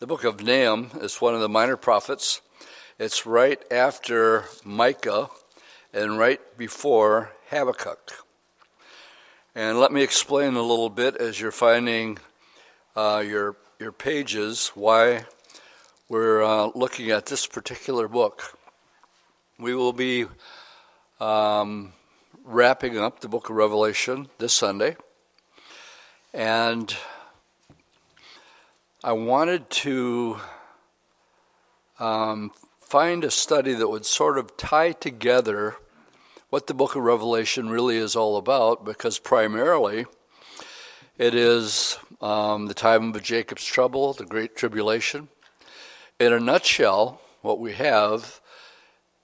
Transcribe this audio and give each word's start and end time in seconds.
The 0.00 0.06
book 0.06 0.24
of 0.24 0.42
Nahum 0.42 0.92
is 1.02 1.20
one 1.20 1.34
of 1.34 1.42
the 1.42 1.48
minor 1.50 1.76
prophets. 1.76 2.40
It's 2.98 3.26
right 3.26 3.62
after 3.70 4.46
Micah 4.64 5.28
and 5.92 6.18
right 6.18 6.40
before 6.56 7.32
Habakkuk. 7.50 8.24
And 9.54 9.78
let 9.78 9.92
me 9.92 10.02
explain 10.02 10.54
a 10.54 10.62
little 10.62 10.88
bit 10.88 11.16
as 11.16 11.38
you're 11.38 11.52
finding 11.52 12.16
uh, 12.96 13.22
your, 13.26 13.56
your 13.78 13.92
pages 13.92 14.72
why 14.74 15.26
we're 16.08 16.42
uh, 16.42 16.70
looking 16.74 17.10
at 17.10 17.26
this 17.26 17.46
particular 17.46 18.08
book. 18.08 18.58
We 19.58 19.74
will 19.74 19.92
be 19.92 20.24
um, 21.20 21.92
wrapping 22.42 22.98
up 22.98 23.20
the 23.20 23.28
book 23.28 23.50
of 23.50 23.56
Revelation 23.56 24.30
this 24.38 24.54
Sunday. 24.54 24.96
And 26.32 26.96
I 29.02 29.12
wanted 29.12 29.70
to 29.70 30.40
um, 31.98 32.50
find 32.82 33.24
a 33.24 33.30
study 33.30 33.72
that 33.72 33.88
would 33.88 34.04
sort 34.04 34.36
of 34.36 34.58
tie 34.58 34.92
together 34.92 35.76
what 36.50 36.66
the 36.66 36.74
book 36.74 36.96
of 36.96 37.02
Revelation 37.02 37.70
really 37.70 37.96
is 37.96 38.14
all 38.14 38.36
about, 38.36 38.84
because 38.84 39.18
primarily 39.18 40.04
it 41.16 41.34
is 41.34 41.98
um, 42.20 42.66
the 42.66 42.74
time 42.74 43.14
of 43.14 43.22
Jacob's 43.22 43.64
trouble, 43.64 44.12
the 44.12 44.26
great 44.26 44.54
tribulation. 44.54 45.28
In 46.18 46.34
a 46.34 46.40
nutshell, 46.40 47.22
what 47.40 47.58
we 47.58 47.72
have, 47.72 48.42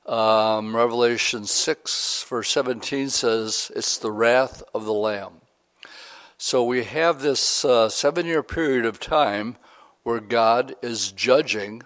um, 0.07 0.75
Revelation 0.75 1.45
6, 1.45 2.25
verse 2.27 2.49
17 2.49 3.11
says, 3.11 3.71
it's 3.77 3.99
the 3.99 4.11
wrath 4.11 4.63
of 4.75 4.87
the 4.87 4.95
Lamb. 4.95 5.43
So 6.39 6.65
we 6.65 6.85
have 6.85 7.21
this 7.21 7.63
uh, 7.63 7.91
seven 7.91 8.25
year 8.25 8.43
period 8.43 8.87
of 8.87 8.99
time 8.99 9.59
where 10.07 10.21
God 10.21 10.77
is 10.83 11.11
judging 11.11 11.83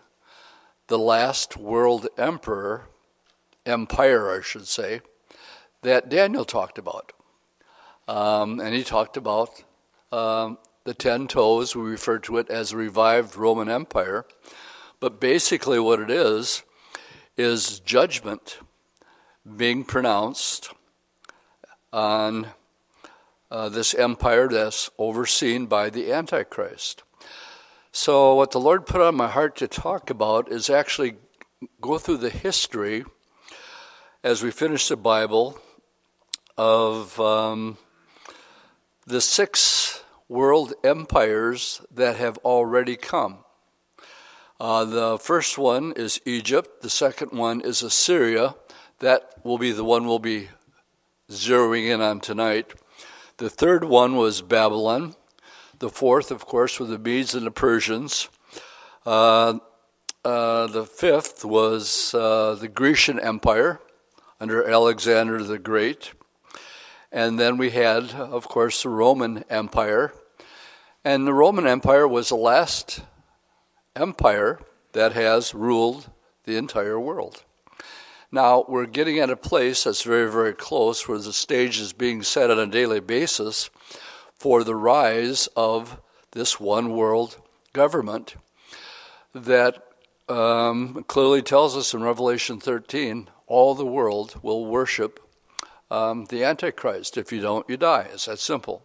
the 0.89 0.99
last 0.99 1.57
world 1.57 2.07
emperor, 2.19 2.85
empire, 3.65 4.31
I 4.31 4.43
should 4.43 4.67
say, 4.67 5.01
that 5.81 6.11
Daniel 6.11 6.45
talked 6.45 6.77
about. 6.77 7.15
Um, 8.07 8.61
and 8.61 8.75
he 8.75 8.85
talked 8.85 9.17
about 9.17 9.65
um, 10.13 10.59
the 10.85 10.93
ten 10.93 11.29
toes. 11.29 11.75
We 11.75 11.81
refer 11.81 12.19
to 12.19 12.37
it 12.37 12.51
as 12.51 12.73
a 12.73 12.77
revived 12.77 13.37
Roman 13.37 13.71
Empire. 13.71 14.27
But 15.01 15.19
basically, 15.19 15.81
what 15.81 15.99
it 15.99 16.11
is, 16.11 16.63
is 17.39 17.81
judgment 17.81 18.59
being 19.57 19.83
pronounced 19.83 20.75
on 21.91 22.49
uh, 23.51 23.71
this 23.71 23.95
empire 23.95 24.47
that's 24.47 24.91
overseen 24.99 25.65
by 25.65 25.89
the 25.89 26.13
Antichrist. 26.13 27.03
So, 27.93 28.37
what 28.37 28.53
the 28.53 28.61
Lord 28.61 28.87
put 28.87 29.01
on 29.01 29.17
my 29.17 29.27
heart 29.27 29.57
to 29.57 29.67
talk 29.67 30.11
about 30.11 30.49
is 30.53 30.71
actually 30.71 31.17
go 31.81 31.99
through 31.99 32.19
the 32.19 32.31
history 32.31 33.05
as 34.23 34.45
we 34.45 34.53
finish 34.53 34.87
the 34.87 34.97
Bible 34.97 35.59
of 36.57 37.19
um, 37.19 37.79
the 39.05 39.21
six 39.21 40.05
world 40.29 40.73
empires 40.85 41.81
that 41.93 42.15
have 42.15 42.39
already 42.39 42.95
come. 42.95 43.39
Uh, 44.61 44.85
the 44.85 45.19
first 45.19 45.59
one 45.59 45.93
is 45.97 46.21
Egypt, 46.25 46.83
the 46.83 46.91
second 46.91 47.33
one 47.33 47.61
is 47.61 47.83
Assyria. 47.83 48.55
That 49.01 49.33
will 49.43 49.59
be 49.59 49.73
the 49.73 49.85
one 49.85 50.07
we'll 50.07 50.21
be 50.21 50.51
zeroing 51.29 51.89
in 51.89 52.01
on 52.01 52.21
tonight. 52.21 52.73
The 53.39 53.51
third 53.51 53.83
one 53.83 54.15
was 54.15 54.43
Babylon. 54.43 55.17
The 55.81 55.89
fourth, 55.89 56.31
of 56.31 56.45
course, 56.45 56.79
were 56.79 56.85
the 56.85 56.99
Medes 56.99 57.35
and 57.35 57.47
the 57.47 57.51
Persians. 57.51 58.29
Uh, 59.07 59.61
uh, 60.23 60.67
the 60.67 60.85
fifth 60.85 61.43
was 61.43 62.13
uh, 62.13 62.55
the 62.61 62.69
Grecian 62.69 63.19
Empire 63.19 63.81
under 64.39 64.63
Alexander 64.69 65.43
the 65.43 65.59
Great. 65.59 66.13
And 67.11 67.41
then 67.41 67.57
we 67.57 67.71
had, 67.71 68.13
of 68.13 68.47
course, 68.47 68.83
the 68.83 68.91
Roman 68.91 69.43
Empire. 69.49 70.13
And 71.03 71.27
the 71.27 71.33
Roman 71.33 71.67
Empire 71.67 72.07
was 72.07 72.29
the 72.29 72.37
last 72.37 73.01
empire 73.97 74.61
that 74.93 75.15
has 75.15 75.55
ruled 75.55 76.11
the 76.45 76.59
entire 76.59 77.01
world. 77.01 77.43
Now, 78.31 78.67
we're 78.69 78.85
getting 78.85 79.19
at 79.19 79.31
a 79.31 79.37
place 79.37 79.85
that's 79.85 80.03
very, 80.03 80.31
very 80.31 80.53
close 80.53 81.09
where 81.09 81.19
the 81.19 81.33
stage 81.33 81.81
is 81.81 81.95
being 81.95 82.23
set 82.23 82.51
on 82.51 82.59
a 82.59 82.67
daily 82.67 83.01
basis 83.01 83.71
for 84.41 84.65
the 84.65 84.75
rise 84.75 85.49
of 85.55 86.01
this 86.31 86.59
one 86.59 86.97
world 86.97 87.37
government 87.75 88.37
that 89.35 89.85
um, 90.31 91.05
clearly 91.07 91.43
tells 91.43 91.77
us 91.77 91.93
in 91.93 92.03
Revelation 92.03 92.59
13 92.59 93.29
all 93.47 93.75
the 93.75 93.85
world 93.85 94.41
will 94.43 94.65
worship 94.65 95.21
um, 95.91 96.25
the 96.31 96.43
Antichrist. 96.43 97.19
If 97.19 97.31
you 97.33 97.43
don't, 97.43 97.69
you 97.69 97.77
die. 97.77 98.09
It's 98.15 98.25
that 98.25 98.39
simple. 98.39 98.83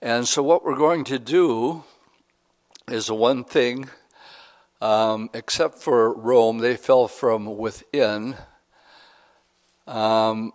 And 0.00 0.28
so, 0.28 0.44
what 0.44 0.64
we're 0.64 0.76
going 0.76 1.02
to 1.04 1.18
do 1.18 1.82
is 2.86 3.08
the 3.08 3.16
one 3.16 3.42
thing, 3.42 3.90
um, 4.80 5.28
except 5.34 5.78
for 5.78 6.14
Rome, 6.14 6.58
they 6.58 6.76
fell 6.76 7.08
from 7.08 7.56
within, 7.56 8.36
um, 9.88 10.52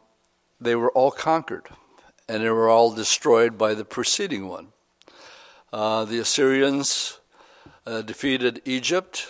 they 0.62 0.76
were 0.76 0.92
all 0.94 1.12
conquered 1.12 1.68
and 2.28 2.44
they 2.44 2.50
were 2.50 2.70
all 2.70 2.94
destroyed 2.94 3.58
by 3.58 3.74
the 3.74 3.86
preceding 3.86 4.48
one. 4.48 4.68
Uh, 5.72 6.06
the 6.06 6.20
Assyrians 6.20 7.20
uh, 7.86 8.02
defeated 8.02 8.62
Egypt, 8.66 9.28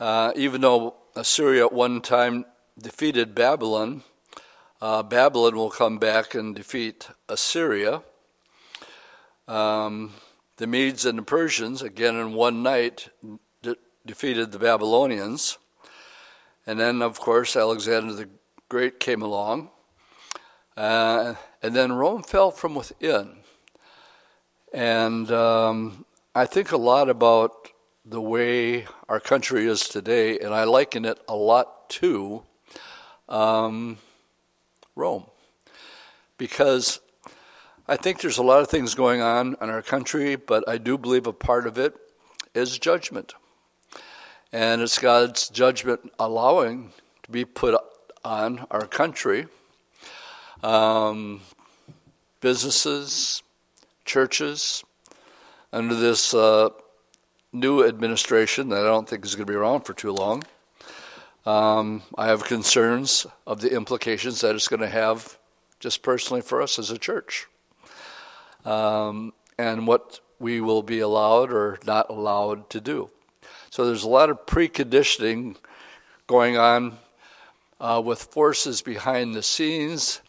uh, 0.00 0.32
even 0.34 0.60
though 0.60 0.94
Assyria 1.14 1.66
at 1.66 1.72
one 1.72 2.00
time 2.00 2.44
defeated 2.78 3.34
Babylon. 3.34 4.02
Uh, 4.80 5.02
Babylon 5.02 5.56
will 5.56 5.70
come 5.70 5.98
back 5.98 6.34
and 6.34 6.54
defeat 6.54 7.08
Assyria. 7.28 8.02
Um, 9.48 10.12
the 10.56 10.66
Medes 10.66 11.06
and 11.06 11.18
the 11.18 11.22
Persians, 11.22 11.82
again 11.82 12.16
in 12.16 12.32
one 12.32 12.62
night, 12.62 13.08
de- 13.62 13.76
defeated 14.04 14.52
the 14.52 14.58
Babylonians. 14.58 15.58
And 16.66 16.80
then, 16.80 17.00
of 17.00 17.20
course, 17.20 17.56
Alexander 17.56 18.12
the 18.12 18.28
Great 18.68 18.98
came 18.98 19.22
along. 19.22 19.70
Uh, 20.76 21.34
and 21.62 21.74
then 21.74 21.92
Rome 21.92 22.22
fell 22.22 22.50
from 22.50 22.74
within. 22.74 23.38
And 24.72 25.30
um, 25.30 26.04
I 26.34 26.44
think 26.44 26.72
a 26.72 26.76
lot 26.76 27.08
about 27.08 27.68
the 28.04 28.20
way 28.20 28.86
our 29.08 29.18
country 29.18 29.66
is 29.66 29.88
today, 29.88 30.38
and 30.38 30.54
I 30.54 30.64
liken 30.64 31.04
it 31.04 31.18
a 31.28 31.34
lot 31.34 31.88
to 31.90 32.42
um, 33.28 33.98
Rome. 34.94 35.24
Because 36.36 37.00
I 37.88 37.96
think 37.96 38.20
there's 38.20 38.38
a 38.38 38.42
lot 38.42 38.60
of 38.60 38.68
things 38.68 38.94
going 38.94 39.22
on 39.22 39.56
in 39.60 39.70
our 39.70 39.82
country, 39.82 40.36
but 40.36 40.68
I 40.68 40.76
do 40.76 40.98
believe 40.98 41.26
a 41.26 41.32
part 41.32 41.66
of 41.66 41.78
it 41.78 41.94
is 42.54 42.78
judgment. 42.78 43.34
And 44.52 44.82
it's 44.82 44.98
God's 44.98 45.48
judgment 45.48 46.12
allowing 46.18 46.92
to 47.22 47.30
be 47.30 47.44
put 47.44 47.80
on 48.24 48.66
our 48.70 48.86
country 48.86 49.46
um, 50.62 51.40
businesses, 52.40 53.42
churches, 54.04 54.84
under 55.72 55.94
this 55.94 56.32
uh, 56.34 56.70
new 57.52 57.84
administration 57.84 58.68
that 58.68 58.80
I 58.80 58.88
don't 58.88 59.08
think 59.08 59.24
is 59.24 59.34
going 59.34 59.46
to 59.46 59.52
be 59.52 59.56
around 59.56 59.82
for 59.82 59.94
too 59.94 60.12
long. 60.12 60.42
Um, 61.44 62.02
I 62.16 62.26
have 62.26 62.44
concerns 62.44 63.26
of 63.46 63.60
the 63.60 63.72
implications 63.72 64.40
that 64.40 64.54
it's 64.54 64.68
going 64.68 64.80
to 64.80 64.88
have 64.88 65.38
just 65.78 66.02
personally 66.02 66.42
for 66.42 66.60
us 66.60 66.78
as 66.78 66.90
a 66.90 66.98
church. 66.98 67.46
Um, 68.64 69.32
and 69.58 69.86
what 69.86 70.20
we 70.38 70.60
will 70.60 70.82
be 70.82 71.00
allowed 71.00 71.52
or 71.52 71.78
not 71.86 72.10
allowed 72.10 72.68
to 72.70 72.80
do. 72.80 73.10
So 73.70 73.86
there's 73.86 74.02
a 74.02 74.08
lot 74.08 74.30
of 74.30 74.44
preconditioning 74.46 75.56
going 76.26 76.56
on 76.56 76.98
uh, 77.80 78.02
with 78.04 78.22
forces 78.22 78.82
behind 78.82 79.34
the 79.34 79.42
scenes 79.42 80.20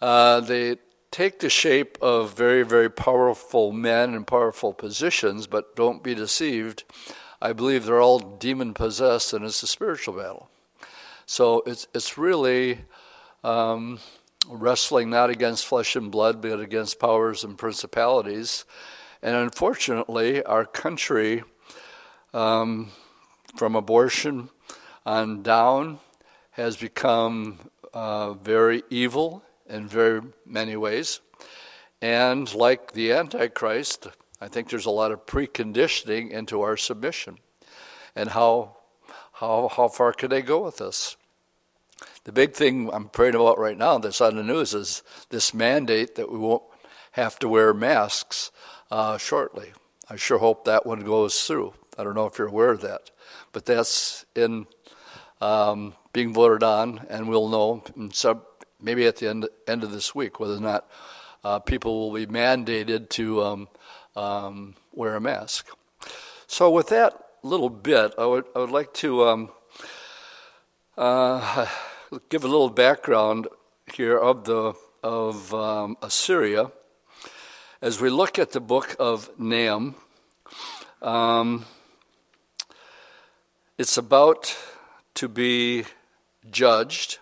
uh, 0.00 0.40
they 0.40 0.76
take 1.10 1.40
the 1.40 1.50
shape 1.50 1.98
of 2.00 2.36
very, 2.36 2.62
very 2.62 2.88
powerful 2.88 3.72
men 3.72 4.14
and 4.14 4.26
powerful 4.26 4.72
positions, 4.72 5.46
but 5.46 5.74
don't 5.74 6.02
be 6.02 6.14
deceived. 6.14 6.84
I 7.42 7.52
believe 7.52 7.84
they're 7.84 8.00
all 8.00 8.18
demon 8.18 8.74
possessed, 8.74 9.32
and 9.32 9.44
it's 9.44 9.62
a 9.62 9.66
spiritual 9.66 10.14
battle. 10.14 10.50
So 11.26 11.62
it's 11.66 11.86
it's 11.94 12.18
really 12.18 12.80
um, 13.44 13.98
wrestling 14.48 15.10
not 15.10 15.30
against 15.30 15.66
flesh 15.66 15.96
and 15.96 16.10
blood, 16.10 16.40
but 16.42 16.60
against 16.60 16.98
powers 16.98 17.44
and 17.44 17.56
principalities. 17.56 18.64
And 19.22 19.36
unfortunately, 19.36 20.42
our 20.44 20.64
country, 20.64 21.44
um, 22.32 22.90
from 23.56 23.76
abortion 23.76 24.50
on 25.04 25.42
down, 25.42 25.98
has 26.52 26.76
become 26.76 27.58
uh, 27.92 28.32
very 28.34 28.82
evil 28.90 29.42
in 29.70 29.88
very 29.88 30.20
many 30.44 30.76
ways. 30.76 31.20
And 32.02 32.52
like 32.54 32.92
the 32.92 33.12
Antichrist, 33.12 34.08
I 34.40 34.48
think 34.48 34.68
there's 34.68 34.86
a 34.86 34.90
lot 34.90 35.12
of 35.12 35.26
preconditioning 35.26 36.30
into 36.30 36.62
our 36.62 36.76
submission. 36.76 37.38
And 38.16 38.30
how, 38.30 38.76
how, 39.34 39.68
how 39.68 39.88
far 39.88 40.12
could 40.12 40.30
they 40.30 40.42
go 40.42 40.64
with 40.64 40.78
this? 40.78 41.16
The 42.24 42.32
big 42.32 42.54
thing 42.54 42.90
I'm 42.92 43.08
praying 43.08 43.34
about 43.34 43.58
right 43.58 43.76
now 43.76 43.98
that's 43.98 44.20
on 44.20 44.36
the 44.36 44.42
news 44.42 44.74
is 44.74 45.02
this 45.28 45.54
mandate 45.54 46.14
that 46.16 46.30
we 46.30 46.38
won't 46.38 46.62
have 47.12 47.38
to 47.40 47.48
wear 47.48 47.74
masks 47.74 48.50
uh, 48.90 49.18
shortly. 49.18 49.72
I 50.08 50.16
sure 50.16 50.38
hope 50.38 50.64
that 50.64 50.86
one 50.86 51.00
goes 51.00 51.46
through. 51.46 51.74
I 51.96 52.04
don't 52.04 52.14
know 52.14 52.26
if 52.26 52.38
you're 52.38 52.48
aware 52.48 52.70
of 52.70 52.80
that, 52.80 53.10
but 53.52 53.66
that's 53.66 54.24
in 54.34 54.66
um, 55.40 55.94
being 56.12 56.32
voted 56.32 56.62
on, 56.62 57.06
and 57.08 57.28
we'll 57.28 57.48
know 57.48 57.84
some, 58.12 58.42
maybe 58.82 59.06
at 59.06 59.16
the 59.16 59.28
end 59.28 59.48
end 59.66 59.84
of 59.84 59.92
this 59.92 60.14
week 60.14 60.40
whether 60.40 60.54
or 60.54 60.60
not 60.60 60.88
uh, 61.44 61.58
people 61.58 62.10
will 62.10 62.14
be 62.14 62.26
mandated 62.26 63.08
to 63.10 63.42
um, 63.42 63.68
um, 64.16 64.74
wear 64.92 65.16
a 65.16 65.20
mask. 65.20 65.68
So, 66.46 66.70
with 66.70 66.88
that 66.88 67.14
little 67.42 67.70
bit, 67.70 68.14
I 68.18 68.26
would 68.26 68.44
I 68.54 68.58
would 68.58 68.70
like 68.70 68.92
to 68.94 69.24
um, 69.24 69.50
uh, 70.98 71.66
give 72.28 72.44
a 72.44 72.48
little 72.48 72.70
background 72.70 73.48
here 73.94 74.18
of 74.18 74.44
the 74.44 74.74
of 75.02 75.54
um, 75.54 75.96
Assyria 76.02 76.70
as 77.82 78.00
we 78.00 78.10
look 78.10 78.38
at 78.38 78.52
the 78.52 78.60
book 78.60 78.94
of 78.98 79.30
Nahum. 79.38 79.94
Um, 81.00 81.64
it's 83.78 83.96
about 83.96 84.54
to 85.14 85.28
be 85.28 85.84
judged, 86.50 87.18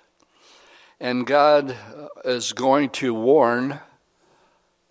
and 1.00 1.27
God 1.27 1.77
is 2.25 2.53
going 2.53 2.91
to 2.91 3.15
warn 3.15 3.81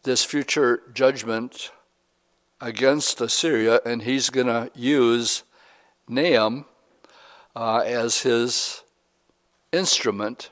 this 0.03 0.23
future 0.23 0.83
judgment 0.93 1.71
against 2.61 3.21
Assyria, 3.21 3.81
and 3.85 4.01
he's 4.01 4.29
going 4.29 4.47
to 4.47 4.71
use 4.73 5.43
Nahum 6.07 6.65
uh, 7.55 7.79
as 7.79 8.21
his 8.21 8.83
instrument 9.71 10.49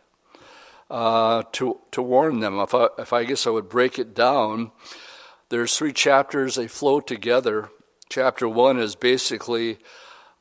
uh, 0.90 1.44
to 1.54 1.80
to 1.92 2.02
warn 2.02 2.42
them. 2.42 2.60
If 2.60 2.76
I, 2.76 2.88
if 3.00 3.14
I 3.14 3.24
guess 3.24 3.48
I 3.48 3.50
would 3.52 3.70
break 3.70 3.98
it 3.98 4.14
down, 4.14 4.72
there's 5.50 5.78
three 5.78 5.94
chapters. 5.94 6.56
They 6.56 6.68
flow 6.68 7.00
together. 7.00 7.70
Chapter 8.10 8.48
one 8.48 8.78
is 8.78 8.96
basically 8.96 9.80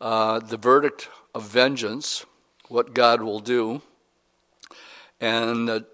uh, 0.00 0.40
the 0.40 0.58
verdict 0.58 1.08
of 1.34 1.44
vengeance, 1.44 2.26
what 2.68 2.94
God 2.94 3.22
will 3.22 3.40
do, 3.40 3.80
and 5.20 5.84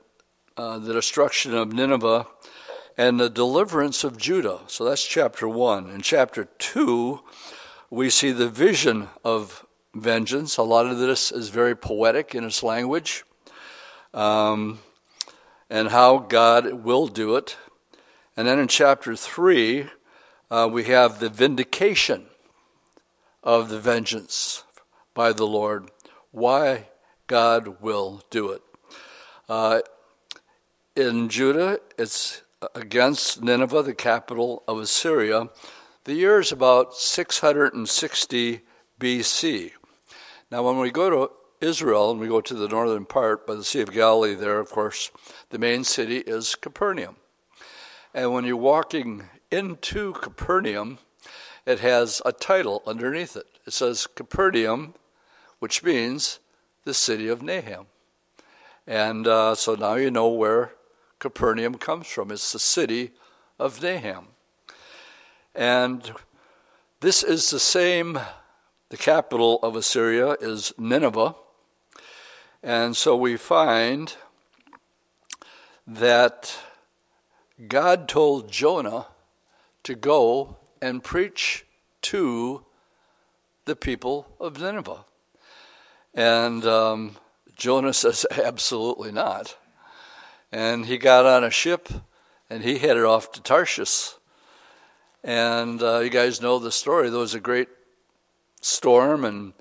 uh, 0.57 0.79
the 0.79 0.93
destruction 0.93 1.55
of 1.55 1.73
Nineveh, 1.73 2.27
and 2.97 3.19
the 3.19 3.31
deliverance 3.31 4.05
of 4.05 4.19
Judah. 4.19 4.61
So 4.67 4.85
that's 4.85 5.07
chapter 5.07 5.49
one. 5.49 5.91
In 5.91 6.03
chapter 6.03 6.49
two, 6.59 7.21
we 7.89 8.11
see 8.11 8.33
the 8.33 8.49
vision 8.49 9.09
of 9.25 9.65
vengeance. 9.95 10.57
A 10.57 10.63
lot 10.63 10.87
of 10.87 10.99
this 10.99 11.33
is 11.33 11.49
very 11.49 11.75
poetic 11.75 12.35
in 12.35 12.45
its 12.45 12.63
language, 12.63 13.25
um, 14.13 14.81
and 15.69 15.89
how 15.89 16.19
God 16.19 16.85
will 16.85 17.07
do 17.07 17.37
it. 17.37 17.57
And 18.37 18.47
then 18.47 18.59
in 18.59 18.69
chapter 18.69 19.17
3, 19.17 19.87
uh, 20.51 20.69
we 20.73 20.85
have 20.85 21.21
the 21.21 21.29
vindication 21.29 22.27
of 23.43 23.69
the 23.69 23.81
vengeance 23.81 24.65
by 25.15 25.33
the 25.33 25.47
Lord, 25.47 25.91
why 26.31 26.89
God 27.27 27.81
will 27.81 28.23
do 28.31 28.51
it. 28.51 28.63
Uh, 29.50 29.81
in 30.94 31.29
Judah, 31.29 31.81
it's 31.99 32.43
against 32.73 33.43
Nineveh, 33.43 33.82
the 33.82 33.94
capital 33.94 34.62
of 34.69 34.79
Assyria. 34.79 35.49
The 36.05 36.14
year 36.14 36.38
is 36.38 36.52
about 36.52 36.94
660 36.94 38.61
BC. 39.00 39.73
Now, 40.52 40.62
when 40.62 40.79
we 40.79 40.93
go 40.93 41.11
to 41.11 41.32
Israel 41.61 42.12
and 42.12 42.20
we 42.20 42.29
go 42.29 42.41
to 42.41 42.55
the 42.55 42.69
northern 42.69 43.06
part 43.06 43.44
by 43.44 43.56
the 43.56 43.64
Sea 43.64 43.81
of 43.81 43.91
Galilee, 43.91 44.37
there, 44.37 44.61
of 44.61 44.70
course, 44.70 45.11
the 45.49 45.58
main 45.58 45.82
city 45.82 46.19
is 46.19 46.55
Capernaum. 46.55 47.17
And 48.14 48.32
when 48.32 48.44
you're 48.44 48.56
walking 48.56 49.31
into 49.50 50.12
Capernaum, 50.12 51.00
it 51.67 51.81
has 51.81 52.23
a 52.25 52.31
title 52.31 52.85
underneath 52.87 53.35
it. 53.35 53.47
It 53.67 53.73
says 53.73 54.06
Capernaum, 54.06 54.94
which 55.58 55.82
means 55.82 56.38
the 56.85 56.94
city 56.94 57.26
of 57.26 57.43
Nahum. 57.43 57.87
And 58.91 59.29
uh, 59.29 59.55
so 59.55 59.77
now 59.77 59.95
you 59.95 60.11
know 60.11 60.27
where 60.27 60.73
Capernaum 61.21 61.75
comes 61.75 62.09
from. 62.09 62.33
It's 62.33 62.53
the 62.53 62.59
city 62.59 63.13
of 63.57 63.81
Nahum. 63.81 64.27
And 65.55 66.13
this 66.99 67.23
is 67.23 67.51
the 67.51 67.61
same 67.61 68.19
the 68.89 68.97
capital 68.97 69.61
of 69.63 69.77
Assyria 69.77 70.33
is 70.41 70.73
Nineveh. 70.77 71.37
And 72.65 72.97
so 72.97 73.15
we 73.15 73.37
find 73.37 74.13
that 75.87 76.59
God 77.69 78.09
told 78.09 78.51
Jonah 78.51 79.07
to 79.85 79.95
go 79.95 80.57
and 80.83 81.05
preach 81.05 81.65
to 82.03 82.65
the 83.67 83.77
people 83.77 84.35
of 84.41 84.61
Nineveh. 84.61 85.05
And 86.13 86.67
um, 86.67 87.17
Jonah 87.61 87.93
says, 87.93 88.25
absolutely 88.43 89.12
not. 89.12 89.57
And 90.51 90.87
he 90.87 90.97
got 90.97 91.27
on 91.27 91.45
a 91.45 91.51
ship 91.51 91.89
and 92.49 92.65
he 92.65 92.79
headed 92.79 93.05
off 93.05 93.31
to 93.33 93.43
Tarshish. 93.43 94.15
And 95.23 95.81
uh, 95.83 95.99
you 95.99 96.09
guys 96.09 96.41
know 96.41 96.59
the 96.59 96.73
story. 96.73 97.11
There 97.11 97.21
was 97.21 97.35
a 97.35 97.41
great 97.41 97.69
storm, 98.62 99.27
and 99.27 99.53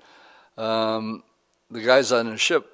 um, 0.56 1.22
the 1.70 1.82
guys 1.82 2.12
on 2.12 2.30
the 2.30 2.38
ship 2.38 2.66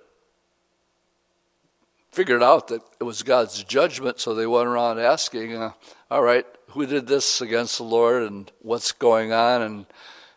figured 2.13 2.45
out 2.45 2.69
that 2.69 2.81
it 3.01 3.05
was 3.05 3.25
God's 3.25 3.65
judgment, 3.65 4.21
so 4.21 4.35
they 4.35 4.47
went 4.47 4.69
around 4.69 5.01
asking, 5.01 5.57
uh, 5.57 5.73
All 6.13 6.23
right, 6.23 6.47
who 6.71 6.87
did 6.87 7.09
this 7.09 7.41
against 7.41 7.79
the 7.79 7.85
Lord 7.85 8.23
and 8.23 8.53
what's 8.63 8.93
going 8.93 9.33
on? 9.33 9.63
And 9.63 9.87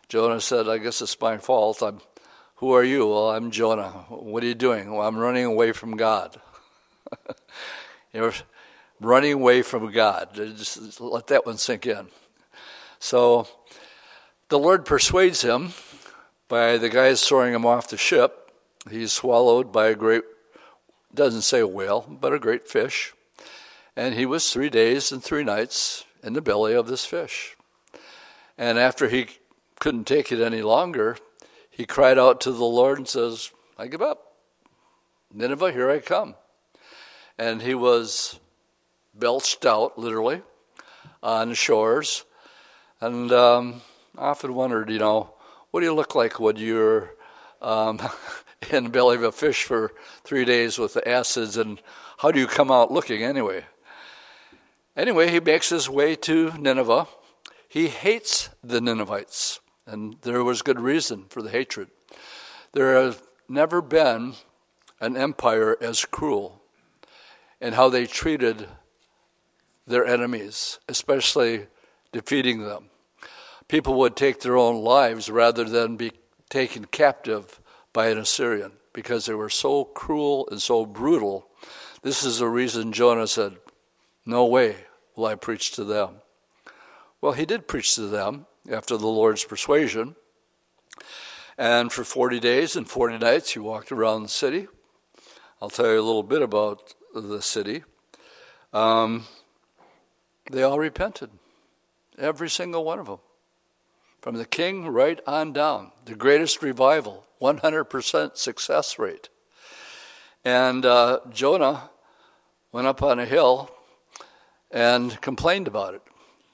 Jonah 0.08 0.40
said, 0.40 0.68
I 0.68 0.78
guess 0.78 1.00
it's 1.00 1.20
my 1.20 1.38
fault. 1.38 1.80
I'm, 1.84 2.00
who 2.60 2.72
are 2.72 2.84
you? 2.84 3.06
Well, 3.06 3.30
I'm 3.30 3.50
Jonah. 3.50 3.88
What 4.10 4.42
are 4.42 4.46
you 4.46 4.54
doing? 4.54 4.92
Well, 4.92 5.08
I'm 5.08 5.16
running 5.16 5.46
away 5.46 5.72
from 5.72 5.96
God. 5.96 6.38
You're 8.12 8.34
running 9.00 9.32
away 9.32 9.62
from 9.62 9.90
God. 9.90 10.34
Just 10.34 11.00
let 11.00 11.28
that 11.28 11.46
one 11.46 11.56
sink 11.56 11.86
in. 11.86 12.08
So 12.98 13.48
the 14.50 14.58
Lord 14.58 14.84
persuades 14.84 15.40
him 15.40 15.72
by 16.48 16.76
the 16.76 16.90
guys 16.90 17.26
throwing 17.26 17.54
him 17.54 17.64
off 17.64 17.88
the 17.88 17.96
ship. 17.96 18.52
He's 18.90 19.10
swallowed 19.10 19.72
by 19.72 19.86
a 19.86 19.94
great, 19.94 20.24
doesn't 21.14 21.42
say 21.42 21.60
a 21.60 21.66
whale, 21.66 22.04
but 22.10 22.34
a 22.34 22.38
great 22.38 22.68
fish. 22.68 23.14
And 23.96 24.14
he 24.14 24.26
was 24.26 24.52
three 24.52 24.68
days 24.68 25.12
and 25.12 25.24
three 25.24 25.44
nights 25.44 26.04
in 26.22 26.34
the 26.34 26.42
belly 26.42 26.74
of 26.74 26.88
this 26.88 27.06
fish. 27.06 27.56
And 28.58 28.78
after 28.78 29.08
he 29.08 29.28
couldn't 29.78 30.04
take 30.04 30.30
it 30.30 30.42
any 30.42 30.60
longer, 30.60 31.16
he 31.80 31.86
cried 31.86 32.18
out 32.18 32.42
to 32.42 32.52
the 32.52 32.62
Lord 32.62 32.98
and 32.98 33.08
says, 33.08 33.52
I 33.78 33.86
give 33.86 34.02
up. 34.02 34.34
Nineveh, 35.32 35.72
here 35.72 35.90
I 35.90 36.00
come. 36.00 36.34
And 37.38 37.62
he 37.62 37.74
was 37.74 38.38
belched 39.14 39.64
out, 39.64 39.98
literally, 39.98 40.42
on 41.22 41.48
the 41.48 41.54
shores. 41.54 42.26
And 43.00 43.32
um, 43.32 43.80
I 44.18 44.26
often 44.26 44.52
wondered, 44.52 44.90
you 44.90 44.98
know, 44.98 45.32
what 45.70 45.80
do 45.80 45.86
you 45.86 45.94
look 45.94 46.14
like 46.14 46.38
when 46.38 46.56
you're 46.56 47.14
um, 47.62 47.98
in 48.70 48.84
the 48.84 48.90
belly 48.90 49.16
of 49.16 49.22
a 49.22 49.32
fish 49.32 49.64
for 49.64 49.92
three 50.22 50.44
days 50.44 50.78
with 50.78 50.92
the 50.92 51.08
acids, 51.08 51.56
and 51.56 51.80
how 52.18 52.30
do 52.30 52.38
you 52.38 52.46
come 52.46 52.70
out 52.70 52.92
looking 52.92 53.22
anyway? 53.22 53.64
Anyway, 54.94 55.30
he 55.30 55.40
makes 55.40 55.70
his 55.70 55.88
way 55.88 56.14
to 56.16 56.52
Nineveh. 56.58 57.08
He 57.70 57.88
hates 57.88 58.50
the 58.62 58.82
Ninevites, 58.82 59.60
and 59.90 60.16
there 60.22 60.44
was 60.44 60.62
good 60.62 60.80
reason 60.80 61.24
for 61.28 61.42
the 61.42 61.50
hatred. 61.50 61.88
There 62.72 62.94
has 63.02 63.22
never 63.48 63.82
been 63.82 64.34
an 65.00 65.16
empire 65.16 65.76
as 65.80 66.04
cruel 66.04 66.62
in 67.60 67.72
how 67.72 67.88
they 67.88 68.06
treated 68.06 68.68
their 69.86 70.04
enemies, 70.04 70.78
especially 70.88 71.66
defeating 72.12 72.64
them 72.64 72.90
people 73.70 73.94
would 73.94 74.16
take 74.16 74.40
their 74.40 74.56
own 74.56 74.82
lives 74.82 75.30
rather 75.30 75.62
than 75.62 75.96
be 75.96 76.10
taken 76.48 76.84
captive 76.86 77.60
by 77.92 78.08
an 78.08 78.18
Assyrian 78.18 78.72
because 78.92 79.26
they 79.26 79.34
were 79.34 79.48
so 79.48 79.84
cruel 79.84 80.48
and 80.50 80.60
so 80.60 80.84
brutal. 80.84 81.46
This 82.02 82.24
is 82.24 82.40
the 82.40 82.48
reason 82.48 82.92
Jonah 82.92 83.28
said, 83.28 83.58
No 84.26 84.44
way 84.44 84.74
will 85.14 85.26
I 85.26 85.36
preach 85.36 85.70
to 85.72 85.84
them. 85.84 86.16
Well, 87.20 87.32
he 87.32 87.46
did 87.46 87.68
preach 87.68 87.94
to 87.94 88.08
them 88.08 88.46
after 88.70 88.96
the 88.96 89.06
Lord's 89.06 89.44
persuasion. 89.44 90.16
And 91.58 91.92
for 91.92 92.04
40 92.04 92.40
days 92.40 92.76
and 92.76 92.88
40 92.88 93.18
nights, 93.18 93.52
he 93.52 93.58
walked 93.58 93.92
around 93.92 94.22
the 94.22 94.28
city. 94.28 94.68
I'll 95.60 95.70
tell 95.70 95.86
you 95.86 96.00
a 96.00 96.02
little 96.02 96.22
bit 96.22 96.40
about 96.40 96.94
the 97.14 97.42
city. 97.42 97.82
Um, 98.72 99.26
they 100.50 100.62
all 100.62 100.78
repented. 100.78 101.30
every 102.18 102.48
single 102.48 102.84
one 102.84 102.98
of 102.98 103.06
them. 103.06 103.18
From 104.20 104.36
the 104.36 104.44
king 104.46 104.88
right 104.88 105.20
on 105.26 105.52
down. 105.52 105.92
The 106.04 106.14
greatest 106.14 106.62
revival, 106.62 107.26
100% 107.40 108.36
success 108.36 108.98
rate. 108.98 109.28
And 110.44 110.86
uh, 110.86 111.20
Jonah 111.30 111.90
went 112.72 112.86
up 112.86 113.02
on 113.02 113.18
a 113.18 113.26
hill 113.26 113.70
and 114.70 115.20
complained 115.20 115.66
about 115.66 115.94
it. 115.94 116.02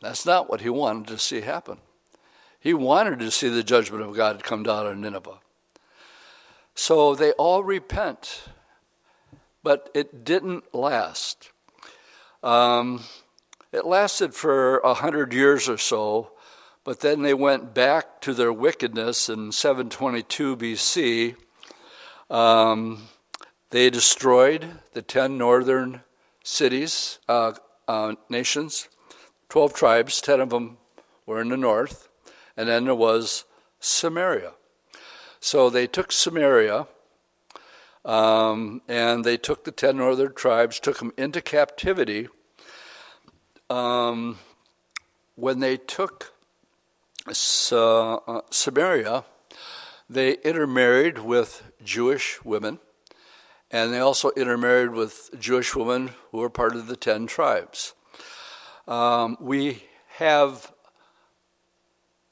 That's 0.00 0.26
not 0.26 0.48
what 0.48 0.60
he 0.60 0.68
wanted 0.68 1.08
to 1.08 1.18
see 1.18 1.40
happen. 1.40 1.78
He 2.66 2.74
wanted 2.74 3.20
to 3.20 3.30
see 3.30 3.48
the 3.48 3.62
judgment 3.62 4.02
of 4.02 4.16
God 4.16 4.42
come 4.42 4.64
down 4.64 4.86
on 4.86 5.00
Nineveh. 5.00 5.38
So 6.74 7.14
they 7.14 7.30
all 7.34 7.62
repent, 7.62 8.42
but 9.62 9.88
it 9.94 10.24
didn't 10.24 10.74
last. 10.74 11.52
Um, 12.42 13.04
it 13.70 13.86
lasted 13.86 14.34
for 14.34 14.78
a 14.78 14.94
hundred 14.94 15.32
years 15.32 15.68
or 15.68 15.78
so, 15.78 16.32
but 16.82 16.98
then 16.98 17.22
they 17.22 17.34
went 17.34 17.72
back 17.72 18.20
to 18.22 18.34
their 18.34 18.52
wickedness 18.52 19.28
in 19.28 19.52
722 19.52 20.56
BC. 20.56 21.36
Um, 22.28 23.06
they 23.70 23.90
destroyed 23.90 24.80
the 24.92 25.02
ten 25.02 25.38
northern 25.38 26.00
cities, 26.42 27.20
uh, 27.28 27.52
uh, 27.86 28.16
nations, 28.28 28.88
12 29.50 29.72
tribes, 29.72 30.20
10 30.20 30.40
of 30.40 30.50
them 30.50 30.78
were 31.26 31.40
in 31.40 31.50
the 31.50 31.56
north, 31.56 32.08
and 32.56 32.68
then 32.68 32.84
there 32.84 32.94
was 32.94 33.44
Samaria. 33.80 34.52
So 35.40 35.70
they 35.70 35.86
took 35.86 36.12
Samaria, 36.12 36.86
um, 38.04 38.82
and 38.88 39.24
they 39.24 39.36
took 39.36 39.64
the 39.64 39.72
10 39.72 39.96
northern 39.96 40.32
tribes, 40.34 40.80
took 40.80 40.98
them 40.98 41.12
into 41.16 41.42
captivity. 41.42 42.28
Um, 43.68 44.38
when 45.34 45.58
they 45.58 45.76
took 45.76 46.32
uh, 47.26 48.40
Samaria, 48.50 49.24
they 50.08 50.34
intermarried 50.34 51.18
with 51.18 51.64
Jewish 51.84 52.44
women, 52.44 52.78
and 53.70 53.92
they 53.92 53.98
also 53.98 54.30
intermarried 54.36 54.92
with 54.92 55.30
Jewish 55.38 55.74
women 55.74 56.10
who 56.30 56.38
were 56.38 56.50
part 56.50 56.76
of 56.76 56.86
the 56.86 56.96
ten 56.96 57.26
tribes. 57.26 57.92
Um, 58.86 59.36
we 59.40 59.82
have 60.18 60.72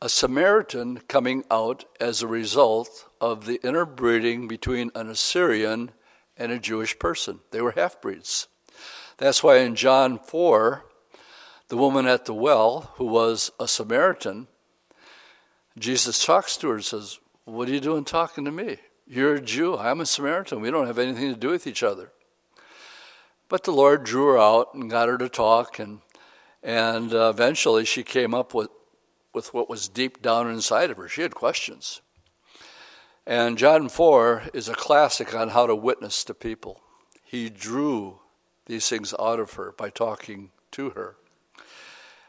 a 0.04 0.08
Samaritan 0.10 0.98
coming 1.08 1.44
out 1.50 1.86
as 1.98 2.20
a 2.20 2.26
result 2.26 3.06
of 3.22 3.46
the 3.46 3.58
interbreeding 3.66 4.46
between 4.46 4.90
an 4.94 5.08
Assyrian 5.08 5.92
and 6.36 6.52
a 6.52 6.58
Jewish 6.58 6.98
person. 6.98 7.40
They 7.52 7.62
were 7.62 7.70
half 7.70 8.02
breeds. 8.02 8.46
That's 9.16 9.42
why 9.42 9.60
in 9.60 9.76
John 9.76 10.18
4, 10.18 10.84
the 11.68 11.78
woman 11.78 12.06
at 12.06 12.26
the 12.26 12.34
well, 12.34 12.92
who 12.96 13.06
was 13.06 13.50
a 13.58 13.66
Samaritan, 13.66 14.46
Jesus 15.78 16.22
talks 16.22 16.58
to 16.58 16.68
her 16.68 16.74
and 16.74 16.84
says, 16.84 17.18
What 17.46 17.70
are 17.70 17.72
you 17.72 17.80
doing 17.80 18.04
talking 18.04 18.44
to 18.44 18.52
me? 18.52 18.76
You're 19.06 19.36
a 19.36 19.40
Jew, 19.40 19.78
I'm 19.78 20.02
a 20.02 20.06
Samaritan. 20.06 20.60
We 20.60 20.70
don't 20.70 20.86
have 20.86 20.98
anything 20.98 21.32
to 21.32 21.40
do 21.40 21.48
with 21.48 21.66
each 21.66 21.82
other. 21.82 22.12
But 23.48 23.64
the 23.64 23.72
Lord 23.72 24.04
drew 24.04 24.26
her 24.26 24.38
out 24.38 24.74
and 24.74 24.90
got 24.90 25.08
her 25.08 25.16
to 25.16 25.30
talk, 25.30 25.78
and, 25.78 26.00
and 26.62 27.14
uh, 27.14 27.30
eventually 27.30 27.86
she 27.86 28.02
came 28.02 28.34
up 28.34 28.52
with, 28.52 28.68
with 29.34 29.52
what 29.52 29.68
was 29.68 29.88
deep 29.88 30.22
down 30.22 30.48
inside 30.48 30.90
of 30.90 30.96
her. 30.96 31.08
She 31.08 31.22
had 31.22 31.34
questions. 31.34 32.00
And 33.26 33.58
John 33.58 33.88
4 33.88 34.44
is 34.52 34.68
a 34.68 34.74
classic 34.74 35.34
on 35.34 35.50
how 35.50 35.66
to 35.66 35.74
witness 35.74 36.24
to 36.24 36.34
people. 36.34 36.80
He 37.22 37.48
drew 37.48 38.20
these 38.66 38.88
things 38.88 39.14
out 39.18 39.40
of 39.40 39.54
her 39.54 39.72
by 39.72 39.90
talking 39.90 40.50
to 40.72 40.90
her. 40.90 41.16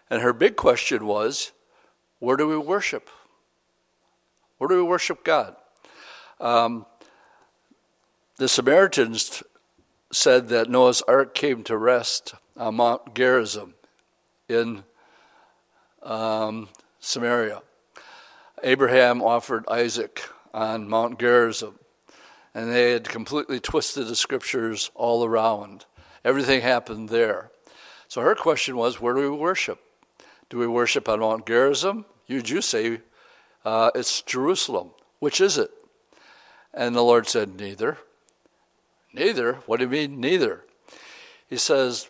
And 0.09 0.21
her 0.21 0.33
big 0.33 0.55
question 0.55 1.05
was 1.05 1.51
where 2.19 2.37
do 2.37 2.47
we 2.47 2.57
worship? 2.57 3.09
Where 4.57 4.67
do 4.67 4.75
we 4.75 4.83
worship 4.83 5.23
God? 5.23 5.55
Um, 6.39 6.85
the 8.37 8.47
Samaritans 8.47 9.43
said 10.11 10.49
that 10.49 10.69
Noah's 10.69 11.01
Ark 11.03 11.33
came 11.35 11.63
to 11.63 11.77
rest 11.77 12.35
on 12.57 12.75
Mount 12.75 13.13
Gerizim 13.13 13.73
in 14.47 14.83
um, 16.03 16.69
Samaria. 17.05 17.61
Abraham 18.63 19.21
offered 19.21 19.63
Isaac 19.69 20.27
on 20.55 20.89
Mount 20.89 21.19
Gerizim, 21.19 21.77
and 22.55 22.73
they 22.73 22.93
had 22.93 23.07
completely 23.07 23.59
twisted 23.59 24.07
the 24.07 24.15
scriptures 24.15 24.89
all 24.95 25.23
around. 25.23 25.85
Everything 26.25 26.61
happened 26.61 27.09
there. 27.09 27.51
So 28.07 28.21
her 28.21 28.33
question 28.33 28.75
was, 28.75 28.99
where 28.99 29.13
do 29.13 29.19
we 29.19 29.37
worship? 29.37 29.79
Do 30.49 30.57
we 30.57 30.65
worship 30.65 31.07
on 31.07 31.19
Mount 31.19 31.45
Gerizim? 31.45 32.05
You 32.25 32.41
Jews 32.41 32.65
say 32.65 33.01
uh, 33.63 33.91
it's 33.93 34.23
Jerusalem. 34.23 34.89
Which 35.19 35.39
is 35.39 35.59
it? 35.59 35.69
And 36.73 36.95
the 36.95 37.03
Lord 37.03 37.27
said, 37.27 37.55
Neither. 37.55 37.99
Neither? 39.13 39.53
What 39.67 39.77
do 39.77 39.85
you 39.85 39.91
mean, 39.91 40.19
neither? 40.19 40.63
He 41.47 41.57
says, 41.57 42.09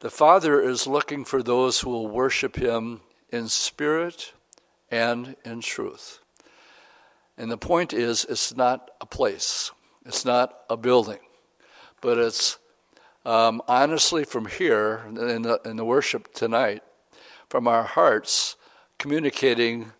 The 0.00 0.10
Father 0.10 0.60
is 0.60 0.88
looking 0.88 1.24
for 1.24 1.40
those 1.40 1.80
who 1.80 1.90
will 1.90 2.08
worship 2.08 2.56
Him 2.56 3.00
in 3.34 3.48
spirit 3.48 4.32
and 4.92 5.34
in 5.44 5.60
truth. 5.60 6.20
And 7.36 7.50
the 7.50 7.58
point 7.58 7.92
is, 7.92 8.24
it's 8.28 8.56
not 8.56 8.92
a 9.00 9.06
place, 9.06 9.72
it's 10.06 10.24
not 10.24 10.60
a 10.70 10.76
building, 10.76 11.18
but 12.00 12.16
it's 12.16 12.58
um, 13.26 13.60
honestly 13.66 14.24
from 14.24 14.46
here 14.46 15.02
in 15.08 15.42
the, 15.42 15.60
in 15.64 15.76
the 15.76 15.84
worship 15.84 16.32
tonight, 16.32 16.84
from 17.48 17.66
our 17.66 17.82
hearts, 17.82 18.54
communicating 18.98 19.90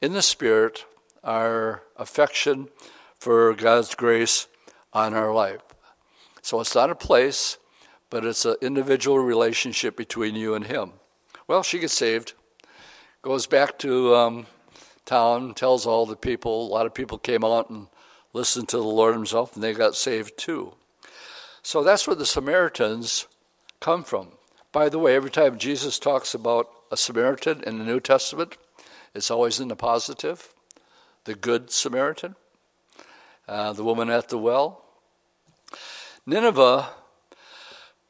in 0.00 0.12
the 0.12 0.22
Spirit 0.22 0.84
our 1.24 1.82
affection 1.96 2.68
for 3.18 3.54
God's 3.54 3.96
grace 3.96 4.46
on 4.92 5.14
our 5.14 5.34
life. 5.34 5.62
So 6.42 6.60
it's 6.60 6.76
not 6.76 6.90
a 6.90 6.94
place, 6.94 7.58
but 8.08 8.24
it's 8.24 8.44
an 8.44 8.54
individual 8.62 9.18
relationship 9.18 9.96
between 9.96 10.36
you 10.36 10.54
and 10.54 10.66
Him. 10.66 10.92
Well, 11.48 11.64
she 11.64 11.80
gets 11.80 11.94
saved, 11.94 12.34
goes 13.22 13.46
back 13.46 13.78
to 13.78 14.14
um, 14.14 14.46
town, 15.04 15.54
tells 15.54 15.86
all 15.86 16.06
the 16.06 16.16
people. 16.16 16.66
A 16.66 16.72
lot 16.72 16.86
of 16.86 16.94
people 16.94 17.18
came 17.18 17.44
out 17.44 17.70
and 17.70 17.88
listened 18.32 18.68
to 18.68 18.76
the 18.76 18.82
Lord 18.84 19.14
Himself, 19.14 19.54
and 19.54 19.62
they 19.62 19.72
got 19.72 19.96
saved 19.96 20.38
too. 20.38 20.74
So 21.62 21.82
that's 21.82 22.06
where 22.06 22.16
the 22.16 22.26
Samaritans 22.26 23.26
come 23.80 24.04
from. 24.04 24.32
By 24.72 24.88
the 24.88 24.98
way, 24.98 25.16
every 25.16 25.30
time 25.30 25.58
Jesus 25.58 25.98
talks 25.98 26.34
about 26.34 26.68
a 26.92 26.96
Samaritan 26.96 27.62
in 27.64 27.78
the 27.78 27.84
New 27.84 28.00
Testament, 28.00 28.56
it's 29.14 29.30
always 29.30 29.60
in 29.60 29.68
the 29.68 29.76
positive. 29.76 30.52
The 31.24 31.34
Good 31.34 31.70
Samaritan, 31.70 32.36
uh, 33.46 33.72
the 33.72 33.84
woman 33.84 34.08
at 34.08 34.28
the 34.28 34.38
well. 34.38 34.84
Nineveh 36.24 36.90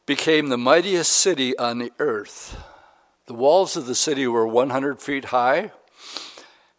became 0.07 0.49
the 0.49 0.59
mightiest 0.59 1.13
city 1.13 1.57
on 1.59 1.79
the 1.79 1.93
earth. 1.99 2.57
The 3.29 3.35
walls 3.35 3.77
of 3.77 3.85
the 3.85 3.95
city 3.95 4.27
were 4.27 4.47
100 4.47 5.03
feet 5.03 5.27
high. 5.27 5.73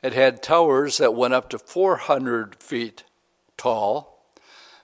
It 0.02 0.14
had 0.14 0.42
towers 0.42 0.98
that 0.98 1.14
went 1.14 1.36
up 1.36 1.48
to 1.52 1.60
400 1.60 2.56
feet 2.56 3.04
tall. 3.56 4.26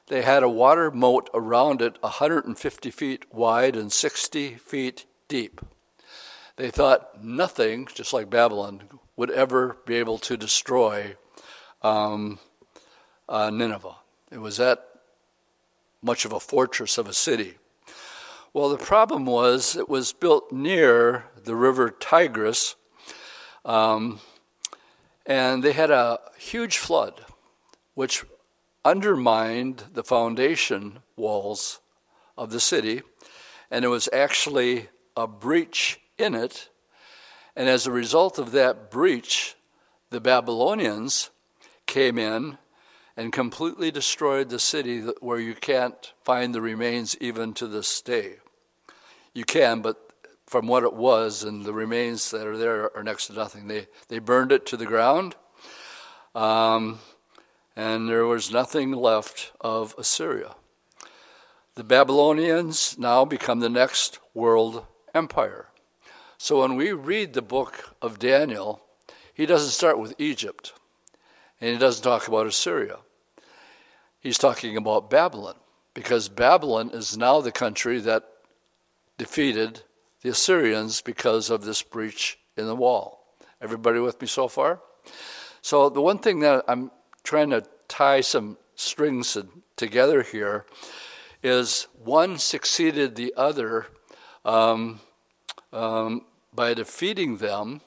They 0.05 0.21
had 0.21 0.43
a 0.43 0.47
water 0.47 0.91
moat 0.91 1.27
around 1.33 1.81
it 1.81 1.97
150 2.01 2.91
feet 2.91 3.33
wide 3.33 3.75
and 3.75 3.91
60 3.91 4.53
feet 4.57 5.07
deep. 5.27 5.59
They 6.55 6.69
thought 6.69 7.23
nothing, 7.23 7.87
just 7.91 8.13
like 8.13 8.29
Babylon, 8.29 8.83
would 9.15 9.31
ever 9.31 9.77
be 9.87 9.95
able 9.95 10.19
to 10.19 10.37
destroy 10.37 11.15
um, 11.81 12.37
uh, 13.27 13.49
Nineveh. 13.49 13.95
It 14.31 14.37
was 14.37 14.57
that 14.57 14.85
much 16.03 16.25
of 16.25 16.31
a 16.31 16.39
fortress 16.39 16.99
of 16.99 17.07
a 17.07 17.13
city. 17.13 17.55
Well, 18.55 18.69
the 18.69 18.77
problem 18.77 19.25
was 19.25 19.75
it 19.75 19.89
was 19.89 20.13
built 20.13 20.49
near 20.49 21.25
the 21.35 21.57
river 21.57 21.89
Tigris, 21.89 22.77
um, 23.65 24.21
and 25.25 25.61
they 25.61 25.73
had 25.73 25.91
a 25.91 26.21
huge 26.37 26.77
flood, 26.77 27.25
which 27.95 28.23
undermined 28.85 29.83
the 29.91 30.05
foundation 30.05 30.99
walls 31.17 31.81
of 32.37 32.51
the 32.51 32.61
city, 32.61 33.01
and 33.69 33.83
it 33.83 33.89
was 33.89 34.07
actually 34.13 34.87
a 35.17 35.27
breach 35.27 35.99
in 36.17 36.33
it 36.33 36.69
and 37.57 37.67
as 37.67 37.85
a 37.85 37.91
result 37.91 38.39
of 38.39 38.53
that 38.53 38.89
breach, 38.89 39.55
the 40.11 40.21
Babylonians 40.21 41.29
came 41.87 42.17
in 42.17 42.57
and 43.17 43.33
completely 43.33 43.91
destroyed 43.91 44.47
the 44.47 44.59
city 44.59 45.01
where 45.19 45.39
you 45.39 45.55
can't 45.55 46.13
find 46.23 46.55
the 46.55 46.61
remains 46.61 47.17
even 47.19 47.53
to 47.55 47.67
this 47.67 48.01
day. 48.01 48.35
You 49.35 49.43
can, 49.43 49.81
but 49.81 49.97
from 50.47 50.65
what 50.65 50.83
it 50.83 50.93
was 50.93 51.43
and 51.43 51.65
the 51.65 51.73
remains 51.73 52.31
that 52.31 52.47
are 52.47 52.57
there 52.57 52.95
are 52.95 53.03
next 53.03 53.27
to 53.27 53.33
nothing. 53.33 53.67
They, 53.67 53.87
they 54.07 54.19
burned 54.19 54.53
it 54.53 54.65
to 54.67 54.77
the 54.77 54.85
ground, 54.85 55.35
um, 56.33 56.99
and 57.75 58.07
there 58.07 58.25
was 58.25 58.49
nothing 58.49 58.93
left 58.93 59.51
of 59.59 59.93
Assyria. 59.97 60.55
The 61.75 61.83
Babylonians 61.83 62.97
now 62.97 63.25
become 63.25 63.59
the 63.59 63.67
next 63.67 64.19
world 64.33 64.85
empire. 65.13 65.67
So 66.37 66.61
when 66.61 66.77
we 66.77 66.93
read 66.93 67.33
the 67.33 67.41
book 67.41 67.93
of 68.01 68.19
Daniel, 68.19 68.85
he 69.33 69.45
doesn't 69.45 69.71
start 69.71 69.99
with 69.99 70.15
Egypt, 70.17 70.71
and 71.59 71.71
he 71.71 71.77
doesn't 71.77 72.03
talk 72.03 72.29
about 72.29 72.47
Assyria. 72.47 72.99
He's 74.21 74.37
talking 74.37 74.77
about 74.77 75.09
Babylon, 75.09 75.55
because 75.93 76.29
Babylon 76.29 76.91
is 76.93 77.17
now 77.17 77.41
the 77.41 77.51
country 77.51 77.99
that 77.99 78.23
defeated 79.17 79.81
the 80.21 80.29
Assyrians 80.29 81.01
because 81.01 81.49
of 81.49 81.63
this 81.63 81.81
breach 81.81 82.39
in 82.57 82.65
the 82.65 82.75
wall. 82.75 83.35
Everybody 83.61 83.99
with 83.99 84.19
me 84.21 84.27
so 84.27 84.47
far? 84.47 84.81
So, 85.61 85.89
the 85.89 86.01
one 86.01 86.19
thing 86.19 86.39
that 86.41 86.63
I'm 86.67 86.91
trying 87.23 87.49
to 87.49 87.63
tie 87.87 88.21
some 88.21 88.57
strings 88.75 89.37
together 89.75 90.21
here 90.21 90.65
is 91.41 91.87
one 92.03 92.37
succeeded 92.37 93.15
the 93.15 93.33
other 93.35 93.87
um, 94.43 94.99
um, 95.71 96.25
by 96.53 96.73
defeating 96.73 97.37
them, 97.37 97.81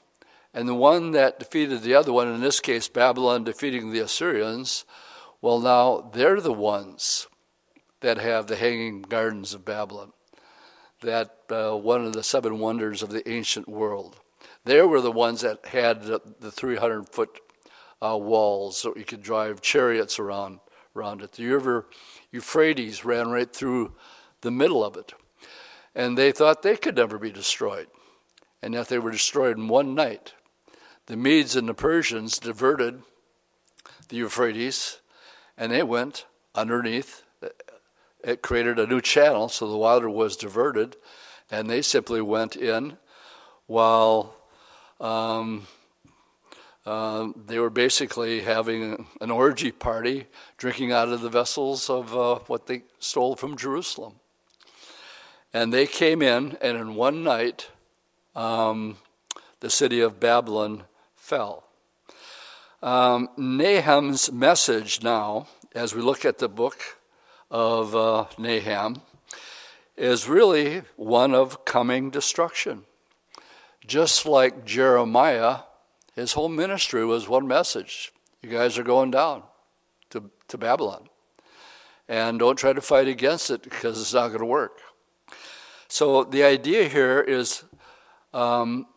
and 0.53 0.67
the 0.67 0.75
one 0.75 1.11
that 1.11 1.39
defeated 1.39 1.81
the 1.81 1.95
other 1.95 2.11
one, 2.11 2.27
in 2.27 2.41
this 2.41 2.59
case 2.59 2.87
Babylon 2.87 3.43
defeating 3.43 3.91
the 3.91 3.99
Assyrians, 3.99 4.85
well, 5.41 5.59
now 5.59 6.09
they're 6.13 6.41
the 6.41 6.53
ones 6.53 7.27
that 8.01 8.17
have 8.17 8.47
the 8.47 8.55
hanging 8.55 9.01
gardens 9.01 9.53
of 9.53 9.65
Babylon, 9.65 10.11
that 11.01 11.37
uh, 11.49 11.75
one 11.75 12.05
of 12.05 12.13
the 12.13 12.23
seven 12.23 12.59
wonders 12.59 13.01
of 13.01 13.09
the 13.09 13.27
ancient 13.29 13.67
world. 13.67 14.19
They 14.65 14.81
were 14.81 15.01
the 15.01 15.11
ones 15.11 15.41
that 15.41 15.65
had 15.67 16.03
the, 16.03 16.21
the 16.39 16.51
300 16.51 17.09
foot 17.09 17.39
uh, 18.01 18.17
walls 18.17 18.77
so 18.77 18.93
you 18.95 19.05
could 19.05 19.23
drive 19.23 19.61
chariots 19.61 20.19
around 20.19 20.59
around 20.95 21.21
it. 21.21 21.33
The 21.33 21.47
river 21.47 21.87
Euphrates 22.31 23.05
ran 23.05 23.29
right 23.29 23.51
through 23.51 23.93
the 24.41 24.51
middle 24.51 24.83
of 24.83 24.97
it. 24.97 25.13
And 25.95 26.17
they 26.17 26.31
thought 26.31 26.61
they 26.61 26.75
could 26.75 26.95
never 26.95 27.17
be 27.17 27.31
destroyed. 27.31 27.87
And 28.61 28.73
yet 28.73 28.87
they 28.87 28.99
were 28.99 29.11
destroyed 29.11 29.57
in 29.57 29.67
one 29.67 29.95
night. 29.95 30.33
The 31.05 31.17
Medes 31.17 31.55
and 31.55 31.67
the 31.67 31.73
Persians 31.73 32.37
diverted 32.37 33.01
the 34.09 34.17
Euphrates 34.17 34.99
and 35.57 35.71
they 35.71 35.83
went 35.83 36.25
underneath. 36.55 37.23
It 38.23 38.41
created 38.41 38.79
a 38.79 38.87
new 38.87 39.01
channel, 39.01 39.49
so 39.49 39.69
the 39.69 39.77
water 39.77 40.09
was 40.09 40.35
diverted, 40.35 40.97
and 41.49 41.69
they 41.69 41.81
simply 41.81 42.21
went 42.21 42.55
in 42.55 42.97
while 43.65 44.35
um, 44.99 45.67
uh, 46.85 47.29
they 47.45 47.59
were 47.59 47.69
basically 47.69 48.41
having 48.41 49.07
an 49.21 49.31
orgy 49.31 49.71
party, 49.71 50.25
drinking 50.57 50.91
out 50.91 51.09
of 51.09 51.21
the 51.21 51.29
vessels 51.29 51.89
of 51.89 52.15
uh, 52.15 52.39
what 52.47 52.67
they 52.67 52.83
stole 52.99 53.35
from 53.35 53.55
Jerusalem. 53.55 54.15
And 55.53 55.73
they 55.73 55.87
came 55.87 56.21
in, 56.21 56.57
and 56.61 56.77
in 56.77 56.95
one 56.95 57.23
night, 57.23 57.69
um, 58.35 58.97
the 59.61 59.69
city 59.69 59.99
of 59.99 60.19
Babylon 60.19 60.83
fell. 61.15 61.63
Um, 62.81 63.29
Nahum's 63.37 64.31
message 64.31 65.03
now, 65.03 65.47
as 65.73 65.93
we 65.93 66.01
look 66.01 66.25
at 66.25 66.37
the 66.37 66.49
book 66.49 66.98
of 67.49 67.95
uh, 67.95 68.25
Nahum, 68.37 69.01
is 69.97 70.27
really 70.27 70.83
one 70.95 71.33
of 71.33 71.65
coming 71.65 72.09
destruction. 72.09 72.85
Just 73.85 74.25
like 74.25 74.65
Jeremiah, 74.65 75.59
his 76.15 76.33
whole 76.33 76.49
ministry 76.49 77.05
was 77.05 77.27
one 77.27 77.47
message 77.47 78.11
you 78.41 78.49
guys 78.49 78.77
are 78.77 78.83
going 78.83 79.11
down 79.11 79.43
to, 80.09 80.29
to 80.47 80.57
Babylon. 80.57 81.09
And 82.07 82.39
don't 82.39 82.57
try 82.57 82.73
to 82.73 82.81
fight 82.81 83.07
against 83.07 83.51
it 83.51 83.61
because 83.61 83.99
it's 83.99 84.13
not 84.13 84.29
going 84.29 84.39
to 84.39 84.45
work. 84.45 84.79
So 85.87 86.23
the 86.23 86.43
idea 86.43 86.87
here 86.87 87.19
is 87.19 87.63
um, 88.33 88.87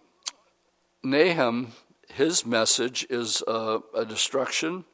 Nahum, 1.02 1.72
his 2.08 2.46
message 2.46 3.06
is 3.10 3.42
uh, 3.48 3.80
a 3.94 4.04
destruction 4.04 4.84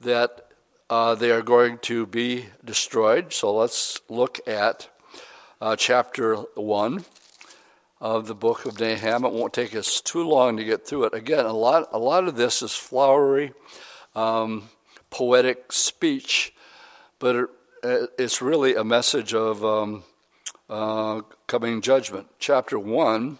that 0.00 0.49
uh, 0.90 1.14
they 1.14 1.30
are 1.30 1.40
going 1.40 1.78
to 1.78 2.04
be 2.04 2.46
destroyed. 2.64 3.32
So 3.32 3.54
let's 3.54 4.00
look 4.08 4.40
at 4.46 4.90
uh, 5.60 5.76
chapter 5.76 6.34
1 6.56 7.04
of 8.00 8.26
the 8.26 8.34
book 8.34 8.66
of 8.66 8.80
Nahum. 8.80 9.24
It 9.24 9.32
won't 9.32 9.52
take 9.52 9.76
us 9.76 10.00
too 10.00 10.28
long 10.28 10.56
to 10.56 10.64
get 10.64 10.84
through 10.84 11.04
it. 11.04 11.14
Again, 11.14 11.46
a 11.46 11.52
lot, 11.52 11.88
a 11.92 11.98
lot 11.98 12.26
of 12.26 12.34
this 12.34 12.60
is 12.60 12.74
flowery, 12.74 13.52
um, 14.16 14.68
poetic 15.10 15.72
speech, 15.72 16.52
but 17.20 17.36
it, 17.84 18.10
it's 18.18 18.42
really 18.42 18.74
a 18.74 18.82
message 18.82 19.32
of 19.32 19.64
um, 19.64 20.02
uh, 20.68 21.20
coming 21.46 21.82
judgment. 21.82 22.26
Chapter 22.40 22.80
1, 22.80 23.38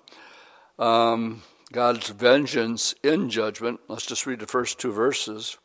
um, 0.79 1.43
God's 1.73 2.11
vengeance 2.11 2.95
in 3.03 3.29
judgment. 3.29 3.81
Let's 3.89 4.07
just 4.07 4.25
read 4.25 4.39
the 4.39 4.47
first 4.47 4.79
two 4.79 4.93
verses. 4.93 5.59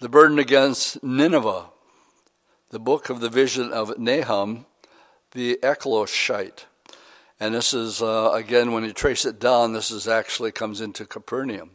The 0.00 0.08
burden 0.08 0.38
against 0.38 1.04
Nineveh, 1.04 1.66
the 2.70 2.78
book 2.78 3.10
of 3.10 3.20
the 3.20 3.28
vision 3.28 3.70
of 3.70 3.98
Nahum, 3.98 4.64
the 5.32 5.58
Elkoshite. 5.62 6.64
And 7.38 7.54
this 7.54 7.74
is, 7.74 8.00
uh, 8.00 8.30
again, 8.32 8.72
when 8.72 8.82
you 8.82 8.94
trace 8.94 9.26
it 9.26 9.38
down, 9.38 9.74
this 9.74 9.90
is 9.90 10.08
actually 10.08 10.52
comes 10.52 10.80
into 10.80 11.04
Capernaum. 11.04 11.72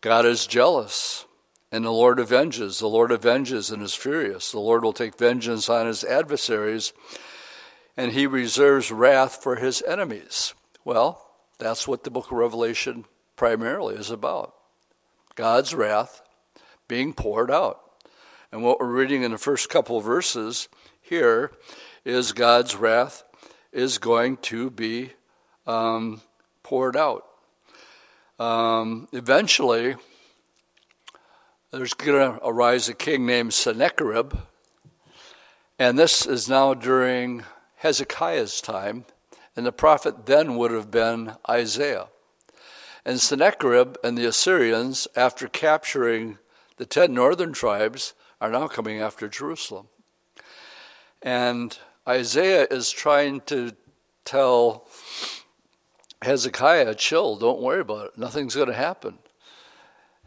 God 0.00 0.26
is 0.26 0.46
jealous, 0.46 1.24
and 1.72 1.84
the 1.84 1.90
Lord 1.90 2.20
avenges. 2.20 2.78
The 2.78 2.86
Lord 2.86 3.10
avenges 3.10 3.72
and 3.72 3.82
is 3.82 3.94
furious. 3.94 4.52
The 4.52 4.60
Lord 4.60 4.84
will 4.84 4.92
take 4.92 5.18
vengeance 5.18 5.68
on 5.68 5.88
his 5.88 6.04
adversaries, 6.04 6.92
and 7.96 8.12
he 8.12 8.28
reserves 8.28 8.92
wrath 8.92 9.42
for 9.42 9.56
his 9.56 9.82
enemies. 9.82 10.54
Well, 10.84 11.28
that's 11.58 11.88
what 11.88 12.04
the 12.04 12.12
book 12.12 12.26
of 12.26 12.38
Revelation 12.38 13.06
primarily 13.34 13.96
is 13.96 14.12
about 14.12 14.54
God's 15.34 15.74
wrath 15.74 16.22
being 16.88 17.12
poured 17.12 17.50
out. 17.50 17.80
And 18.50 18.62
what 18.62 18.80
we're 18.80 18.86
reading 18.86 19.22
in 19.22 19.30
the 19.30 19.38
first 19.38 19.68
couple 19.68 20.00
verses 20.00 20.68
here 21.00 21.52
is 22.04 22.32
God's 22.32 22.74
wrath 22.74 23.22
is 23.72 23.98
going 23.98 24.38
to 24.38 24.70
be 24.70 25.12
um, 25.66 26.22
poured 26.62 26.96
out. 26.96 27.26
Um, 28.38 29.08
eventually, 29.12 29.96
there's 31.70 31.92
going 31.92 32.32
to 32.32 32.40
arise 32.42 32.88
a 32.88 32.94
king 32.94 33.26
named 33.26 33.52
Sennacherib, 33.52 34.34
and 35.78 35.98
this 35.98 36.24
is 36.24 36.48
now 36.48 36.72
during 36.72 37.44
Hezekiah's 37.76 38.60
time, 38.62 39.04
and 39.54 39.66
the 39.66 39.72
prophet 39.72 40.24
then 40.24 40.56
would 40.56 40.70
have 40.70 40.90
been 40.90 41.34
Isaiah. 41.48 42.08
And 43.04 43.20
Sennacherib 43.20 43.96
and 44.02 44.16
the 44.16 44.26
Assyrians, 44.26 45.08
after 45.14 45.48
capturing 45.48 46.38
the 46.78 46.86
ten 46.86 47.12
northern 47.12 47.52
tribes, 47.52 48.14
are 48.40 48.50
now 48.50 48.68
coming 48.68 49.00
after 49.00 49.28
Jerusalem. 49.28 49.88
And 51.22 51.76
Isaiah 52.08 52.66
is 52.70 52.90
trying 52.90 53.40
to 53.42 53.72
tell 54.24 54.86
Hezekiah, 56.22 56.94
chill, 56.94 57.36
don't 57.36 57.60
worry 57.60 57.80
about 57.80 58.06
it. 58.06 58.18
Nothing's 58.18 58.54
going 58.54 58.68
to 58.68 58.74
happen. 58.74 59.18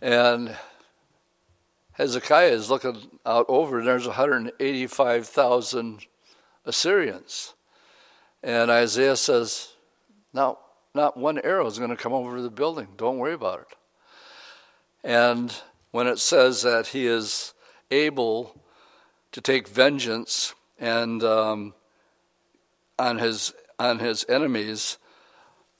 And 0.02 0.56
Hezekiah 1.94 2.52
is 2.52 2.70
looking 2.70 2.98
out 3.26 3.46
over, 3.48 3.80
and 3.80 3.88
there's 3.88 4.08
185,000 4.08 6.06
Assyrians. 6.66 7.54
And 8.44 8.72
Isaiah 8.72 9.16
says, 9.16 9.74
Now, 10.34 10.58
not 10.94 11.16
one 11.18 11.40
arrow 11.40 11.68
is 11.68 11.78
going 11.78 11.92
to 11.92 11.96
come 11.96 12.14
over 12.14 12.42
the 12.42 12.50
building. 12.50 12.88
Don't 12.98 13.18
worry 13.18 13.34
about 13.34 13.60
it. 13.62 13.68
And 15.04 15.54
when 15.92 16.08
it 16.08 16.20
says 16.20 16.62
that 16.64 16.88
he 16.88 17.06
is 17.06 17.54
able 17.90 18.62
to 19.32 19.40
take 19.42 19.68
vengeance 19.68 20.56
and 20.80 21.22
um, 21.24 21.74
on 22.98 23.20
his 23.20 23.54
on 23.78 24.00
his 24.00 24.26
enemies, 24.30 24.98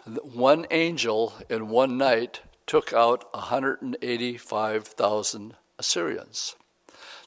one 0.06 0.68
angel 0.72 1.34
in 1.50 1.70
one 1.70 1.98
night 1.98 2.42
took 2.66 2.92
out 2.94 3.32
185,000 3.34 5.56
Assyrians. 5.78 6.56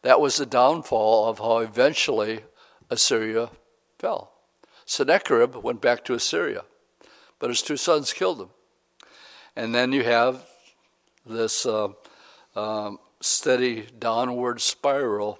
That 0.02 0.20
was 0.20 0.36
the 0.36 0.44
downfall 0.46 1.28
of 1.28 1.38
how 1.38 1.58
eventually 1.58 2.40
Assyria 2.90 3.50
fell. 3.98 4.32
Sennacherib 4.84 5.54
went 5.56 5.80
back 5.80 6.04
to 6.04 6.14
Assyria, 6.14 6.64
but 7.38 7.50
his 7.50 7.62
two 7.62 7.76
sons 7.76 8.12
killed 8.12 8.40
him. 8.40 8.50
And 9.56 9.72
then 9.74 9.92
you 9.92 10.04
have 10.04 10.44
this 11.24 11.64
uh, 11.64 11.88
um, 12.56 12.98
steady 13.20 13.86
downward 13.98 14.60
spiral 14.60 15.38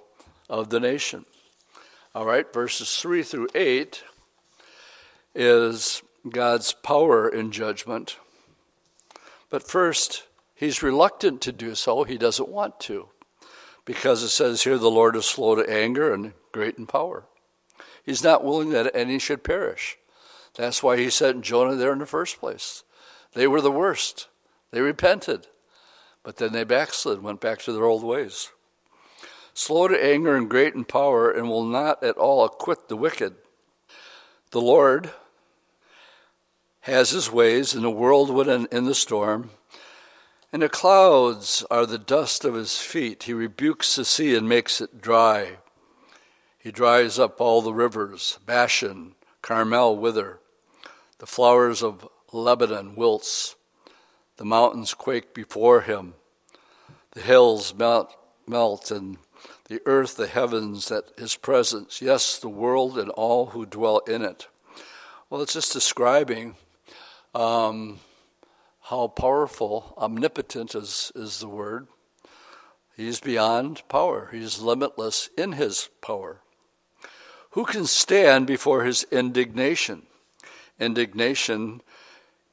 of 0.49 0.69
the 0.69 0.79
nation. 0.79 1.25
All 2.13 2.25
right, 2.25 2.51
verses 2.53 2.97
3 2.97 3.23
through 3.23 3.49
8 3.53 4.03
is 5.33 6.01
God's 6.29 6.73
power 6.73 7.27
in 7.27 7.51
judgment. 7.51 8.17
But 9.49 9.67
first, 9.67 10.23
he's 10.55 10.81
reluctant 10.81 11.41
to 11.41 11.51
do 11.51 11.75
so. 11.75 12.03
He 12.03 12.17
doesn't 12.17 12.49
want 12.49 12.79
to. 12.81 13.09
Because 13.83 14.23
it 14.23 14.29
says 14.29 14.63
here, 14.63 14.77
the 14.77 14.89
Lord 14.89 15.15
is 15.15 15.25
slow 15.25 15.55
to 15.55 15.69
anger 15.69 16.11
and 16.11 16.33
great 16.51 16.77
in 16.77 16.87
power. 16.87 17.25
He's 18.03 18.23
not 18.23 18.43
willing 18.43 18.69
that 18.69 18.95
any 18.95 19.19
should 19.19 19.43
perish, 19.43 19.97
That's 20.55 20.81
why 20.81 20.97
he 20.97 21.09
sent 21.09 21.43
Jonah 21.43 21.75
there 21.75 21.91
in 21.91 21.99
the 21.99 22.05
first 22.05 22.39
place. 22.39 22.83
They 23.33 23.47
were 23.47 23.61
the 23.61 23.71
worst. 23.71 24.27
They 24.71 24.81
repented, 24.81 25.47
but 26.25 26.37
then 26.37 26.51
they 26.51 26.63
backslid, 26.63 27.21
went 27.21 27.39
back 27.39 27.59
to 27.59 27.71
their 27.71 27.85
old 27.85 28.03
ways. 28.03 28.49
Slow 29.53 29.87
to 29.87 30.03
anger 30.03 30.35
and 30.35 30.49
great 30.49 30.73
in 30.73 30.83
power, 30.83 31.31
and 31.31 31.47
will 31.47 31.63
not 31.63 32.03
at 32.03 32.17
all 32.17 32.43
acquit 32.43 32.89
the 32.89 32.97
wicked. 32.97 33.35
The 34.49 34.59
Lord 34.59 35.11
has 36.81 37.11
his 37.11 37.31
ways 37.31 37.75
in 37.75 37.83
the 37.83 37.91
whirlwind 37.91 38.49
and 38.49 38.67
in 38.71 38.85
the 38.85 38.95
storm, 38.95 39.51
and 40.51 40.63
the 40.63 40.69
clouds 40.69 41.63
are 41.69 41.85
the 41.85 41.99
dust 41.99 42.43
of 42.43 42.55
his 42.55 42.79
feet. 42.79 43.23
He 43.23 43.33
rebukes 43.33 43.95
the 43.95 44.03
sea 44.03 44.35
and 44.35 44.49
makes 44.49 44.81
it 44.81 45.01
dry. 45.01 45.57
He 46.57 46.71
dries 46.71 47.19
up 47.19 47.39
all 47.39 47.61
the 47.61 47.73
rivers. 47.73 48.39
Bashan, 48.45 49.13
Carmel 49.43 49.95
wither. 49.97 50.39
The 51.19 51.27
flowers 51.27 51.83
of 51.83 52.07
Lebanon 52.31 52.95
wilts. 52.95 53.55
The 54.37 54.45
mountains 54.45 54.93
quake 54.93 55.33
before 55.33 55.81
him. 55.81 56.15
The 57.11 57.21
hills 57.21 57.73
melt, 57.73 58.15
melt 58.47 58.91
and 58.91 59.17
the 59.67 59.81
earth, 59.85 60.17
the 60.17 60.27
heavens, 60.27 60.91
at 60.91 61.05
his 61.17 61.35
presence. 61.35 62.01
Yes, 62.01 62.37
the 62.37 62.49
world 62.49 62.97
and 62.97 63.09
all 63.11 63.47
who 63.47 63.65
dwell 63.65 63.99
in 63.99 64.21
it. 64.21 64.47
Well, 65.29 65.41
it's 65.41 65.53
just 65.53 65.73
describing 65.73 66.55
um, 67.33 67.99
how 68.81 69.07
powerful, 69.07 69.93
omnipotent 69.97 70.75
is, 70.75 71.11
is 71.15 71.39
the 71.39 71.49
word. 71.49 71.87
He's 72.95 73.19
beyond 73.19 73.81
power, 73.89 74.29
he's 74.31 74.59
limitless 74.59 75.29
in 75.37 75.53
his 75.53 75.89
power. 76.01 76.41
Who 77.51 77.65
can 77.65 77.85
stand 77.85 78.47
before 78.47 78.83
his 78.83 79.03
indignation? 79.11 80.03
Indignation, 80.79 81.81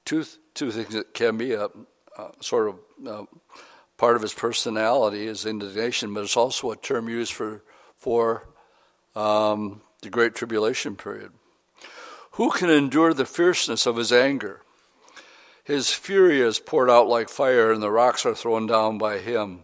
two, 0.04 0.24
two 0.54 0.70
things 0.70 0.94
that 0.94 1.14
can 1.14 1.36
be 1.36 1.52
a, 1.52 1.66
a 2.18 2.30
sort 2.40 2.68
of 2.68 2.78
uh, 3.06 3.24
part 3.96 4.16
of 4.16 4.22
his 4.22 4.34
personality 4.34 5.26
is 5.26 5.46
indignation, 5.46 6.12
but 6.12 6.24
it's 6.24 6.36
also 6.36 6.70
a 6.70 6.76
term 6.76 7.08
used 7.08 7.32
for, 7.32 7.62
for 7.94 8.48
um, 9.14 9.80
the 10.02 10.10
Great 10.10 10.34
Tribulation 10.34 10.96
period. 10.96 11.32
Who 12.32 12.50
can 12.50 12.70
endure 12.70 13.14
the 13.14 13.26
fierceness 13.26 13.86
of 13.86 13.96
his 13.96 14.12
anger? 14.12 14.62
His 15.64 15.92
fury 15.92 16.40
is 16.40 16.58
poured 16.58 16.90
out 16.90 17.06
like 17.06 17.28
fire, 17.28 17.70
and 17.70 17.82
the 17.82 17.90
rocks 17.90 18.26
are 18.26 18.34
thrown 18.34 18.66
down 18.66 18.98
by 18.98 19.18
him. 19.18 19.60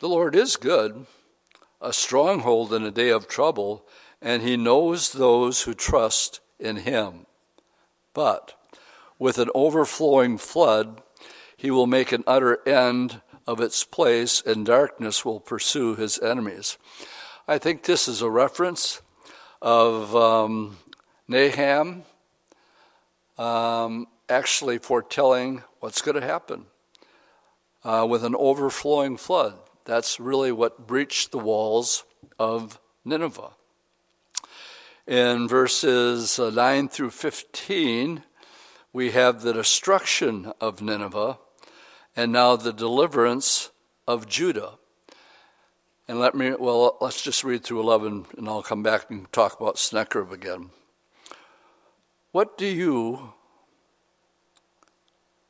The 0.00 0.08
Lord 0.08 0.34
is 0.34 0.56
good, 0.56 1.06
a 1.80 1.92
stronghold 1.92 2.72
in 2.72 2.82
a 2.82 2.90
day 2.90 3.10
of 3.10 3.28
trouble, 3.28 3.86
and 4.20 4.42
he 4.42 4.56
knows 4.56 5.12
those 5.12 5.62
who 5.62 5.74
trust 5.74 6.40
in 6.58 6.76
him. 6.78 7.26
But 8.14 8.54
with 9.18 9.38
an 9.38 9.50
overflowing 9.54 10.38
flood, 10.38 11.02
he 11.56 11.70
will 11.70 11.86
make 11.86 12.12
an 12.12 12.24
utter 12.26 12.66
end 12.68 13.20
of 13.46 13.60
its 13.60 13.84
place, 13.84 14.42
and 14.44 14.66
darkness 14.66 15.24
will 15.24 15.40
pursue 15.40 15.94
his 15.94 16.18
enemies. 16.18 16.78
I 17.46 17.58
think 17.58 17.82
this 17.82 18.08
is 18.08 18.22
a 18.22 18.30
reference 18.30 19.02
of 19.60 20.14
um, 20.16 20.78
Nahum 21.28 22.04
um, 23.38 24.06
actually 24.28 24.78
foretelling 24.78 25.62
what's 25.80 26.02
going 26.02 26.20
to 26.20 26.26
happen 26.26 26.66
uh, 27.84 28.06
with 28.08 28.24
an 28.24 28.34
overflowing 28.34 29.16
flood. 29.16 29.54
That's 29.84 30.18
really 30.18 30.52
what 30.52 30.86
breached 30.86 31.32
the 31.32 31.38
walls 31.38 32.04
of 32.38 32.80
Nineveh. 33.04 33.50
In 35.06 35.46
verses 35.46 36.38
uh, 36.38 36.50
9 36.50 36.88
through 36.88 37.10
15, 37.10 38.22
we 38.94 39.10
have 39.10 39.42
the 39.42 39.52
destruction 39.52 40.52
of 40.60 40.80
Nineveh 40.80 41.36
and 42.14 42.30
now 42.30 42.54
the 42.54 42.72
deliverance 42.72 43.70
of 44.06 44.28
Judah. 44.28 44.78
And 46.06 46.20
let 46.20 46.36
me, 46.36 46.54
well, 46.56 46.96
let's 47.00 47.20
just 47.20 47.42
read 47.42 47.64
through 47.64 47.80
11 47.80 48.26
and 48.38 48.48
I'll 48.48 48.62
come 48.62 48.84
back 48.84 49.10
and 49.10 49.30
talk 49.32 49.60
about 49.60 49.78
Sennacherib 49.78 50.30
again. 50.30 50.70
What 52.30 52.56
do 52.56 52.66
you 52.66 53.32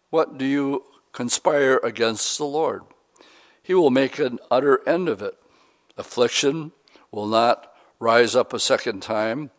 what 0.09 0.39
do 0.39 0.45
you 0.47 0.85
conspire 1.13 1.81
against 1.83 2.39
the 2.39 2.45
Lord? 2.45 2.83
He 3.63 3.75
will 3.75 3.91
make 3.91 4.19
an 4.19 4.39
utter 4.51 4.81
end 4.89 5.09
of 5.09 5.21
it. 5.21 5.35
Affliction 5.99 6.73
will 7.11 7.27
not 7.27 7.75
rise 7.99 8.35
up 8.37 8.53
a 8.53 8.61
second 8.61 9.03
time. 9.03 9.51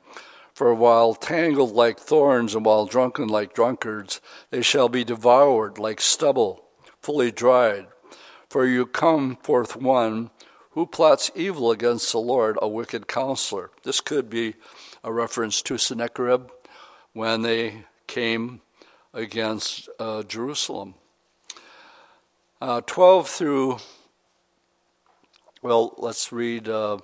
For 0.55 0.73
while 0.73 1.15
tangled 1.15 1.73
like 1.73 1.99
thorns 1.99 2.55
and 2.55 2.65
while 2.65 2.85
drunken 2.85 3.27
like 3.27 3.53
drunkards, 3.53 4.21
they 4.51 4.61
shall 4.61 4.87
be 4.87 5.03
devoured 5.03 5.77
like 5.77 5.99
stubble, 5.99 6.63
fully 7.01 7.29
dried. 7.29 7.87
For 8.49 8.65
you 8.65 8.85
come 8.85 9.35
forth 9.35 9.75
one 9.75 10.31
who 10.71 10.85
plots 10.85 11.29
evil 11.35 11.71
against 11.71 12.09
the 12.13 12.19
Lord, 12.19 12.57
a 12.61 12.69
wicked 12.69 13.05
counselor. 13.05 13.69
This 13.83 13.99
could 13.99 14.29
be 14.29 14.53
a 15.03 15.11
reference 15.11 15.61
to 15.63 15.77
Sennacherib 15.77 16.49
when 17.11 17.41
they 17.41 17.83
came 18.07 18.61
against 19.13 19.89
uh, 19.99 20.23
Jerusalem. 20.23 20.95
Uh, 22.61 22.79
12 22.79 23.27
through, 23.27 23.77
well, 25.61 25.95
let's 25.97 26.31
read 26.31 26.69
uh, 26.69 26.99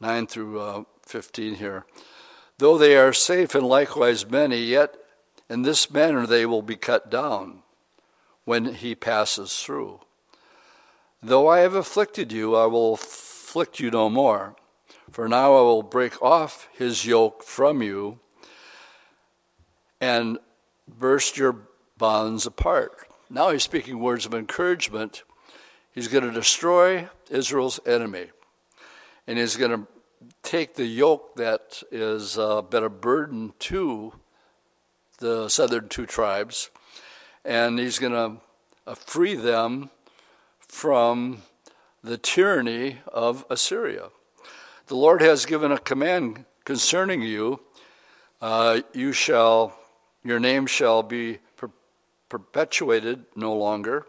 9 0.00 0.26
through 0.26 0.60
uh, 0.60 0.82
15 1.06 1.54
here. 1.54 1.86
Though 2.58 2.76
they 2.76 2.96
are 2.96 3.12
safe 3.12 3.54
and 3.54 3.66
likewise 3.66 4.28
many, 4.28 4.58
yet 4.58 4.96
in 5.48 5.62
this 5.62 5.90
manner 5.90 6.26
they 6.26 6.44
will 6.44 6.62
be 6.62 6.76
cut 6.76 7.08
down 7.10 7.62
when 8.44 8.74
he 8.74 8.94
passes 8.94 9.62
through. 9.62 10.00
Though 11.22 11.48
I 11.48 11.60
have 11.60 11.74
afflicted 11.74 12.32
you, 12.32 12.56
I 12.56 12.66
will 12.66 12.94
afflict 12.94 13.78
you 13.78 13.90
no 13.90 14.08
more. 14.10 14.56
For 15.10 15.28
now 15.28 15.56
I 15.56 15.60
will 15.60 15.82
break 15.82 16.20
off 16.20 16.68
his 16.76 17.06
yoke 17.06 17.42
from 17.42 17.82
you 17.82 18.18
and 20.00 20.38
burst 20.86 21.36
your 21.36 21.56
bonds 21.96 22.46
apart. 22.46 22.92
Now 23.30 23.50
he's 23.50 23.62
speaking 23.62 24.00
words 24.00 24.26
of 24.26 24.34
encouragement. 24.34 25.22
He's 25.92 26.08
going 26.08 26.24
to 26.24 26.30
destroy 26.30 27.08
Israel's 27.30 27.80
enemy, 27.86 28.26
and 29.26 29.38
he's 29.38 29.56
going 29.56 29.70
to 29.70 29.86
take 30.42 30.74
the 30.74 30.86
yoke 30.86 31.36
that 31.36 31.82
has 31.92 32.38
uh, 32.38 32.62
been 32.62 32.84
a 32.84 32.90
burden 32.90 33.52
to 33.58 34.14
the 35.18 35.48
southern 35.48 35.88
two 35.88 36.06
tribes, 36.06 36.70
and 37.44 37.78
he's 37.78 37.98
going 37.98 38.12
to 38.12 38.40
uh, 38.86 38.94
free 38.94 39.34
them 39.34 39.90
from 40.60 41.42
the 42.02 42.18
tyranny 42.18 42.98
of 43.08 43.44
Assyria. 43.50 44.08
The 44.86 44.96
Lord 44.96 45.20
has 45.20 45.44
given 45.46 45.72
a 45.72 45.78
command 45.78 46.44
concerning 46.64 47.22
you. 47.22 47.60
Uh, 48.40 48.80
you 48.92 49.12
shall 49.12 49.78
your 50.24 50.40
name 50.40 50.66
shall 50.66 51.02
be 51.02 51.38
per- 51.56 51.70
perpetuated 52.28 53.24
no 53.34 53.54
longer, 53.54 54.06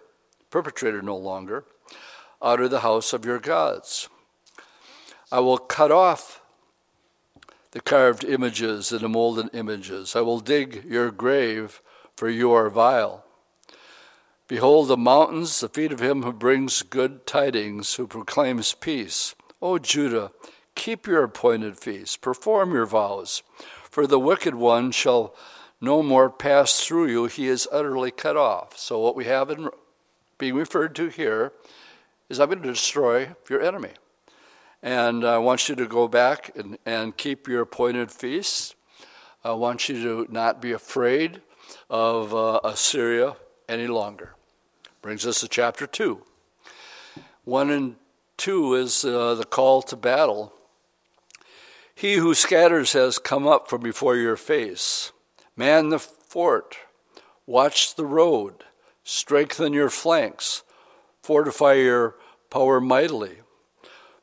perpetrated 0.49 1.03
no 1.03 1.15
longer, 1.15 1.65
out 2.41 2.59
of 2.59 2.71
the 2.71 2.81
house 2.81 3.13
of 3.13 3.25
your 3.25 3.39
gods. 3.39 4.09
I 5.31 5.39
will 5.39 5.57
cut 5.57 5.91
off 5.91 6.41
the 7.71 7.81
carved 7.81 8.23
images 8.23 8.91
and 8.91 9.01
the 9.01 9.09
molten 9.09 9.49
images. 9.53 10.15
I 10.15 10.21
will 10.21 10.39
dig 10.39 10.85
your 10.85 11.11
grave, 11.11 11.81
for 12.15 12.29
you 12.29 12.51
are 12.51 12.69
vile. 12.69 13.23
Behold 14.47 14.87
the 14.87 14.97
mountains, 14.97 15.59
the 15.59 15.69
feet 15.69 15.91
of 15.91 16.01
him 16.01 16.23
who 16.23 16.33
brings 16.33 16.81
good 16.81 17.27
tidings, 17.27 17.93
who 17.95 18.07
proclaims 18.07 18.73
peace. 18.73 19.35
O 19.61 19.77
Judah, 19.77 20.31
keep 20.73 21.05
your 21.05 21.23
appointed 21.23 21.77
feasts, 21.77 22.17
perform 22.17 22.73
your 22.73 22.87
vows, 22.87 23.43
for 23.83 24.07
the 24.07 24.19
wicked 24.19 24.55
one 24.55 24.91
shall 24.91 25.35
no 25.81 26.01
more 26.01 26.29
pass 26.29 26.81
through 26.81 27.07
you, 27.07 27.25
he 27.25 27.47
is 27.47 27.67
utterly 27.71 28.11
cut 28.11 28.35
off. 28.35 28.77
So, 28.77 28.99
what 28.99 29.15
we 29.15 29.25
have 29.25 29.49
in 29.49 29.69
being 30.37 30.55
referred 30.55 30.95
to 30.95 31.07
here 31.07 31.53
is 32.27 32.39
I'm 32.39 32.49
going 32.49 32.61
to 32.61 32.69
destroy 32.69 33.35
your 33.49 33.61
enemy. 33.61 33.91
And 34.81 35.25
I 35.25 35.37
want 35.39 35.67
you 35.67 35.75
to 35.75 35.85
go 35.87 36.07
back 36.07 36.51
and, 36.55 36.77
and 36.85 37.15
keep 37.17 37.47
your 37.47 37.61
appointed 37.61 38.11
feasts. 38.11 38.75
I 39.43 39.53
want 39.53 39.89
you 39.89 40.01
to 40.03 40.31
not 40.31 40.61
be 40.61 40.71
afraid 40.71 41.41
of 41.89 42.33
uh, 42.33 42.59
Assyria 42.63 43.35
any 43.67 43.87
longer. 43.87 44.35
Brings 45.01 45.25
us 45.25 45.41
to 45.41 45.47
chapter 45.47 45.87
2. 45.87 46.21
1 47.45 47.69
and 47.69 47.95
2 48.37 48.75
is 48.75 49.03
uh, 49.03 49.35
the 49.35 49.45
call 49.45 49.81
to 49.83 49.95
battle. 49.95 50.53
He 51.93 52.15
who 52.15 52.33
scatters 52.33 52.93
has 52.93 53.17
come 53.17 53.47
up 53.47 53.69
from 53.69 53.81
before 53.81 54.15
your 54.15 54.37
face. 54.37 55.11
Man 55.57 55.89
the 55.89 55.99
fort, 55.99 56.77
watch 57.45 57.95
the 57.95 58.05
road, 58.05 58.63
strengthen 59.03 59.73
your 59.73 59.89
flanks, 59.89 60.63
fortify 61.21 61.73
your 61.73 62.15
power 62.49 62.79
mightily. 62.79 63.39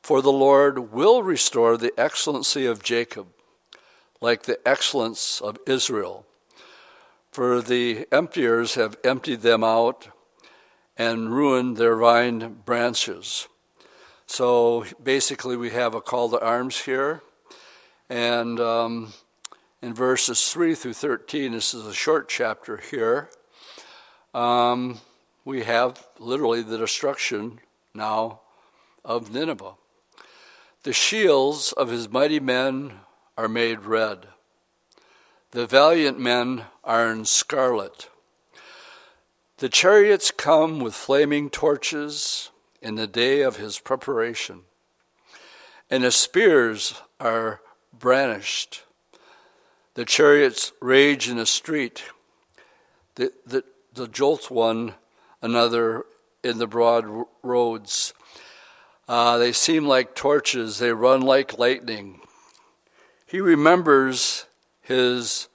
For 0.07 0.23
the 0.23 0.31
Lord 0.31 0.93
will 0.93 1.25
restore 1.25 1.77
the 1.77 1.93
excellency 1.99 2.65
of 2.65 2.81
Jacob. 2.81 3.27
like 4.21 4.45
the 4.45 4.61
excellence 4.65 5.41
of 5.41 5.59
Israel. 5.67 6.25
For 7.33 7.61
the 7.61 8.07
emptiers 8.13 8.77
have 8.77 8.97
emptied 9.03 9.41
them 9.41 9.65
out 9.65 10.07
and 10.97 11.35
ruined 11.35 11.77
their 11.77 11.97
vine 11.97 12.61
branches. 12.65 13.49
So 14.29 14.87
basically, 15.03 15.57
we 15.57 15.71
have 15.71 15.93
a 15.93 16.01
call 16.01 16.31
to 16.31 16.41
arms 16.41 16.83
here. 16.83 17.23
And 18.09 18.61
um, 18.61 19.13
in 19.83 19.93
verses 19.93 20.53
3 20.53 20.77
through 20.77 20.93
13, 20.93 21.51
this 21.51 21.75
is 21.75 21.85
a 21.85 21.93
short 21.93 22.29
chapter 22.29 22.77
here, 22.77 23.29
um, 24.33 25.01
we 25.45 25.65
have 25.65 26.07
literally 26.21 26.63
the 26.63 26.79
destruction 26.79 27.59
now 27.93 28.43
of 29.05 29.35
Nineveh. 29.35 29.75
The 30.87 30.93
shields 30.93 31.73
of 31.73 31.89
his 31.89 32.09
mighty 32.09 32.39
men 32.39 33.01
are 33.37 33.49
made 33.49 33.81
red. 33.81 34.29
The 35.51 35.67
valiant 35.67 36.21
men 36.21 36.67
are 36.85 37.11
in 37.11 37.25
scarlet. 37.25 38.09
The 39.57 39.69
chariots 39.69 40.31
come 40.31 40.79
with 40.79 40.95
flaming 40.95 41.51
torches 41.51 42.51
in 42.81 42.95
the 42.95 43.09
day 43.09 43.41
of 43.41 43.57
his 43.57 43.81
preparation, 43.81 44.61
and 45.91 46.05
his 46.05 46.15
spears 46.15 47.03
are 47.19 47.61
brandished. 47.93 48.85
The 49.95 50.05
chariots 50.05 50.71
rage 50.81 51.29
in 51.29 51.37
the 51.37 51.47
street. 51.47 52.05
The, 53.17 53.33
the, 53.45 53.65
the 53.93 54.07
jolts 54.07 54.53
one 54.53 54.95
another 55.43 56.05
in 56.45 56.59
the 56.59 56.69
broad 56.69 57.27
roads. 57.43 58.15
Uh, 59.09 59.39
they 59.39 59.53
seem 59.53 59.87
like 59.87 60.17
torches, 60.17 60.79
they 60.79 60.93
run 60.93 61.21
like 61.21 61.59
lightning. 61.59 62.21
He 63.25 63.41
remembers 63.41 64.47
his 64.81 65.49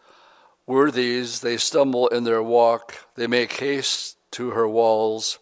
worthies, 0.66 1.42
they 1.42 1.58
stumble 1.58 2.08
in 2.08 2.24
their 2.24 2.42
walk, 2.42 2.96
they 3.16 3.28
make 3.28 3.54
haste 3.54 4.18
to 4.32 4.52
her 4.52 4.68
walls, 4.68 5.38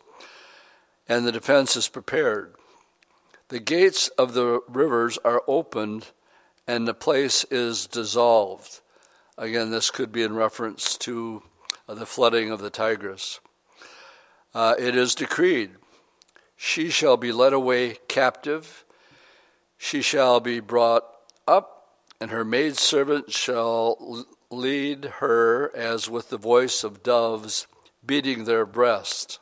and 1.08 1.26
the 1.26 1.32
defense 1.32 1.76
is 1.76 1.88
prepared. 1.88 2.56
The 3.50 3.60
gates 3.60 4.08
of 4.10 4.34
the 4.34 4.62
rivers 4.67 5.19
are 5.24 5.43
opened, 5.48 6.08
and 6.67 6.88
the 6.88 6.95
place 6.95 7.43
is 7.52 7.86
dissolved. 7.86 8.82
Again, 9.38 9.69
this 9.69 9.91
could 9.91 10.12
be 10.12 10.24
in 10.24 10.34
reference 10.34 10.98
to 11.00 11.43
uh, 11.88 11.93
the 11.93 12.06
flooding 12.08 12.52
of 12.52 12.60
the 12.60 12.69
Tigris. 12.72 13.39
Uh, 14.54 14.74
it 14.80 14.95
is 14.95 15.13
decreed 15.13 15.72
she 16.62 16.89
shall 16.89 17.15
be 17.15 17.32
led 17.32 17.54
away 17.54 17.98
captive, 18.10 18.84
she 19.78 20.02
shall 20.02 20.41
be 20.41 20.60
brought 20.60 21.06
up, 21.48 21.88
and 22.19 22.32
her 22.32 22.43
maidservant 22.43 23.32
shall 23.32 24.26
lead 24.52 25.06
her 25.06 25.74
as 25.74 26.10
with 26.10 26.28
the 26.28 26.38
voice 26.38 26.84
of 26.84 27.02
doves 27.02 27.65
beating 28.06 28.43
their 28.43 28.65
breast. 28.65 29.39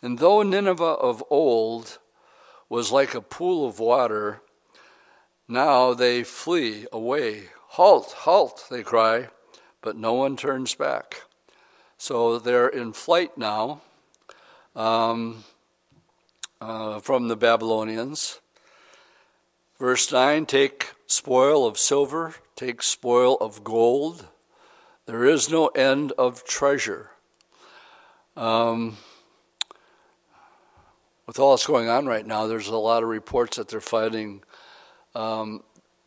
And 0.00 0.20
though 0.20 0.44
Nineveh 0.44 0.84
of 0.84 1.24
old 1.30 1.98
was 2.68 2.92
like 2.92 3.16
a 3.16 3.20
pool 3.20 3.66
of 3.66 3.80
water, 3.80 4.40
now 5.48 5.94
they 5.94 6.22
flee 6.22 6.86
away. 6.92 7.48
Halt, 7.70 8.14
halt, 8.18 8.66
they 8.70 8.84
cry, 8.84 9.30
but 9.82 9.96
no 9.96 10.12
one 10.12 10.36
turns 10.36 10.76
back. 10.76 11.22
So 11.98 12.38
they're 12.38 12.68
in 12.68 12.92
flight 12.92 13.36
now. 13.36 13.80
Um, 14.76 15.42
uh, 16.60 17.00
from 17.00 17.28
the 17.28 17.36
Babylonians. 17.36 18.40
Verse 19.78 20.10
9 20.12 20.46
Take 20.46 20.92
spoil 21.06 21.66
of 21.66 21.78
silver, 21.78 22.34
take 22.56 22.82
spoil 22.82 23.36
of 23.40 23.64
gold. 23.64 24.28
There 25.06 25.24
is 25.24 25.50
no 25.50 25.66
end 25.68 26.12
of 26.12 26.44
treasure. 26.44 27.10
Um, 28.36 28.96
with 31.26 31.38
all 31.38 31.52
that's 31.52 31.66
going 31.66 31.88
on 31.88 32.06
right 32.06 32.26
now, 32.26 32.46
there's 32.46 32.68
a 32.68 32.76
lot 32.76 33.02
of 33.02 33.08
reports 33.08 33.56
that 33.56 33.68
they're 33.68 33.80
finding 33.80 34.42
um, 35.14 35.62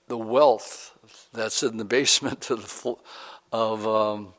the 0.08 0.18
wealth 0.18 0.94
that's 1.34 1.64
in 1.64 1.78
the 1.78 1.86
basement 1.86 2.50
of 2.50 2.62
the, 2.62 2.96
of 3.52 3.88
um, 3.88 4.34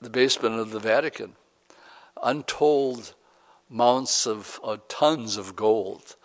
the 0.00 0.10
basement 0.10 0.58
of 0.58 0.70
the 0.70 0.80
Vatican. 0.80 1.34
Untold 2.22 3.14
mounts 3.68 4.26
of, 4.26 4.60
tons 4.88 5.36
of 5.36 5.56
gold 5.56 6.16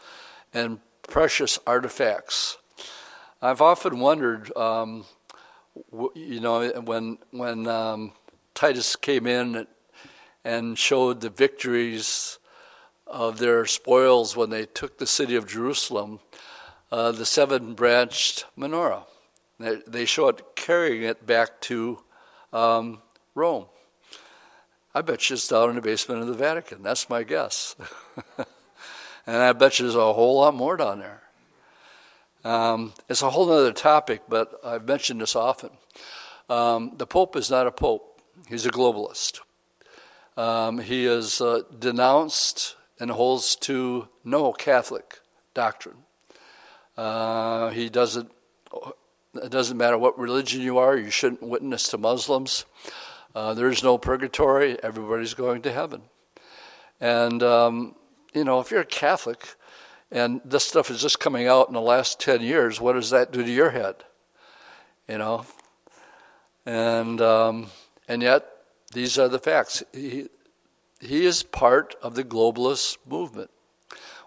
and 0.54 0.80
precious 1.08 1.60
artifacts. 1.68 2.58
I've 3.42 3.62
often 3.62 4.00
wondered, 4.00 4.56
um, 4.56 5.06
you 6.16 6.40
know, 6.40 6.70
when 6.82 7.18
when 7.32 7.68
um, 7.68 8.14
Titus 8.54 8.96
came 8.96 9.28
in 9.28 9.68
and 10.46 10.78
showed 10.78 11.22
the 11.22 11.30
victories 11.30 12.38
of 13.08 13.40
their 13.40 13.66
spoils 13.66 14.38
when 14.38 14.50
they 14.50 14.66
took 14.66 14.98
the 14.98 15.08
city 15.08 15.36
of 15.36 15.48
Jerusalem, 15.48 16.20
uh, 16.92 17.12
the 17.12 17.26
seven 17.26 17.74
branched 17.74 18.46
menorah. 18.58 19.04
They, 19.60 19.82
they 19.88 20.06
show 20.06 20.30
it 20.30 20.56
carrying 20.56 21.04
it 21.04 21.26
back 21.26 21.62
to 21.62 22.00
um, 22.52 23.02
Rome. 23.36 23.66
I 24.96 25.02
bet 25.02 25.30
you 25.30 25.34
it's 25.34 25.48
down 25.48 25.70
in 25.70 25.76
the 25.76 25.82
basement 25.82 26.22
of 26.22 26.28
the 26.28 26.34
Vatican. 26.36 26.84
That's 26.84 27.10
my 27.10 27.24
guess. 27.24 27.76
and 29.26 29.38
I 29.38 29.52
bet 29.54 29.80
you 29.80 29.86
there's 29.86 29.96
a 29.96 30.14
whole 30.14 30.38
lot 30.40 30.54
more 30.54 30.78
down 30.78 31.00
there. 31.00 31.24
Um, 32.44 32.94
it's 33.10 33.24
a 33.24 33.30
whole 33.32 33.52
other 33.52 33.72
topic, 33.72 34.22
but 34.30 34.54
I've 34.64 34.86
mentioned 34.86 35.22
this 35.22 35.36
often. 35.36 35.72
Um, 36.50 36.92
the 36.98 37.08
Pope 37.08 37.36
is 37.36 37.50
not 37.50 37.66
a 37.66 37.72
Pope, 37.72 38.22
he's 38.48 38.66
a 38.66 38.70
globalist. 38.70 39.40
Um, 40.38 40.80
he 40.80 41.06
is 41.06 41.42
uh, 41.42 41.62
denounced 41.80 42.76
and 43.00 43.10
holds 43.10 43.56
to 43.58 44.10
no 44.24 44.52
Catholic 44.52 45.20
doctrine. 45.54 45.98
Uh, 46.98 47.70
he 47.70 47.90
doesn't, 47.90 48.32
it 49.36 49.50
doesn't 49.50 49.78
matter 49.78 49.98
what 49.98 50.20
religion 50.20 50.62
you 50.62 50.78
are, 50.78 50.98
you 50.98 51.10
shouldn't 51.10 51.42
witness 51.42 51.88
to 51.90 51.98
Muslims. 51.98 52.66
Uh, 53.36 53.54
there 53.54 53.70
is 53.70 53.84
no 53.84 53.98
purgatory. 53.98 54.82
Everybody's 54.84 55.34
going 55.34 55.64
to 55.64 55.72
heaven. 55.72 56.04
And, 57.02 57.42
um, 57.42 57.96
you 58.34 58.44
know, 58.44 58.60
if 58.60 58.70
you're 58.70 58.82
a 58.82 58.86
Catholic 58.86 59.56
and 60.12 60.40
this 60.46 60.64
stuff 60.64 60.92
is 60.92 61.02
just 61.02 61.20
coming 61.20 61.48
out 61.48 61.68
in 61.68 61.74
the 61.74 61.82
last 61.82 62.20
10 62.20 62.42
years, 62.42 62.80
what 62.80 62.94
does 62.94 63.10
that 63.10 63.32
do 63.32 63.44
to 63.44 63.52
your 63.52 63.72
head? 63.72 63.96
You 65.08 65.18
know? 65.18 65.46
And, 66.66 67.20
um, 67.22 67.68
and 68.08 68.22
yet, 68.22 68.46
these 68.94 69.18
are 69.18 69.28
the 69.28 69.40
facts. 69.40 69.82
He, 69.92 70.30
he 71.00 71.26
is 71.26 71.42
part 71.42 71.96
of 72.04 72.14
the 72.14 72.24
globalist 72.24 72.98
movement. 73.10 73.50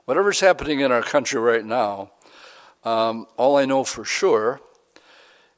Whatever's 0.05 0.41
happening 0.41 0.81
in 0.81 0.91
our 0.91 1.03
country 1.03 1.41
right 1.41 1.65
now, 1.65 2.11
um, 2.83 3.27
all 3.37 3.57
I 3.57 3.65
know 3.65 3.85
for 3.85 4.05
sure 4.05 4.61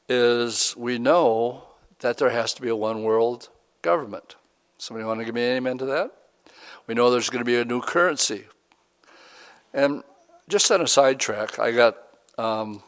is 0.09 0.75
we 0.77 0.99
know 0.99 1.68
that 2.01 2.19
there 2.19 2.31
has 2.31 2.53
to 2.55 2.63
be 2.63 2.69
a 2.69 2.77
one 2.77 3.03
world 3.03 3.49
government. 3.83 4.37
Somebody 4.79 5.05
want 5.05 5.21
to 5.21 5.25
give 5.25 5.35
me 5.35 5.45
an 5.45 5.57
amen 5.57 5.79
to 5.79 5.87
that? 5.87 6.13
We 6.87 6.95
know 6.95 7.11
there's 7.11 7.31
going 7.31 7.45
to 7.45 7.45
be 7.45 7.57
a 7.57 7.65
new 7.65 7.81
currency. 7.81 8.47
And 9.75 10.03
just 10.49 10.71
on 10.71 10.81
a 10.81 10.87
sidetrack, 10.87 11.59
I 11.59 11.73
got 11.73 11.97
um, 12.39 12.83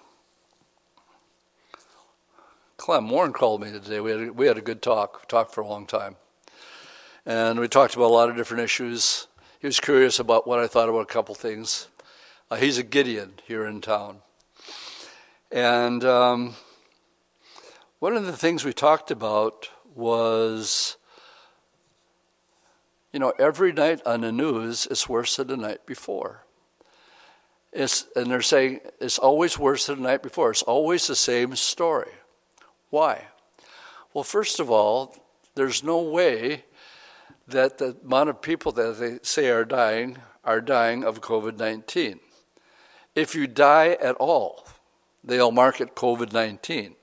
Clem 2.81 3.11
Warren 3.11 3.33
called 3.33 3.61
me 3.61 3.71
today. 3.71 4.01
We 4.01 4.11
had 4.11 4.21
a, 4.21 4.33
we 4.33 4.47
had 4.47 4.57
a 4.57 4.63
good 4.63 4.81
talk, 4.81 5.29
talked 5.29 5.53
for 5.55 5.61
a 5.61 5.67
long 5.67 5.87
time, 5.87 6.17
and 7.27 7.61
we 7.61 7.69
talked 7.69 7.95
about 7.95 8.07
a 8.07 8.15
lot 8.15 8.31
of 8.31 8.37
different 8.37 8.63
issues. 8.63 9.27
He 9.61 9.67
was 9.67 9.79
curious 9.79 10.19
about 10.19 10.47
what 10.47 10.61
I 10.61 10.67
thought 10.67 10.89
about 10.89 11.01
a 11.01 11.13
couple 11.13 11.35
things. 11.35 11.89
Uh, 12.51 12.57
he's 12.57 12.79
a 12.79 12.83
Gideon 12.83 13.35
here 13.47 13.67
in 13.67 13.83
town, 13.83 14.21
and 15.53 16.03
um, 16.05 16.55
one 18.01 18.17
of 18.17 18.25
the 18.25 18.37
things 18.37 18.65
we 18.65 18.73
talked 18.73 19.11
about 19.11 19.69
was, 19.95 20.97
you 23.13 23.21
know, 23.21 23.35
every 23.39 23.73
night 23.73 24.01
on 24.07 24.23
the 24.23 24.33
news 24.33 24.89
it's 24.91 25.07
worse 25.07 25.37
than 25.37 25.49
the 25.49 25.57
night 25.57 25.85
before. 25.85 26.45
It's, 27.73 28.07
and 28.17 28.31
they're 28.31 28.41
saying 28.41 28.81
it's 29.01 29.19
always 29.19 29.59
worse 29.59 29.87
than 29.87 30.03
the 30.03 30.09
night 30.09 30.23
before. 30.23 30.51
It's 30.51 30.63
always 30.63 31.07
the 31.07 31.15
same 31.15 31.55
story. 31.57 32.11
Why? 32.89 33.27
Well, 34.15 34.25
first 34.25 34.61
of 34.61 34.71
all, 34.71 35.15
there's 35.55 35.85
no 35.85 36.01
way 36.01 36.65
that 37.47 37.79
the 37.79 37.97
amount 38.03 38.31
of 38.31 38.41
people 38.41 38.73
that 38.73 38.99
they 38.99 39.19
say 39.23 39.51
are 39.51 39.65
dying 39.67 40.17
are 40.43 40.63
dying 40.63 41.05
of 41.05 41.21
COVID 41.21 41.59
19. 41.59 42.19
If 43.15 43.35
you 43.35 43.47
die 43.47 43.99
at 44.01 44.17
all, 44.17 44.67
they'll 45.23 45.53
mark 45.53 45.83
it 45.83 45.95
COVID 45.95 46.33
19. 46.33 46.97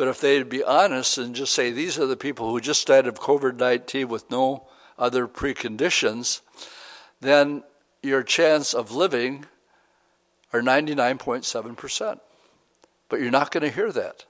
But 0.00 0.08
if 0.08 0.18
they'd 0.18 0.48
be 0.48 0.64
honest 0.64 1.18
and 1.18 1.34
just 1.34 1.52
say, 1.52 1.70
these 1.70 1.98
are 1.98 2.06
the 2.06 2.16
people 2.16 2.50
who 2.50 2.58
just 2.58 2.86
died 2.86 3.06
of 3.06 3.20
COVID 3.20 3.56
19 3.58 4.08
with 4.08 4.30
no 4.30 4.66
other 4.98 5.28
preconditions, 5.28 6.40
then 7.20 7.64
your 8.02 8.22
chance 8.22 8.72
of 8.72 8.92
living 8.92 9.44
are 10.54 10.62
99.7%. 10.62 12.18
But 13.10 13.20
you're 13.20 13.30
not 13.30 13.50
going 13.50 13.60
to 13.60 13.68
hear 13.68 13.92
that 13.92 14.24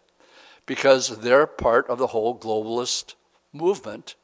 because 0.67 1.21
they're 1.21 1.47
part 1.47 1.89
of 1.89 1.99
the 1.99 2.09
whole 2.09 2.37
globalist 2.37 3.15
movement. 3.53 4.17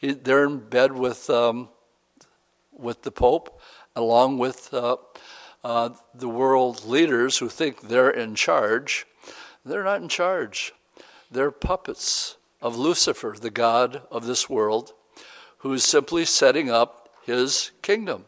They're 0.00 0.44
in 0.44 0.60
bed 0.60 0.92
with, 0.92 1.28
um, 1.28 1.70
with 2.70 3.02
the 3.02 3.10
Pope, 3.10 3.60
along 3.96 4.38
with 4.38 4.72
uh, 4.72 4.98
uh, 5.64 5.90
the 6.14 6.28
world 6.28 6.84
leaders 6.84 7.38
who 7.38 7.48
think 7.48 7.88
they're 7.88 8.10
in 8.10 8.36
charge. 8.36 9.07
They're 9.68 9.84
not 9.84 10.02
in 10.02 10.08
charge. 10.08 10.72
They're 11.30 11.50
puppets 11.50 12.36
of 12.60 12.76
Lucifer, 12.76 13.36
the 13.38 13.50
God 13.50 14.02
of 14.10 14.26
this 14.26 14.48
world, 14.48 14.92
who 15.58 15.72
is 15.72 15.84
simply 15.84 16.24
setting 16.24 16.70
up 16.70 17.08
his 17.24 17.70
kingdom. 17.82 18.24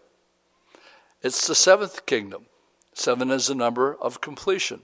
It's 1.23 1.47
the 1.47 1.55
seventh 1.55 2.07
kingdom. 2.07 2.47
Seven 2.93 3.31
is 3.31 3.47
the 3.47 3.55
number 3.55 3.95
of 3.95 4.21
completion. 4.21 4.83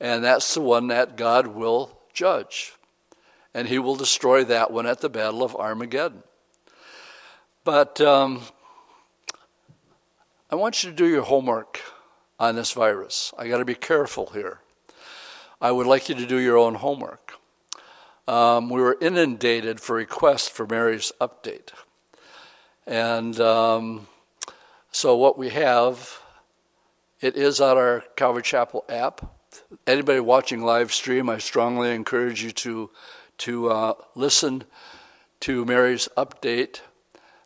And 0.00 0.22
that's 0.22 0.54
the 0.54 0.60
one 0.60 0.86
that 0.88 1.16
God 1.16 1.48
will 1.48 1.98
judge. 2.12 2.74
And 3.52 3.66
he 3.66 3.78
will 3.78 3.96
destroy 3.96 4.44
that 4.44 4.70
one 4.70 4.86
at 4.86 5.00
the 5.00 5.08
Battle 5.08 5.42
of 5.42 5.56
Armageddon. 5.56 6.22
But 7.64 8.00
um, 8.00 8.42
I 10.50 10.54
want 10.54 10.82
you 10.82 10.90
to 10.90 10.96
do 10.96 11.06
your 11.06 11.24
homework 11.24 11.80
on 12.38 12.54
this 12.54 12.72
virus. 12.72 13.34
I 13.36 13.48
got 13.48 13.58
to 13.58 13.64
be 13.64 13.74
careful 13.74 14.30
here. 14.32 14.60
I 15.60 15.72
would 15.72 15.86
like 15.86 16.08
you 16.08 16.14
to 16.14 16.26
do 16.26 16.38
your 16.38 16.56
own 16.56 16.76
homework. 16.76 17.32
Um, 18.28 18.68
we 18.68 18.80
were 18.80 18.96
inundated 19.00 19.80
for 19.80 19.96
requests 19.96 20.48
for 20.48 20.66
Mary's 20.66 21.12
update. 21.20 21.70
And 22.86 23.40
um, 23.40 24.06
so 24.92 25.16
what 25.16 25.38
we 25.38 25.48
have, 25.50 26.20
it 27.20 27.36
is 27.36 27.60
on 27.60 27.76
our 27.76 28.04
Calvary 28.16 28.42
Chapel 28.42 28.84
app. 28.88 29.34
Anybody 29.86 30.20
watching 30.20 30.62
live 30.62 30.92
stream, 30.92 31.28
I 31.28 31.38
strongly 31.38 31.94
encourage 31.94 32.42
you 32.42 32.50
to 32.52 32.90
to 33.38 33.70
uh, 33.70 33.94
listen 34.14 34.64
to 35.40 35.64
Mary's 35.64 36.08
update 36.16 36.80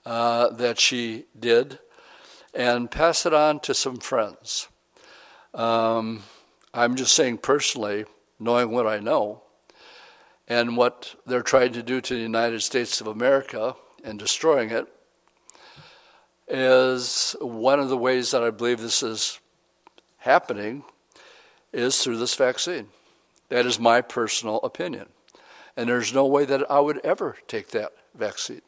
uh, 0.07 0.49
that 0.51 0.81
she 0.81 1.27
did 1.39 1.79
and 2.55 2.91
pass 2.91 3.27
it 3.27 3.35
on 3.35 3.61
to 3.61 3.75
some 3.75 3.99
friends. 3.99 4.69
Um, 5.55 6.23
I'm 6.75 6.95
just 6.95 7.15
saying 7.15 7.39
personally, 7.39 8.07
knowing 8.39 8.71
what 8.71 8.87
I 8.87 8.99
know 8.99 9.43
and 10.49 10.77
what 10.77 11.15
they're 11.27 11.43
trying 11.43 11.73
to 11.75 11.83
do 11.83 12.01
to 12.01 12.15
the 12.15 12.21
United 12.21 12.63
States 12.63 13.01
of 13.01 13.07
America 13.07 13.77
and 14.03 14.19
destroying 14.19 14.71
it, 14.71 14.87
is 16.49 17.37
one 17.41 17.79
of 17.79 17.89
the 17.89 17.97
ways 17.97 18.31
that 18.31 18.43
I 18.43 18.51
believe 18.51 18.81
this 18.81 19.03
is 19.03 19.39
happening 20.19 20.85
is 21.73 22.03
through 22.03 22.19
this 22.19 22.35
vaccine. 22.35 22.89
That 23.49 23.67
is 23.67 23.79
my 23.79 24.01
personal 24.01 24.57
opinion. 24.63 25.07
And 25.77 25.89
there's 25.89 26.13
no 26.13 26.27
way 26.27 26.45
that 26.45 26.71
I 26.71 26.81
would 26.81 27.01
ever 27.05 27.37
take 27.49 27.69
that 27.69 27.93
vaccine. 28.15 28.63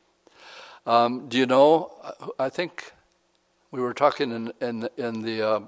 Um, 0.87 1.29
do 1.29 1.39
you 1.39 1.47
know? 1.47 1.93
I 2.39 2.49
think 2.49 2.93
we 3.71 3.81
were 3.81 3.95
talking 3.95 4.31
in, 4.31 4.53
in, 4.61 4.89
in 4.97 5.23
the, 5.23 5.43
uh, 5.43 5.61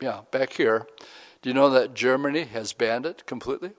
yeah, 0.00 0.20
back 0.30 0.52
here. 0.52 0.86
Do 1.42 1.48
you 1.48 1.54
know 1.54 1.70
that 1.70 1.94
Germany 1.94 2.44
has 2.44 2.72
banned 2.72 3.06
it 3.06 3.26
completely? 3.26 3.72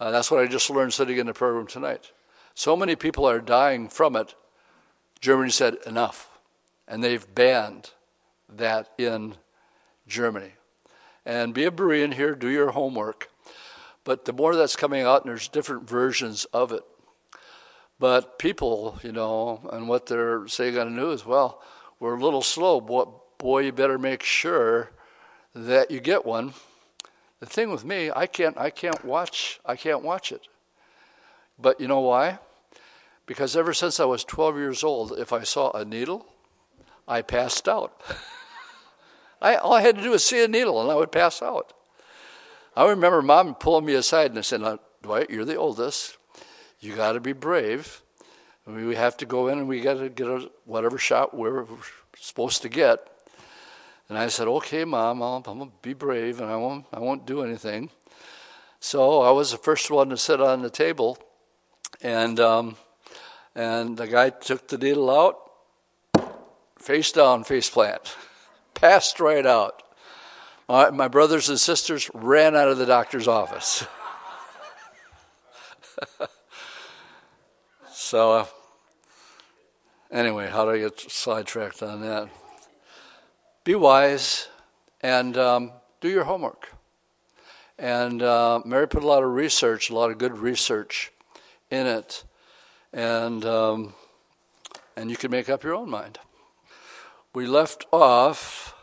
Uh, 0.00 0.10
that's 0.10 0.30
what 0.30 0.40
I 0.40 0.46
just 0.46 0.70
learned 0.70 0.92
sitting 0.92 1.18
in 1.18 1.26
the 1.26 1.34
program 1.34 1.66
tonight. 1.66 2.12
So 2.54 2.76
many 2.76 2.96
people 2.96 3.28
are 3.28 3.40
dying 3.40 3.88
from 3.88 4.16
it. 4.16 4.34
Germany 5.20 5.50
said 5.50 5.76
enough, 5.86 6.38
and 6.86 7.02
they've 7.02 7.34
banned 7.34 7.90
that 8.48 8.90
in 8.98 9.36
Germany. 10.06 10.52
And 11.24 11.54
be 11.54 11.64
a 11.64 11.70
Berean 11.70 12.14
here, 12.14 12.34
do 12.34 12.48
your 12.48 12.72
homework. 12.72 13.30
But 14.04 14.26
the 14.26 14.32
more 14.32 14.54
that's 14.54 14.76
coming 14.76 15.02
out, 15.02 15.22
and 15.22 15.30
there's 15.30 15.48
different 15.48 15.88
versions 15.88 16.44
of 16.46 16.72
it. 16.72 16.82
But 17.98 18.38
people, 18.38 18.98
you 19.02 19.12
know, 19.12 19.66
and 19.72 19.88
what 19.88 20.06
they're 20.06 20.46
saying 20.46 20.76
on 20.76 20.94
the 20.94 21.00
news, 21.00 21.24
well, 21.24 21.62
we're 22.00 22.16
a 22.16 22.22
little 22.22 22.42
slow. 22.42 22.80
Boy, 23.44 23.64
you 23.64 23.72
better 23.72 23.98
make 23.98 24.22
sure 24.22 24.88
that 25.54 25.90
you 25.90 26.00
get 26.00 26.24
one. 26.24 26.54
The 27.40 27.46
thing 27.46 27.70
with 27.70 27.84
me, 27.84 28.10
I 28.10 28.26
can't, 28.26 28.56
I 28.56 28.70
can't 28.70 29.04
watch, 29.04 29.60
I 29.66 29.76
can't 29.76 30.02
watch 30.02 30.32
it. 30.32 30.48
But 31.58 31.78
you 31.78 31.86
know 31.86 32.00
why? 32.00 32.38
Because 33.26 33.54
ever 33.54 33.74
since 33.74 34.00
I 34.00 34.06
was 34.06 34.24
12 34.24 34.56
years 34.56 34.82
old, 34.82 35.12
if 35.18 35.30
I 35.30 35.42
saw 35.42 35.70
a 35.72 35.84
needle, 35.84 36.24
I 37.06 37.20
passed 37.20 37.68
out. 37.68 38.00
I, 39.42 39.56
all 39.56 39.74
I 39.74 39.82
had 39.82 39.96
to 39.96 40.02
do 40.02 40.12
was 40.12 40.24
see 40.24 40.42
a 40.42 40.48
needle 40.48 40.80
and 40.80 40.90
I 40.90 40.94
would 40.94 41.12
pass 41.12 41.42
out. 41.42 41.74
I 42.74 42.88
remember 42.88 43.20
mom 43.20 43.56
pulling 43.56 43.84
me 43.84 43.92
aside 43.92 44.34
and 44.34 44.42
said, 44.42 44.62
Dwight, 45.02 45.28
you're 45.28 45.44
the 45.44 45.56
oldest. 45.56 46.16
You 46.80 46.96
got 46.96 47.12
to 47.12 47.20
be 47.20 47.34
brave. 47.34 48.00
We 48.66 48.94
have 48.94 49.18
to 49.18 49.26
go 49.26 49.48
in 49.48 49.58
and 49.58 49.68
we 49.68 49.82
got 49.82 49.98
to 49.98 50.08
get 50.08 50.50
whatever 50.64 50.96
shot 50.96 51.36
we're 51.36 51.66
supposed 52.16 52.62
to 52.62 52.70
get. 52.70 53.10
And 54.08 54.18
I 54.18 54.28
said, 54.28 54.48
okay, 54.48 54.84
mom, 54.84 55.22
i 55.22 55.36
am 55.36 55.42
going 55.42 55.70
to 55.70 55.72
be 55.80 55.94
brave 55.94 56.40
and 56.40 56.50
I 56.50 56.56
won't, 56.56 56.84
I 56.92 57.00
won't 57.00 57.26
do 57.26 57.42
anything. 57.42 57.90
So 58.80 59.22
I 59.22 59.30
was 59.30 59.50
the 59.50 59.56
first 59.56 59.90
one 59.90 60.10
to 60.10 60.16
sit 60.18 60.42
on 60.42 60.60
the 60.60 60.68
table. 60.68 61.16
And, 62.02 62.38
um, 62.38 62.76
and 63.54 63.96
the 63.96 64.06
guy 64.06 64.28
took 64.30 64.68
the 64.68 64.76
needle 64.76 65.10
out, 65.10 65.40
face 66.78 67.12
down, 67.12 67.44
face 67.44 67.70
plant, 67.70 68.14
passed 68.74 69.20
right 69.20 69.46
out. 69.46 69.82
My, 70.68 70.90
my 70.90 71.08
brothers 71.08 71.48
and 71.48 71.58
sisters 71.58 72.10
ran 72.12 72.54
out 72.54 72.68
of 72.68 72.76
the 72.76 72.84
doctor's 72.86 73.26
office. 73.26 73.86
so, 77.90 78.32
uh, 78.32 78.46
anyway, 80.10 80.50
how 80.50 80.64
do 80.66 80.72
I 80.72 80.78
get 80.78 81.00
sidetracked 81.10 81.82
on 81.82 82.02
that? 82.02 82.28
Be 83.64 83.74
wise 83.74 84.48
and 85.00 85.38
um, 85.38 85.72
do 86.02 86.10
your 86.10 86.24
homework. 86.24 86.74
And 87.78 88.22
uh, 88.22 88.60
Mary 88.62 88.86
put 88.86 89.02
a 89.02 89.06
lot 89.06 89.22
of 89.22 89.30
research, 89.30 89.88
a 89.88 89.94
lot 89.94 90.10
of 90.10 90.18
good 90.18 90.36
research 90.36 91.10
in 91.70 91.86
it, 91.86 92.24
and 92.92 93.42
um, 93.46 93.94
and 94.96 95.10
you 95.10 95.16
can 95.16 95.30
make 95.30 95.48
up 95.48 95.64
your 95.64 95.74
own 95.74 95.88
mind. 95.88 96.18
We 97.32 97.46
left 97.46 97.86
off 97.90 98.74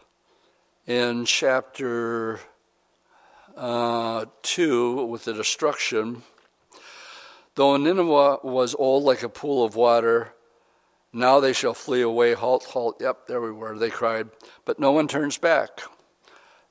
in 0.88 1.26
chapter 1.26 2.40
uh, 3.56 4.26
2 4.42 5.06
with 5.06 5.26
the 5.26 5.34
destruction. 5.34 6.24
Though 7.54 7.78
Nineveh 7.78 8.40
was 8.44 8.74
old 8.74 9.04
like 9.04 9.22
a 9.22 9.30
pool 9.30 9.64
of 9.64 9.76
water, 9.76 10.34
now 11.14 11.40
they 11.40 11.54
shall 11.54 11.74
flee 11.74 12.02
away. 12.02 12.34
Halt, 12.34 12.66
halt. 12.66 12.98
Yep, 13.02 13.28
there 13.28 13.42
we 13.42 13.52
were. 13.52 13.78
They 13.78 13.90
cried. 13.90 14.30
But 14.66 14.80
no 14.80 14.92
one 14.92 15.08
turns 15.08 15.38
back. 15.38 15.82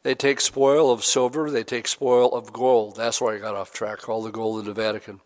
They 0.02 0.14
take 0.14 0.40
spoil 0.40 0.90
of 0.90 1.04
silver, 1.04 1.50
they 1.50 1.62
take 1.62 1.86
spoil 1.86 2.32
of 2.32 2.52
gold. 2.54 2.96
That's 2.96 3.20
why 3.20 3.34
I 3.34 3.38
got 3.38 3.54
off 3.54 3.72
track, 3.72 4.08
all 4.08 4.22
the 4.22 4.30
gold 4.30 4.60
in 4.60 4.64
the 4.64 4.72
Vatican. 4.72 5.20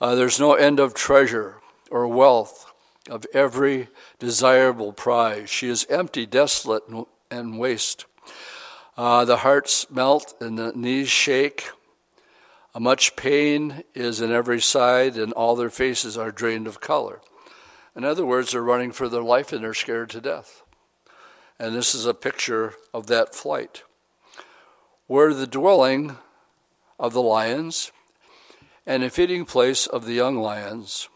Uh, 0.00 0.14
there's 0.14 0.38
no 0.38 0.54
end 0.54 0.78
of 0.78 0.94
treasure 0.94 1.56
or 1.90 2.06
wealth 2.06 2.72
of 3.08 3.26
every 3.34 3.88
desirable 4.20 4.92
prize. 4.92 5.50
She 5.50 5.68
is 5.68 5.86
empty, 5.90 6.24
desolate, 6.24 6.84
and 7.30 7.58
waste. 7.58 8.06
Uh, 8.96 9.24
the 9.24 9.38
hearts 9.38 9.90
melt 9.90 10.34
and 10.40 10.56
the 10.56 10.72
knees 10.72 11.08
shake. 11.08 11.70
Uh, 12.72 12.80
much 12.80 13.16
pain 13.16 13.82
is 13.92 14.20
in 14.20 14.30
every 14.30 14.60
side, 14.60 15.16
and 15.16 15.32
all 15.32 15.56
their 15.56 15.70
faces 15.70 16.16
are 16.16 16.30
drained 16.30 16.68
of 16.68 16.80
color. 16.80 17.20
In 17.96 18.04
other 18.04 18.24
words, 18.24 18.52
they're 18.52 18.62
running 18.62 18.92
for 18.92 19.08
their 19.08 19.22
life 19.22 19.52
and 19.52 19.62
they're 19.64 19.74
scared 19.74 20.10
to 20.10 20.20
death. 20.20 20.62
And 21.58 21.74
this 21.74 21.94
is 21.94 22.06
a 22.06 22.14
picture 22.14 22.74
of 22.94 23.06
that 23.08 23.34
flight. 23.34 23.82
Where 25.06 25.34
the 25.34 25.46
dwelling 25.46 26.16
of 26.98 27.12
the 27.12 27.22
lions 27.22 27.90
and 28.86 29.02
a 29.02 29.10
feeding 29.10 29.44
place 29.44 29.86
of 29.86 30.04
the 30.04 30.14
young 30.14 30.36
lions, 30.36 31.08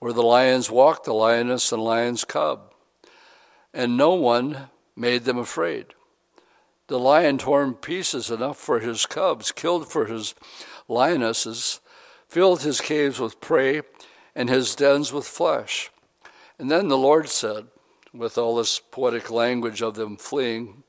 where 0.00 0.12
the 0.12 0.22
lions 0.22 0.70
walked, 0.70 1.04
the 1.04 1.14
lioness 1.14 1.70
and 1.70 1.82
lion's 1.82 2.24
cub, 2.24 2.74
and 3.72 3.96
no 3.96 4.14
one 4.14 4.68
made 4.96 5.22
them 5.24 5.38
afraid. 5.38 5.86
The 6.88 6.98
lion 6.98 7.38
torn 7.38 7.74
pieces 7.74 8.30
enough 8.30 8.58
for 8.58 8.80
his 8.80 9.06
cubs, 9.06 9.52
killed 9.52 9.90
for 9.90 10.06
his 10.06 10.34
lionesses, 10.88 11.80
filled 12.28 12.62
his 12.62 12.80
caves 12.80 13.20
with 13.20 13.40
prey, 13.40 13.82
and 14.34 14.50
his 14.50 14.74
dens 14.74 15.12
with 15.12 15.26
flesh. 15.26 15.90
And 16.58 16.70
then 16.70 16.88
the 16.88 16.98
Lord 16.98 17.28
said, 17.28 17.66
with 18.12 18.36
all 18.36 18.56
this 18.56 18.78
poetic 18.78 19.30
language 19.30 19.82
of 19.82 19.94
them 19.94 20.16
fleeing, 20.16 20.82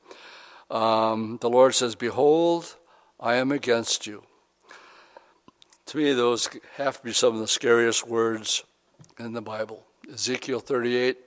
um, 0.70 1.38
the 1.40 1.50
Lord 1.50 1.74
says, 1.74 1.94
Behold, 1.94 2.76
I 3.18 3.36
am 3.36 3.50
against 3.52 4.06
you. 4.06 4.24
To 5.86 5.96
me, 5.98 6.12
those 6.12 6.48
have 6.76 6.98
to 6.98 7.04
be 7.04 7.12
some 7.12 7.34
of 7.34 7.40
the 7.40 7.48
scariest 7.48 8.06
words 8.06 8.64
in 9.18 9.32
the 9.32 9.42
Bible. 9.42 9.84
Ezekiel 10.12 10.60
38 10.60 11.18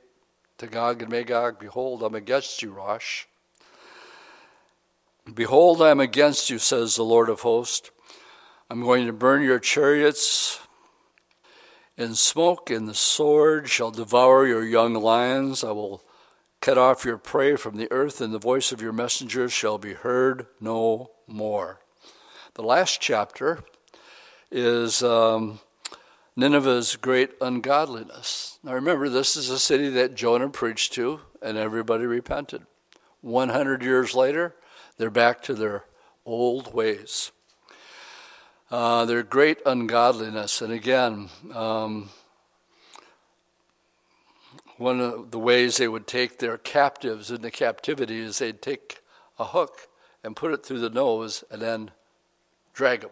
to 0.57 0.67
Gog 0.67 1.01
and 1.01 1.11
Magog, 1.11 1.59
behold, 1.59 2.01
I'm 2.01 2.15
against 2.15 2.61
you, 2.61 2.71
Rosh. 2.71 3.25
Behold, 5.33 5.81
I 5.81 5.91
am 5.91 5.99
against 5.99 6.49
you, 6.49 6.57
says 6.57 6.95
the 6.95 7.03
Lord 7.03 7.29
of 7.29 7.41
hosts. 7.41 7.91
I'm 8.69 8.81
going 8.81 9.05
to 9.07 9.13
burn 9.13 9.43
your 9.43 9.59
chariots 9.59 10.59
in 11.97 12.13
smoke, 12.13 12.69
and 12.69 12.87
the 12.87 12.93
sword 12.93 13.67
shall 13.67 13.91
devour 13.91 14.45
your 14.45 14.63
young 14.63 14.93
lions. 14.93 15.63
I 15.63 15.71
will 15.71 16.03
cut 16.61 16.77
off 16.77 17.05
your 17.05 17.17
prey 17.17 17.55
from 17.55 17.77
the 17.77 17.91
earth, 17.91 18.21
and 18.21 18.33
the 18.33 18.39
voice 18.39 18.71
of 18.71 18.81
your 18.81 18.93
messengers 18.93 19.51
shall 19.51 19.77
be 19.77 19.93
heard 19.93 20.45
no 20.61 21.11
more. 21.25 21.79
The 22.53 22.63
last 22.63 23.01
chapter 23.01 23.63
is 24.51 25.01
um, 25.01 25.59
Nineveh's 26.35 26.95
great 26.95 27.31
ungodliness. 27.41 28.59
Now 28.63 28.73
remember, 28.73 29.09
this 29.09 29.35
is 29.35 29.49
a 29.49 29.59
city 29.59 29.89
that 29.89 30.15
Jonah 30.15 30.49
preached 30.49 30.93
to, 30.93 31.21
and 31.41 31.57
everybody 31.57 32.05
repented. 32.05 32.65
100 33.21 33.83
years 33.83 34.13
later, 34.13 34.55
they're 34.97 35.09
back 35.09 35.41
to 35.43 35.53
their 35.53 35.85
old 36.25 36.73
ways 36.73 37.31
uh, 38.69 39.05
their 39.05 39.23
great 39.23 39.59
ungodliness. 39.65 40.61
And 40.61 40.73
again, 40.73 41.29
um, 41.53 42.09
one 44.77 44.99
of 44.99 45.31
the 45.31 45.39
ways 45.39 45.77
they 45.77 45.87
would 45.87 46.07
take 46.07 46.39
their 46.39 46.57
captives 46.57 47.31
into 47.31 47.49
captivity 47.49 48.19
is 48.19 48.39
they'd 48.39 48.61
take 48.61 49.01
a 49.39 49.45
hook 49.45 49.87
and 50.23 50.35
put 50.35 50.53
it 50.53 50.65
through 50.65 50.79
the 50.79 50.89
nose 50.89 51.43
and 51.49 51.61
then 51.61 51.91
drag 52.73 53.01
them. 53.01 53.11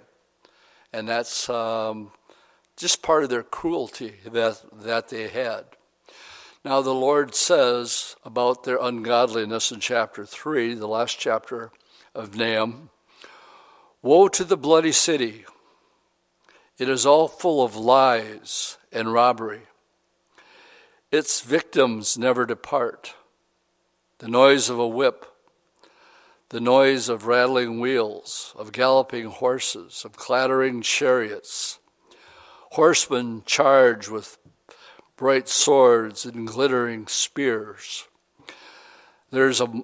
And 0.93 1.08
that's 1.08 1.49
um, 1.49 2.12
just 2.78 3.01
part 3.01 3.24
of 3.24 3.30
their 3.30 3.43
cruelty 3.43 4.16
that, 4.26 4.62
that 4.74 5.10
they 5.10 5.28
had. 5.28 5.66
Now, 6.64 6.82
the 6.82 6.95
Lord 6.95 7.36
says 7.36 8.16
about 8.24 8.64
their 8.64 8.78
ungodliness 8.82 9.72
in 9.72 9.80
chapter 9.80 10.26
3, 10.26 10.74
the 10.74 10.88
last 10.88 11.20
chapter 11.20 11.72
of 12.16 12.36
Nahum 12.36 12.89
Woe 14.06 14.28
to 14.28 14.43
the 14.43 14.56
bloody 14.56 14.91
city! 14.91 15.45
It 16.78 16.88
is 16.89 17.08
all 17.08 17.28
full 17.28 17.64
of 17.64 17.76
lies 17.76 18.78
and 18.91 19.12
robbery. 19.12 19.64
Its 21.12 21.41
victims 21.41 22.16
never 22.16 22.45
depart. 22.45 23.16
The 24.20 24.28
noise 24.28 24.70
of 24.70 24.78
a 24.78 24.88
whip, 24.88 25.26
the 26.49 26.60
noise 26.60 27.10
of 27.10 27.26
rattling 27.26 27.80
wheels, 27.80 28.53
of 28.56 28.72
galloping 28.72 29.26
horses, 29.26 30.03
of 30.06 30.16
clattering 30.16 30.84
chariots, 30.84 31.80
horsemen 32.74 33.41
charge 33.47 34.08
with 34.08 34.38
bright 35.18 35.49
swords 35.49 36.28
and 36.28 36.47
glittering 36.47 37.08
spears. 37.08 38.08
There's 39.32 39.60
a 39.60 39.84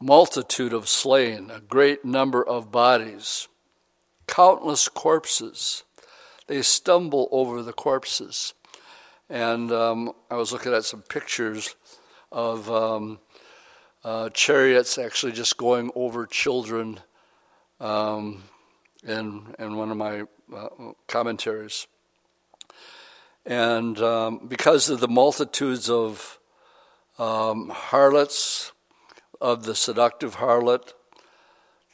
multitude 0.00 0.72
of 0.72 0.88
slain, 0.88 1.50
a 1.50 1.58
great 1.58 2.04
number 2.04 2.46
of 2.46 2.70
bodies 2.70 3.48
countless 4.26 4.88
corpses. 4.88 5.84
They 6.46 6.62
stumble 6.62 7.28
over 7.30 7.62
the 7.62 7.72
corpses. 7.72 8.54
And 9.28 9.72
um, 9.72 10.12
I 10.30 10.36
was 10.36 10.52
looking 10.52 10.72
at 10.72 10.84
some 10.84 11.02
pictures 11.02 11.74
of 12.30 12.70
um, 12.70 13.18
uh, 14.04 14.30
chariots 14.30 14.98
actually 14.98 15.32
just 15.32 15.56
going 15.56 15.90
over 15.94 16.26
children 16.26 17.00
um, 17.80 18.44
in, 19.06 19.54
in 19.58 19.76
one 19.76 19.90
of 19.90 19.96
my 19.96 20.22
uh, 20.54 20.68
commentaries. 21.08 21.86
And 23.44 23.98
um, 24.00 24.46
because 24.46 24.88
of 24.90 25.00
the 25.00 25.08
multitudes 25.08 25.90
of 25.90 26.38
um, 27.18 27.70
harlots, 27.70 28.72
of 29.40 29.64
the 29.64 29.74
seductive 29.74 30.36
harlot, 30.36 30.92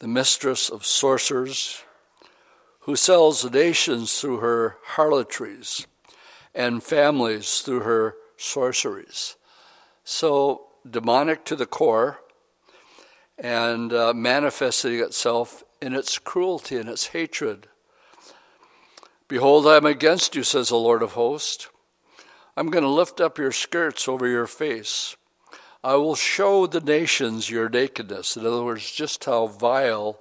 the 0.01 0.09
mistress 0.09 0.68
of 0.68 0.85
sorcerers, 0.85 1.83
who 2.83 2.97
sells 2.97 3.51
nations 3.51 4.20
through 4.20 4.39
her 4.39 4.76
harlotries 4.85 5.87
and 6.55 6.83
families 6.83 7.61
through 7.61 7.80
her 7.80 8.16
sorceries. 8.37 9.37
So, 10.05 10.66
demonic 10.89 11.45
to 11.45 11.57
the 11.57 11.66
core 11.66 12.20
and 13.39 13.93
uh, 13.93 14.12
manifesting 14.12 15.01
itself 15.01 15.62
in 15.80 15.95
its 15.95 16.18
cruelty 16.18 16.76
and 16.76 16.89
its 16.89 17.09
hatred. 17.09 17.68
Behold, 19.28 19.66
I 19.66 19.76
am 19.76 19.87
against 19.87 20.35
you, 20.35 20.43
says 20.43 20.68
the 20.68 20.76
Lord 20.76 21.03
of 21.03 21.12
hosts. 21.12 21.68
I'm 22.57 22.68
going 22.68 22.85
to 22.85 22.91
lift 22.91 23.20
up 23.20 23.39
your 23.39 23.53
skirts 23.53 24.09
over 24.09 24.26
your 24.26 24.47
face. 24.47 25.16
I 25.83 25.95
will 25.95 26.14
show 26.14 26.66
the 26.66 26.80
nations 26.80 27.49
your 27.49 27.68
nakedness. 27.68 28.37
In 28.37 28.45
other 28.45 28.62
words, 28.62 28.91
just 28.91 29.24
how 29.24 29.47
vile 29.47 30.20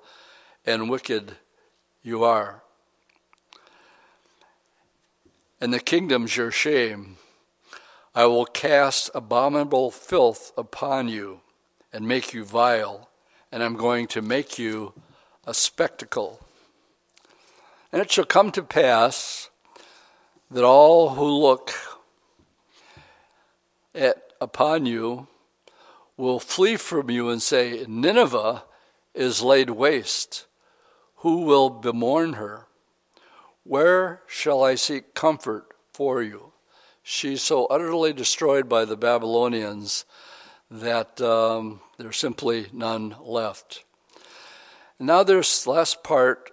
and 0.66 0.90
wicked 0.90 1.38
you 2.04 2.24
are. 2.24 2.64
And 5.60 5.74
the 5.74 5.80
kingdom's 5.80 6.36
your 6.36 6.52
shame. 6.52 7.18
I 8.16 8.26
will 8.26 8.46
cast 8.46 9.12
abominable 9.14 9.92
filth 9.92 10.52
upon 10.58 11.08
you 11.08 11.42
and 11.94 12.08
make 12.08 12.34
you 12.34 12.44
vile, 12.44 13.10
and 13.52 13.62
I'm 13.62 13.76
going 13.76 14.08
to 14.08 14.22
make 14.22 14.58
you 14.58 14.94
a 15.46 15.54
spectacle. 15.54 16.40
And 17.92 18.02
it 18.02 18.12
shall 18.12 18.26
come 18.26 18.52
to 18.54 18.64
pass 18.64 19.50
that 20.50 20.64
all 20.64 21.10
who 21.10 21.26
look 21.26 21.72
at, 23.94 24.34
upon 24.42 24.86
you 24.86 25.28
will 26.18 26.40
flee 26.40 26.76
from 26.76 27.10
you 27.10 27.30
and 27.30 27.42
say, 27.42 27.86
Nineveh 27.88 28.64
is 29.14 29.42
laid 29.42 29.70
waste 29.70 30.46
who 31.22 31.42
will 31.42 31.70
bemourn 31.70 32.34
her? 32.34 32.66
Where 33.64 34.22
shall 34.26 34.64
I 34.64 34.74
seek 34.74 35.14
comfort 35.14 35.68
for 35.94 36.24
you? 36.24 36.52
She's 37.04 37.44
so 37.44 37.68
utterly 37.68 38.12
destroyed 38.12 38.68
by 38.68 38.86
the 38.86 38.98
Babylonians 38.98 40.06
that 40.72 41.22
um, 41.22 41.82
there's 42.00 42.18
simply 42.18 42.68
none 42.74 43.16
left. 43.22 43.84
Now, 45.00 45.22
this 45.22 45.68
last 45.68 46.04
part 46.04 46.50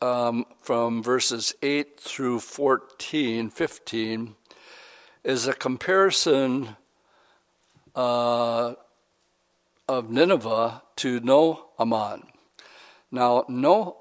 um, 0.00 0.44
from 0.60 1.02
verses 1.02 1.52
8 1.60 1.98
through 1.98 2.40
14, 2.40 3.50
15, 3.50 4.36
is 5.24 5.48
a 5.48 5.52
comparison 5.52 6.76
uh, 7.96 8.74
of 9.88 10.10
Nineveh 10.10 10.82
to 10.96 11.18
No 11.20 11.70
Amon. 11.78 12.29
Now, 13.10 13.44
No 13.48 13.96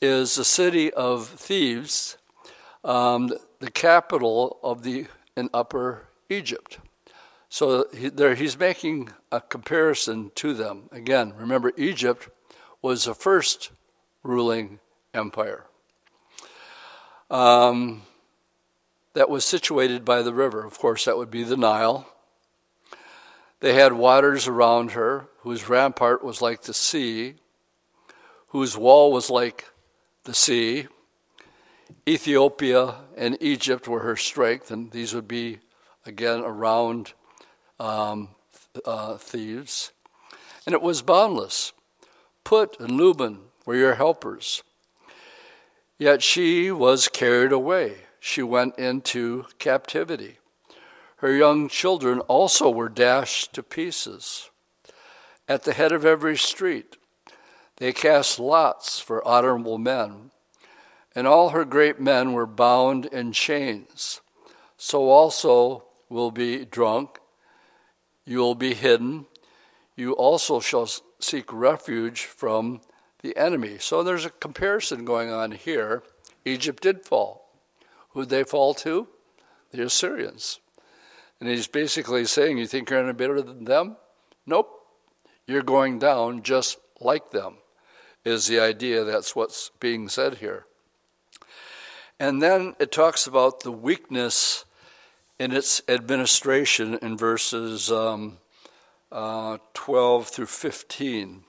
is 0.00 0.38
a 0.38 0.44
city 0.44 0.92
of 0.92 1.28
Thebes, 1.28 2.16
um, 2.84 3.32
the 3.58 3.70
capital 3.70 4.58
of 4.62 4.82
the 4.82 5.06
in 5.36 5.50
Upper 5.52 6.06
Egypt. 6.28 6.78
So 7.48 7.86
he, 7.94 8.08
there, 8.08 8.34
he's 8.34 8.58
making 8.58 9.10
a 9.32 9.40
comparison 9.40 10.30
to 10.36 10.54
them. 10.54 10.88
Again, 10.92 11.34
remember, 11.36 11.72
Egypt 11.76 12.28
was 12.82 13.04
the 13.04 13.14
first 13.14 13.70
ruling 14.22 14.80
empire 15.14 15.64
um, 17.30 18.02
that 19.14 19.30
was 19.30 19.44
situated 19.44 20.04
by 20.04 20.22
the 20.22 20.34
river. 20.34 20.64
Of 20.64 20.78
course, 20.78 21.06
that 21.06 21.16
would 21.16 21.30
be 21.30 21.42
the 21.42 21.56
Nile. 21.56 22.06
They 23.60 23.74
had 23.74 23.94
waters 23.94 24.46
around 24.46 24.92
her, 24.92 25.28
whose 25.40 25.68
rampart 25.68 26.22
was 26.22 26.42
like 26.42 26.62
the 26.62 26.74
sea 26.74 27.36
whose 28.48 28.76
wall 28.76 29.12
was 29.12 29.30
like 29.30 29.66
the 30.24 30.34
sea. 30.34 30.86
Ethiopia 32.08 32.96
and 33.16 33.36
Egypt 33.40 33.88
were 33.88 34.00
her 34.00 34.16
strength, 34.16 34.70
and 34.70 34.90
these 34.90 35.14
would 35.14 35.28
be 35.28 35.58
again 36.04 36.40
around 36.40 37.12
um, 37.78 38.28
uh, 38.84 39.16
Thebes. 39.16 39.92
And 40.64 40.74
it 40.74 40.82
was 40.82 41.02
boundless. 41.02 41.72
Put 42.44 42.78
and 42.80 42.90
Lubim 42.90 43.38
were 43.64 43.76
your 43.76 43.94
helpers. 43.94 44.62
Yet 45.98 46.22
she 46.22 46.70
was 46.70 47.08
carried 47.08 47.52
away. 47.52 47.98
She 48.20 48.42
went 48.42 48.78
into 48.78 49.46
captivity. 49.58 50.38
Her 51.18 51.32
young 51.32 51.68
children 51.68 52.20
also 52.20 52.68
were 52.68 52.88
dashed 52.88 53.52
to 53.54 53.62
pieces. 53.62 54.50
At 55.48 55.62
the 55.62 55.72
head 55.72 55.92
of 55.92 56.04
every 56.04 56.36
street, 56.36 56.96
they 57.76 57.92
cast 57.92 58.38
lots 58.38 58.98
for 58.98 59.26
honorable 59.26 59.78
men, 59.78 60.30
and 61.14 61.26
all 61.26 61.50
her 61.50 61.64
great 61.64 62.00
men 62.00 62.32
were 62.32 62.46
bound 62.46 63.06
in 63.06 63.32
chains. 63.32 64.20
So 64.76 65.08
also 65.08 65.84
will 66.08 66.30
be 66.30 66.64
drunk, 66.64 67.18
you 68.24 68.38
will 68.38 68.54
be 68.54 68.74
hidden, 68.74 69.26
you 69.96 70.12
also 70.12 70.60
shall 70.60 70.88
seek 71.18 71.52
refuge 71.52 72.24
from 72.24 72.80
the 73.22 73.36
enemy. 73.36 73.78
So 73.78 74.02
there's 74.02 74.26
a 74.26 74.30
comparison 74.30 75.04
going 75.04 75.30
on 75.30 75.52
here. 75.52 76.02
Egypt 76.44 76.82
did 76.82 77.04
fall. 77.04 77.50
Who'd 78.10 78.28
they 78.28 78.44
fall 78.44 78.74
to? 78.74 79.08
The 79.72 79.84
Assyrians. 79.84 80.60
And 81.40 81.48
he's 81.48 81.66
basically 81.66 82.24
saying, 82.26 82.58
You 82.58 82.66
think 82.66 82.90
you're 82.90 83.02
any 83.02 83.12
better 83.12 83.42
than 83.42 83.64
them? 83.64 83.96
Nope. 84.46 84.70
You're 85.46 85.62
going 85.62 85.98
down 85.98 86.42
just 86.42 86.78
like 87.00 87.30
them, 87.30 87.56
is 88.26 88.48
the 88.48 88.58
idea. 88.58 89.04
That's 89.04 89.36
what's 89.36 89.70
being 89.78 90.08
said 90.08 90.34
here. 90.34 90.66
And 92.18 92.42
then 92.42 92.74
it 92.80 92.90
talks 92.90 93.26
about 93.26 93.60
the 93.60 93.72
weakness 93.72 94.64
in 95.38 95.52
its 95.52 95.80
administration 95.86 96.98
in 97.00 97.16
verses 97.16 97.90
um, 97.92 98.38
uh, 99.12 99.58
12 99.74 100.28
through 100.28 100.46
15. 100.46 101.44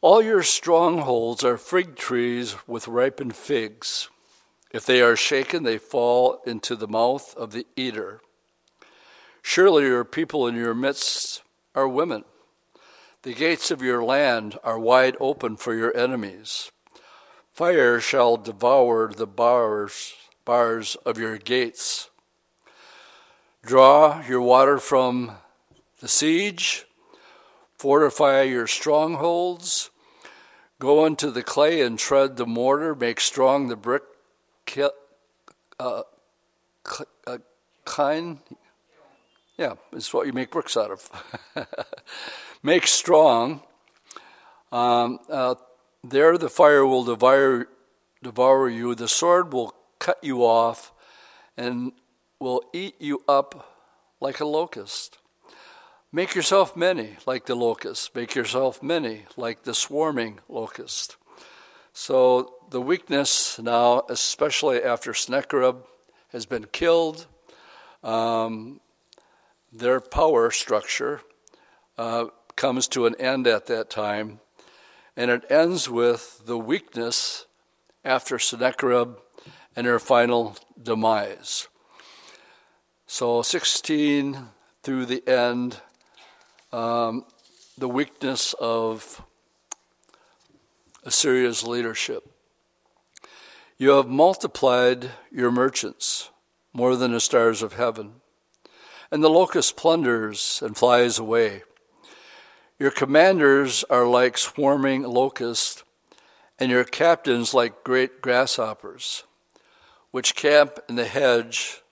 All 0.00 0.22
your 0.22 0.42
strongholds 0.42 1.44
are 1.44 1.56
fig 1.56 1.94
trees 1.94 2.56
with 2.66 2.88
ripened 2.88 3.36
figs. 3.36 4.08
If 4.72 4.84
they 4.84 5.02
are 5.02 5.14
shaken, 5.14 5.62
they 5.62 5.78
fall 5.78 6.42
into 6.44 6.74
the 6.74 6.88
mouth 6.88 7.36
of 7.36 7.52
the 7.52 7.66
eater. 7.76 8.20
Surely 9.42 9.84
your 9.84 10.04
people 10.04 10.48
in 10.48 10.56
your 10.56 10.74
midst 10.74 11.42
are 11.74 11.86
women. 11.86 12.24
The 13.22 13.34
gates 13.34 13.70
of 13.70 13.82
your 13.82 14.02
land 14.02 14.58
are 14.64 14.80
wide 14.80 15.16
open 15.20 15.56
for 15.56 15.76
your 15.76 15.96
enemies. 15.96 16.72
Fire 17.52 18.00
shall 18.00 18.36
devour 18.36 19.12
the 19.12 19.28
bars, 19.28 20.14
bars 20.44 20.96
of 21.06 21.18
your 21.18 21.38
gates. 21.38 22.10
Draw 23.64 24.26
your 24.26 24.40
water 24.40 24.78
from 24.78 25.36
the 26.00 26.08
siege, 26.08 26.84
fortify 27.78 28.42
your 28.42 28.66
strongholds, 28.66 29.90
go 30.80 31.06
into 31.06 31.30
the 31.30 31.44
clay 31.44 31.80
and 31.80 32.00
tread 32.00 32.36
the 32.36 32.46
mortar, 32.46 32.92
make 32.92 33.20
strong 33.20 33.68
the 33.68 33.76
brick 33.76 34.02
uh, 35.78 36.02
uh, 37.28 37.38
kind. 37.84 38.38
Yeah, 39.56 39.74
it's 39.92 40.12
what 40.12 40.26
you 40.26 40.32
make 40.32 40.50
bricks 40.50 40.76
out 40.76 40.90
of. 40.90 41.08
make 42.62 42.86
strong. 42.86 43.62
Um, 44.70 45.18
uh, 45.28 45.56
there 46.02 46.38
the 46.38 46.48
fire 46.48 46.86
will 46.86 47.04
devour, 47.04 47.68
devour 48.22 48.68
you, 48.68 48.94
the 48.94 49.08
sword 49.08 49.52
will 49.52 49.74
cut 49.98 50.18
you 50.22 50.44
off, 50.44 50.92
and 51.56 51.92
will 52.40 52.62
eat 52.72 52.96
you 53.00 53.22
up 53.28 53.68
like 54.20 54.40
a 54.40 54.44
locust. 54.44 55.18
Make 56.10 56.34
yourself 56.34 56.76
many 56.76 57.16
like 57.26 57.46
the 57.46 57.54
locust. 57.54 58.14
Make 58.14 58.34
yourself 58.34 58.82
many 58.82 59.24
like 59.36 59.62
the 59.62 59.74
swarming 59.74 60.40
locust. 60.48 61.16
So 61.94 62.54
the 62.70 62.80
weakness 62.80 63.58
now, 63.58 64.02
especially 64.08 64.82
after 64.82 65.14
Sennacherib 65.14 65.76
has 66.28 66.46
been 66.46 66.66
killed, 66.66 67.26
um, 68.02 68.80
their 69.72 70.00
power 70.00 70.50
structure 70.50 71.22
uh, 71.96 72.26
comes 72.56 72.88
to 72.88 73.06
an 73.06 73.14
end 73.20 73.46
at 73.46 73.66
that 73.66 73.90
time, 73.90 74.40
and 75.16 75.30
it 75.30 75.44
ends 75.50 75.88
with 75.88 76.42
the 76.44 76.58
weakness 76.58 77.46
after 78.04 78.38
Sennacherib 78.38 79.16
and 79.76 79.86
her 79.86 79.98
final 79.98 80.56
demise. 80.80 81.68
So 83.06 83.42
16 83.42 84.48
through 84.82 85.06
the 85.06 85.26
end, 85.28 85.80
um, 86.72 87.24
the 87.76 87.88
weakness 87.88 88.54
of 88.54 89.22
Assyria's 91.04 91.64
leadership. 91.64 92.28
You 93.76 93.90
have 93.90 94.06
multiplied 94.06 95.10
your 95.30 95.50
merchants 95.50 96.30
more 96.72 96.96
than 96.96 97.12
the 97.12 97.20
stars 97.20 97.62
of 97.62 97.74
heaven, 97.74 98.14
and 99.10 99.22
the 99.22 99.28
locust 99.28 99.76
plunders 99.76 100.62
and 100.64 100.76
flies 100.76 101.18
away. 101.18 101.62
Your 102.78 102.90
commanders 102.90 103.84
are 103.90 104.06
like 104.06 104.36
swarming 104.36 105.02
locusts, 105.02 105.84
and 106.58 106.70
your 106.70 106.84
captains 106.84 107.54
like 107.54 107.84
great 107.84 108.20
grasshoppers, 108.20 109.24
which 110.10 110.34
camp 110.34 110.78
in 110.88 110.96
the 110.96 111.06
hedge 111.06 111.82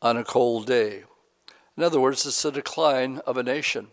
on 0.00 0.16
a 0.16 0.24
cold 0.24 0.66
day. 0.66 1.04
In 1.76 1.82
other 1.82 2.00
words, 2.00 2.26
it's 2.26 2.42
the 2.42 2.50
decline 2.50 3.20
of 3.26 3.36
a 3.36 3.42
nation. 3.42 3.88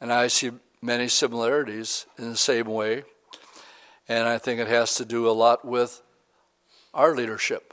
And 0.00 0.12
I 0.12 0.28
see 0.28 0.52
many 0.82 1.08
similarities 1.08 2.06
in 2.18 2.30
the 2.30 2.36
same 2.36 2.66
way. 2.66 3.04
And 4.08 4.28
I 4.28 4.38
think 4.38 4.60
it 4.60 4.68
has 4.68 4.94
to 4.96 5.04
do 5.04 5.28
a 5.28 5.32
lot 5.32 5.64
with 5.64 6.02
our 6.92 7.14
leadership 7.14 7.72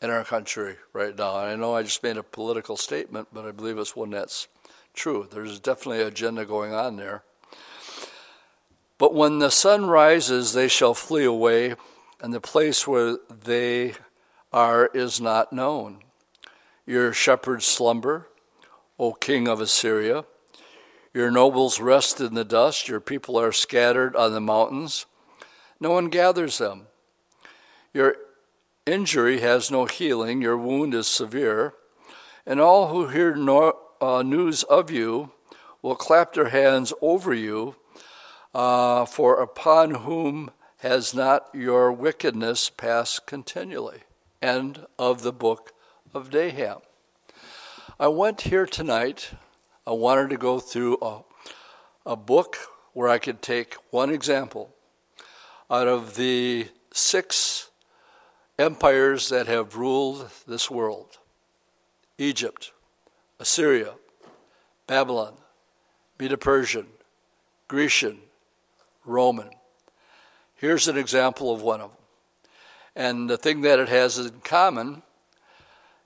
in 0.00 0.10
our 0.10 0.24
country 0.24 0.76
right 0.92 1.16
now. 1.16 1.38
And 1.40 1.50
I 1.50 1.56
know 1.56 1.74
I 1.74 1.82
just 1.82 2.02
made 2.02 2.16
a 2.16 2.22
political 2.22 2.76
statement, 2.76 3.28
but 3.32 3.44
I 3.44 3.50
believe 3.50 3.78
it's 3.78 3.96
one 3.96 4.10
that's 4.10 4.48
true. 4.94 5.28
There's 5.30 5.60
definitely 5.60 6.00
an 6.02 6.08
agenda 6.08 6.46
going 6.46 6.72
on 6.72 6.96
there. 6.96 7.24
But 8.96 9.14
when 9.14 9.40
the 9.40 9.50
sun 9.50 9.86
rises, 9.86 10.52
they 10.52 10.68
shall 10.68 10.94
flee 10.94 11.24
away, 11.24 11.74
and 12.20 12.32
the 12.32 12.40
place 12.40 12.86
where 12.86 13.18
they 13.28 13.94
are 14.52 14.86
is 14.94 15.20
not 15.20 15.52
known. 15.52 15.98
Your 16.86 17.12
shepherds 17.12 17.66
slumber, 17.66 18.28
O 18.98 19.12
king 19.12 19.48
of 19.48 19.60
Assyria. 19.60 20.24
Your 21.12 21.30
nobles 21.30 21.80
rest 21.80 22.20
in 22.20 22.34
the 22.34 22.44
dust, 22.44 22.88
your 22.88 23.00
people 23.00 23.38
are 23.38 23.52
scattered 23.52 24.16
on 24.16 24.32
the 24.32 24.40
mountains. 24.40 25.06
No 25.80 25.90
one 25.90 26.08
gathers 26.08 26.58
them. 26.58 26.86
Your 27.92 28.16
injury 28.86 29.40
has 29.40 29.70
no 29.70 29.86
healing, 29.86 30.42
your 30.42 30.56
wound 30.56 30.94
is 30.94 31.06
severe, 31.06 31.74
and 32.46 32.60
all 32.60 32.88
who 32.88 33.08
hear 33.08 33.34
no, 33.34 33.78
uh, 34.04 34.22
news 34.22 34.64
of 34.64 34.90
you 34.90 35.30
will 35.80 35.96
clap 35.96 36.34
their 36.34 36.50
hands 36.50 36.92
over 37.00 37.32
you, 37.32 37.74
uh, 38.54 39.06
for 39.06 39.40
upon 39.40 39.94
whom 39.94 40.50
has 40.80 41.14
not 41.14 41.48
your 41.54 41.90
wickedness 41.90 42.68
passed 42.68 43.26
continually. 43.26 44.02
End 44.42 44.86
of 44.98 45.22
the 45.22 45.32
book 45.32 45.72
of 46.12 46.30
Nahum. 46.34 46.82
I 47.98 48.08
went 48.08 48.42
here 48.42 48.66
tonight. 48.66 49.30
I 49.86 49.92
wanted 49.92 50.28
to 50.30 50.36
go 50.36 50.60
through 50.60 50.98
a, 51.00 51.22
a 52.04 52.16
book 52.16 52.58
where 52.92 53.08
I 53.08 53.18
could 53.18 53.40
take 53.40 53.76
one 53.90 54.10
example 54.10 54.74
out 55.70 55.88
of 55.88 56.16
the 56.16 56.68
six 56.92 57.70
empires 58.58 59.30
that 59.30 59.46
have 59.46 59.76
ruled 59.76 60.30
this 60.46 60.70
world 60.70 61.18
Egypt, 62.18 62.70
Assyria, 63.44 63.92
Babylon, 64.86 65.34
Medo 66.18 66.38
Persian, 66.38 66.86
Grecian, 67.68 68.20
Roman. 69.04 69.50
Here's 70.54 70.88
an 70.88 70.96
example 70.96 71.52
of 71.52 71.60
one 71.60 71.82
of 71.82 71.90
them. 71.90 71.98
And 72.96 73.28
the 73.28 73.36
thing 73.36 73.60
that 73.60 73.78
it 73.78 73.90
has 73.90 74.16
in 74.16 74.40
common, 74.44 75.02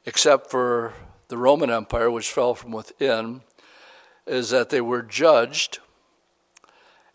except 0.05 0.51
for 0.51 0.95
the 1.29 1.39
Roman 1.39 1.71
Empire, 1.71 2.11
which 2.11 2.29
fell 2.29 2.57
from 2.57 2.73
within, 2.73 3.43
is 4.27 4.51
that 4.51 4.71
they 4.71 4.81
were 4.81 5.03
judged, 5.03 5.79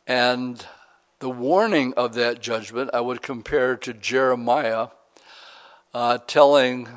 and 0.07 0.65
the 1.19 1.29
warning 1.29 1.93
of 1.95 2.13
that 2.13 2.41
judgment 2.41 2.91
I 2.93 3.01
would 3.01 3.21
compare 3.21 3.75
to 3.75 3.93
Jeremiah 3.93 4.87
uh, 5.93 6.19
telling 6.27 6.87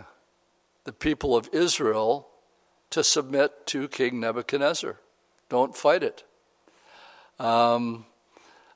the 0.84 0.92
people 0.92 1.36
of 1.36 1.48
Israel 1.52 2.28
to 2.96 3.04
submit 3.04 3.66
to 3.66 3.88
King 3.88 4.20
Nebuchadnezzar. 4.20 4.96
Don't 5.50 5.76
fight 5.76 6.02
it. 6.02 6.24
Um, 7.38 8.06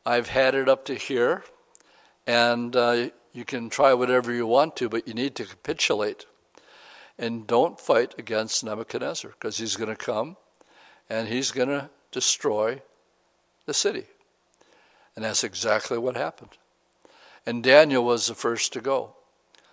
I've 0.04 0.28
had 0.28 0.54
it 0.54 0.68
up 0.68 0.84
to 0.84 0.94
here, 0.94 1.42
and 2.26 2.76
uh, 2.76 3.08
you 3.32 3.46
can 3.46 3.70
try 3.70 3.94
whatever 3.94 4.30
you 4.30 4.46
want 4.46 4.76
to, 4.76 4.90
but 4.90 5.08
you 5.08 5.14
need 5.14 5.34
to 5.36 5.46
capitulate. 5.46 6.26
And 7.18 7.46
don't 7.46 7.80
fight 7.80 8.14
against 8.18 8.62
Nebuchadnezzar, 8.62 9.30
because 9.30 9.56
he's 9.56 9.76
going 9.76 9.88
to 9.88 9.96
come 9.96 10.36
and 11.08 11.26
he's 11.26 11.50
going 11.50 11.70
to 11.70 11.88
destroy 12.12 12.82
the 13.64 13.72
city. 13.72 14.04
And 15.16 15.24
that's 15.24 15.44
exactly 15.44 15.96
what 15.96 16.14
happened. 16.14 16.58
And 17.46 17.64
Daniel 17.64 18.04
was 18.04 18.26
the 18.26 18.34
first 18.34 18.74
to 18.74 18.82
go. 18.82 19.14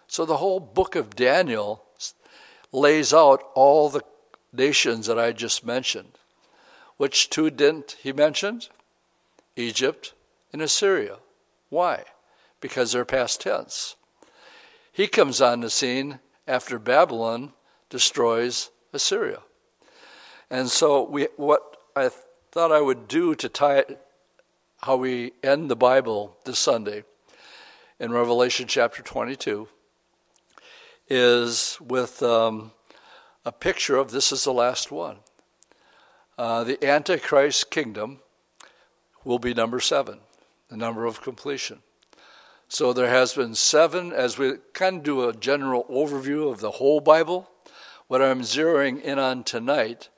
So 0.07 0.23
the 0.23 0.37
whole 0.37 0.61
book 0.61 0.95
of 0.95 1.17
Daniel 1.17 1.83
lays 2.71 3.13
out 3.13 3.43
all 3.53 3.89
the 3.89 4.03
nations 4.53 5.07
that 5.07 5.19
I 5.19 5.31
just 5.31 5.65
mentioned. 5.65 6.17
Which 6.97 7.29
two 7.29 7.49
didn't 7.49 7.97
he 8.01 8.11
mention? 8.11 8.61
Egypt 9.55 10.13
and 10.51 10.61
Assyria. 10.61 11.17
Why? 11.69 12.03
Because 12.59 12.91
they're 12.91 13.05
past 13.05 13.41
tense. 13.41 13.95
He 14.91 15.07
comes 15.07 15.41
on 15.41 15.61
the 15.61 15.69
scene 15.69 16.19
after 16.47 16.79
Babylon 16.79 17.53
destroys 17.89 18.71
Assyria. 18.93 19.41
And 20.49 20.69
so 20.69 21.03
we 21.03 21.27
what 21.35 21.77
I 21.95 22.09
thought 22.51 22.71
I 22.71 22.81
would 22.81 23.07
do 23.07 23.35
to 23.35 23.49
tie 23.49 23.79
it, 23.79 23.99
how 24.81 24.95
we 24.95 25.33
end 25.43 25.69
the 25.69 25.75
Bible 25.75 26.37
this 26.45 26.59
Sunday 26.59 27.03
in 27.99 28.11
Revelation 28.11 28.67
chapter 28.67 29.01
22 29.01 29.67
is 31.09 31.77
with 31.81 32.21
um, 32.23 32.71
a 33.47 33.51
picture 33.53 33.95
of 33.95 34.11
this 34.11 34.33
is 34.33 34.43
the 34.43 34.51
last 34.51 34.91
one. 34.91 35.19
uh, 36.37 36.65
the 36.65 36.85
Antichrist 36.85 37.71
kingdom 37.71 38.19
will 39.23 39.39
be 39.39 39.53
number 39.53 39.79
seven, 39.79 40.19
the 40.67 40.75
number 40.75 41.05
of 41.05 41.21
completion. 41.21 41.79
So 42.67 42.91
there 42.91 43.09
has 43.09 43.33
been 43.33 43.55
seven, 43.55 44.11
as 44.11 44.37
we 44.37 44.55
kind 44.73 44.97
of 44.97 45.03
do 45.03 45.29
a 45.29 45.33
general 45.33 45.85
overview 45.85 46.51
of 46.51 46.59
the 46.59 46.71
whole 46.71 46.99
Bible, 46.99 47.49
what 48.07 48.21
I'm 48.21 48.41
zeroing 48.41 49.01
in 49.01 49.17
on 49.17 49.45
tonight 49.45 50.09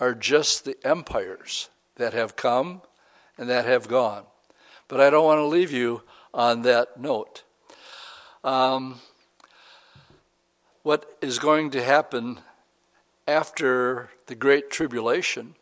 are 0.00 0.12
just 0.12 0.64
the 0.64 0.76
empires 0.84 1.70
that 1.94 2.14
have 2.14 2.34
come 2.34 2.82
and 3.38 3.48
that 3.48 3.64
have 3.64 3.86
gone. 3.86 4.24
But 4.88 5.00
I 5.00 5.08
don't 5.08 5.24
want 5.24 5.38
to 5.38 5.46
leave 5.46 5.70
you 5.70 6.02
on 6.34 6.62
that 6.62 6.98
note. 6.98 7.44
Um, 8.42 8.98
what 10.82 11.16
is 11.20 11.38
going 11.38 11.70
to 11.70 11.84
happen 11.84 12.40
after 13.26 14.10
the 14.26 14.34
Great 14.34 14.70
Tribulation 14.70 15.54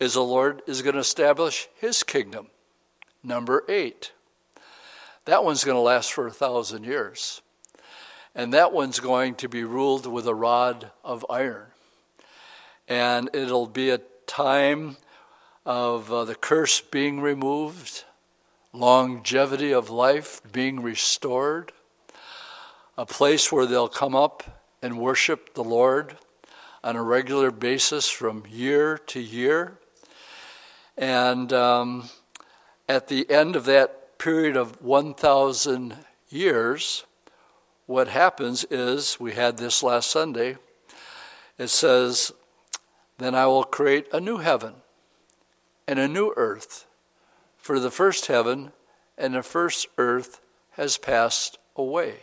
is 0.00 0.14
the 0.14 0.22
Lord 0.22 0.62
is 0.66 0.82
going 0.82 0.94
to 0.94 1.00
establish 1.00 1.68
his 1.76 2.02
kingdom. 2.02 2.48
Number 3.22 3.64
eight. 3.68 4.12
That 5.24 5.44
one's 5.44 5.64
going 5.64 5.76
to 5.76 5.80
last 5.80 6.12
for 6.12 6.26
a 6.26 6.32
thousand 6.32 6.84
years. 6.84 7.42
And 8.34 8.54
that 8.54 8.72
one's 8.72 9.00
going 9.00 9.34
to 9.36 9.48
be 9.48 9.64
ruled 9.64 10.06
with 10.06 10.26
a 10.26 10.34
rod 10.34 10.90
of 11.04 11.26
iron. 11.28 11.66
And 12.86 13.28
it'll 13.34 13.66
be 13.66 13.90
a 13.90 14.00
time 14.26 14.96
of 15.66 16.12
uh, 16.12 16.24
the 16.24 16.34
curse 16.34 16.80
being 16.80 17.20
removed, 17.20 18.04
longevity 18.72 19.72
of 19.72 19.90
life 19.90 20.40
being 20.50 20.80
restored, 20.80 21.72
a 22.96 23.04
place 23.04 23.52
where 23.52 23.66
they'll 23.66 23.88
come 23.88 24.14
up 24.14 24.62
and 24.80 24.98
worship 24.98 25.54
the 25.54 25.64
Lord 25.64 26.16
on 26.82 26.96
a 26.96 27.02
regular 27.02 27.50
basis 27.50 28.08
from 28.08 28.44
year 28.48 28.98
to 28.98 29.20
year. 29.20 29.78
And 30.96 31.52
um, 31.52 32.08
at 32.88 33.08
the 33.08 33.28
end 33.30 33.56
of 33.56 33.64
that 33.66 34.18
period 34.18 34.56
of 34.56 34.82
1,000 34.82 35.96
years, 36.28 37.04
what 37.86 38.08
happens 38.08 38.64
is, 38.70 39.18
we 39.18 39.32
had 39.32 39.56
this 39.56 39.82
last 39.82 40.10
Sunday, 40.10 40.56
it 41.56 41.68
says, 41.68 42.32
Then 43.18 43.34
I 43.34 43.46
will 43.46 43.64
create 43.64 44.06
a 44.12 44.20
new 44.20 44.38
heaven 44.38 44.74
and 45.86 45.98
a 45.98 46.08
new 46.08 46.32
earth. 46.36 46.86
For 47.56 47.80
the 47.80 47.90
first 47.90 48.26
heaven 48.26 48.72
and 49.16 49.34
the 49.34 49.42
first 49.42 49.86
earth 49.96 50.40
has 50.72 50.96
passed 50.96 51.58
away. 51.76 52.14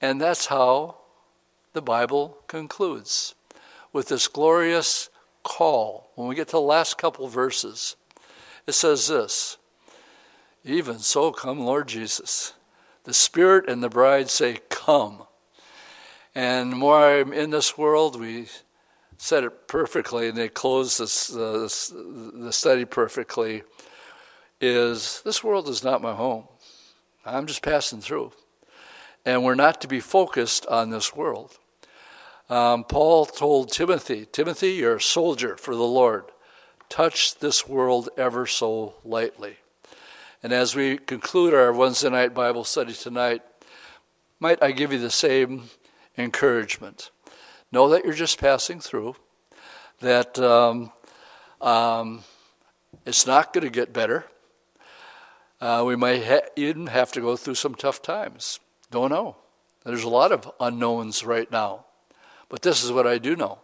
And 0.00 0.20
that's 0.20 0.46
how 0.46 0.96
the 1.74 1.82
Bible 1.82 2.38
concludes 2.46 3.34
with 3.92 4.08
this 4.08 4.28
glorious 4.28 5.10
call. 5.42 6.10
When 6.14 6.28
we 6.28 6.36
get 6.36 6.48
to 6.48 6.52
the 6.52 6.60
last 6.60 6.96
couple 6.96 7.28
verses, 7.28 7.96
it 8.66 8.72
says 8.72 9.08
this 9.08 9.58
Even 10.64 11.00
so, 11.00 11.32
come, 11.32 11.60
Lord 11.60 11.88
Jesus. 11.88 12.54
The 13.02 13.12
Spirit 13.12 13.68
and 13.68 13.82
the 13.82 13.90
bride 13.90 14.30
say, 14.30 14.60
Come. 14.70 15.24
And 16.34 16.72
the 16.72 16.76
more 16.76 17.20
I'm 17.20 17.32
in 17.32 17.50
this 17.50 17.76
world, 17.76 18.18
we 18.18 18.46
said 19.18 19.44
it 19.44 19.68
perfectly, 19.68 20.28
and 20.28 20.38
they 20.38 20.48
closed 20.48 20.98
this, 20.98 21.34
uh, 21.34 21.58
this, 21.58 21.92
the 21.94 22.52
study 22.52 22.84
perfectly, 22.84 23.62
is 24.60 25.22
this 25.24 25.44
world 25.44 25.68
is 25.68 25.84
not 25.84 26.02
my 26.02 26.14
home. 26.14 26.46
I'm 27.24 27.46
just 27.46 27.62
passing 27.62 28.00
through. 28.00 28.32
And 29.24 29.42
we're 29.42 29.54
not 29.54 29.80
to 29.80 29.88
be 29.88 30.00
focused 30.00 30.66
on 30.66 30.90
this 30.90 31.14
world. 31.14 31.58
Um, 32.50 32.84
Paul 32.84 33.24
told 33.24 33.72
Timothy, 33.72 34.26
Timothy, 34.30 34.72
you're 34.72 34.96
a 34.96 35.00
soldier 35.00 35.56
for 35.56 35.74
the 35.74 35.82
Lord. 35.82 36.24
Touch 36.90 37.38
this 37.38 37.66
world 37.66 38.10
ever 38.18 38.46
so 38.46 38.94
lightly. 39.04 39.56
And 40.42 40.52
as 40.52 40.76
we 40.76 40.98
conclude 40.98 41.54
our 41.54 41.72
Wednesday 41.72 42.10
night 42.10 42.34
Bible 42.34 42.64
study 42.64 42.92
tonight, 42.92 43.40
might 44.40 44.62
I 44.62 44.72
give 44.72 44.92
you 44.92 44.98
the 44.98 45.10
same 45.10 45.70
encouragement? 46.18 47.10
Know 47.72 47.88
that 47.88 48.04
you're 48.04 48.12
just 48.12 48.38
passing 48.38 48.78
through, 48.78 49.16
that 50.00 50.38
um, 50.38 50.92
um, 51.62 52.24
it's 53.06 53.26
not 53.26 53.54
going 53.54 53.64
to 53.64 53.70
get 53.70 53.94
better. 53.94 54.26
Uh, 55.62 55.82
we 55.86 55.96
might 55.96 56.22
ha- 56.22 56.46
even 56.56 56.88
have 56.88 57.10
to 57.12 57.22
go 57.22 57.36
through 57.36 57.54
some 57.54 57.74
tough 57.74 58.02
times. 58.02 58.60
Don't 58.90 59.10
know. 59.10 59.36
There's 59.82 60.04
a 60.04 60.10
lot 60.10 60.30
of 60.30 60.50
unknowns 60.60 61.24
right 61.24 61.50
now. 61.50 61.83
But 62.54 62.62
this 62.62 62.84
is 62.84 62.92
what 62.92 63.04
I 63.04 63.18
do 63.18 63.34
know 63.34 63.58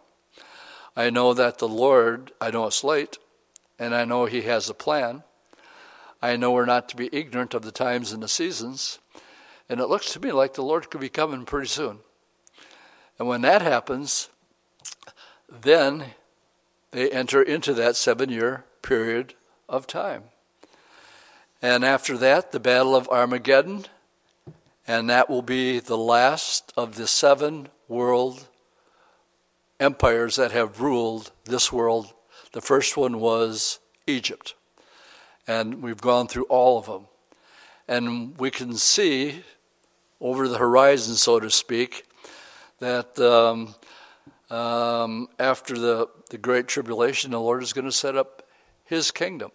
I 0.97 1.09
know 1.11 1.33
that 1.33 1.59
the 1.59 1.67
Lord, 1.69 2.33
I 2.41 2.51
know 2.51 2.67
it's 2.67 2.83
late, 2.83 3.17
and 3.79 3.95
I 3.95 4.03
know 4.03 4.25
He 4.25 4.41
has 4.41 4.69
a 4.69 4.73
plan. 4.73 5.23
I 6.21 6.35
know 6.35 6.51
we're 6.51 6.65
not 6.65 6.89
to 6.89 6.97
be 6.97 7.09
ignorant 7.13 7.53
of 7.53 7.61
the 7.61 7.71
times 7.71 8.11
and 8.11 8.21
the 8.21 8.27
seasons. 8.27 8.99
And 9.69 9.79
it 9.79 9.87
looks 9.87 10.11
to 10.11 10.19
me 10.19 10.33
like 10.33 10.55
the 10.55 10.61
Lord 10.61 10.89
could 10.89 10.99
be 10.99 11.07
coming 11.07 11.45
pretty 11.45 11.69
soon. 11.69 11.99
And 13.17 13.29
when 13.29 13.39
that 13.43 13.61
happens, 13.61 14.27
then 15.49 16.07
they 16.91 17.09
enter 17.11 17.41
into 17.41 17.73
that 17.73 17.95
seven 17.95 18.27
year 18.27 18.65
period 18.81 19.35
of 19.69 19.87
time. 19.87 20.23
And 21.61 21.85
after 21.85 22.17
that, 22.17 22.51
the 22.51 22.59
Battle 22.59 22.97
of 22.97 23.07
Armageddon, 23.07 23.85
and 24.85 25.09
that 25.09 25.29
will 25.29 25.43
be 25.43 25.79
the 25.79 25.97
last 25.97 26.73
of 26.75 26.95
the 26.95 27.07
seven 27.07 27.69
world 27.87 28.49
empires 29.81 30.35
that 30.35 30.51
have 30.51 30.79
ruled 30.79 31.31
this 31.45 31.73
world. 31.73 32.13
The 32.53 32.61
first 32.61 32.95
one 32.95 33.19
was 33.19 33.79
Egypt. 34.05 34.53
And 35.47 35.81
we've 35.81 35.99
gone 35.99 36.27
through 36.27 36.45
all 36.45 36.77
of 36.77 36.85
them. 36.85 37.07
And 37.87 38.37
we 38.37 38.51
can 38.51 38.75
see 38.75 39.43
over 40.21 40.47
the 40.47 40.59
horizon, 40.59 41.15
so 41.15 41.39
to 41.39 41.49
speak, 41.49 42.05
that 42.79 43.19
um, 43.19 43.75
um, 44.55 45.27
after 45.39 45.77
the, 45.77 46.07
the 46.29 46.37
Great 46.37 46.67
Tribulation, 46.67 47.31
the 47.31 47.39
Lord 47.39 47.63
is 47.63 47.73
going 47.73 47.85
to 47.85 47.91
set 47.91 48.15
up 48.15 48.47
His 48.85 49.09
kingdom. 49.09 49.51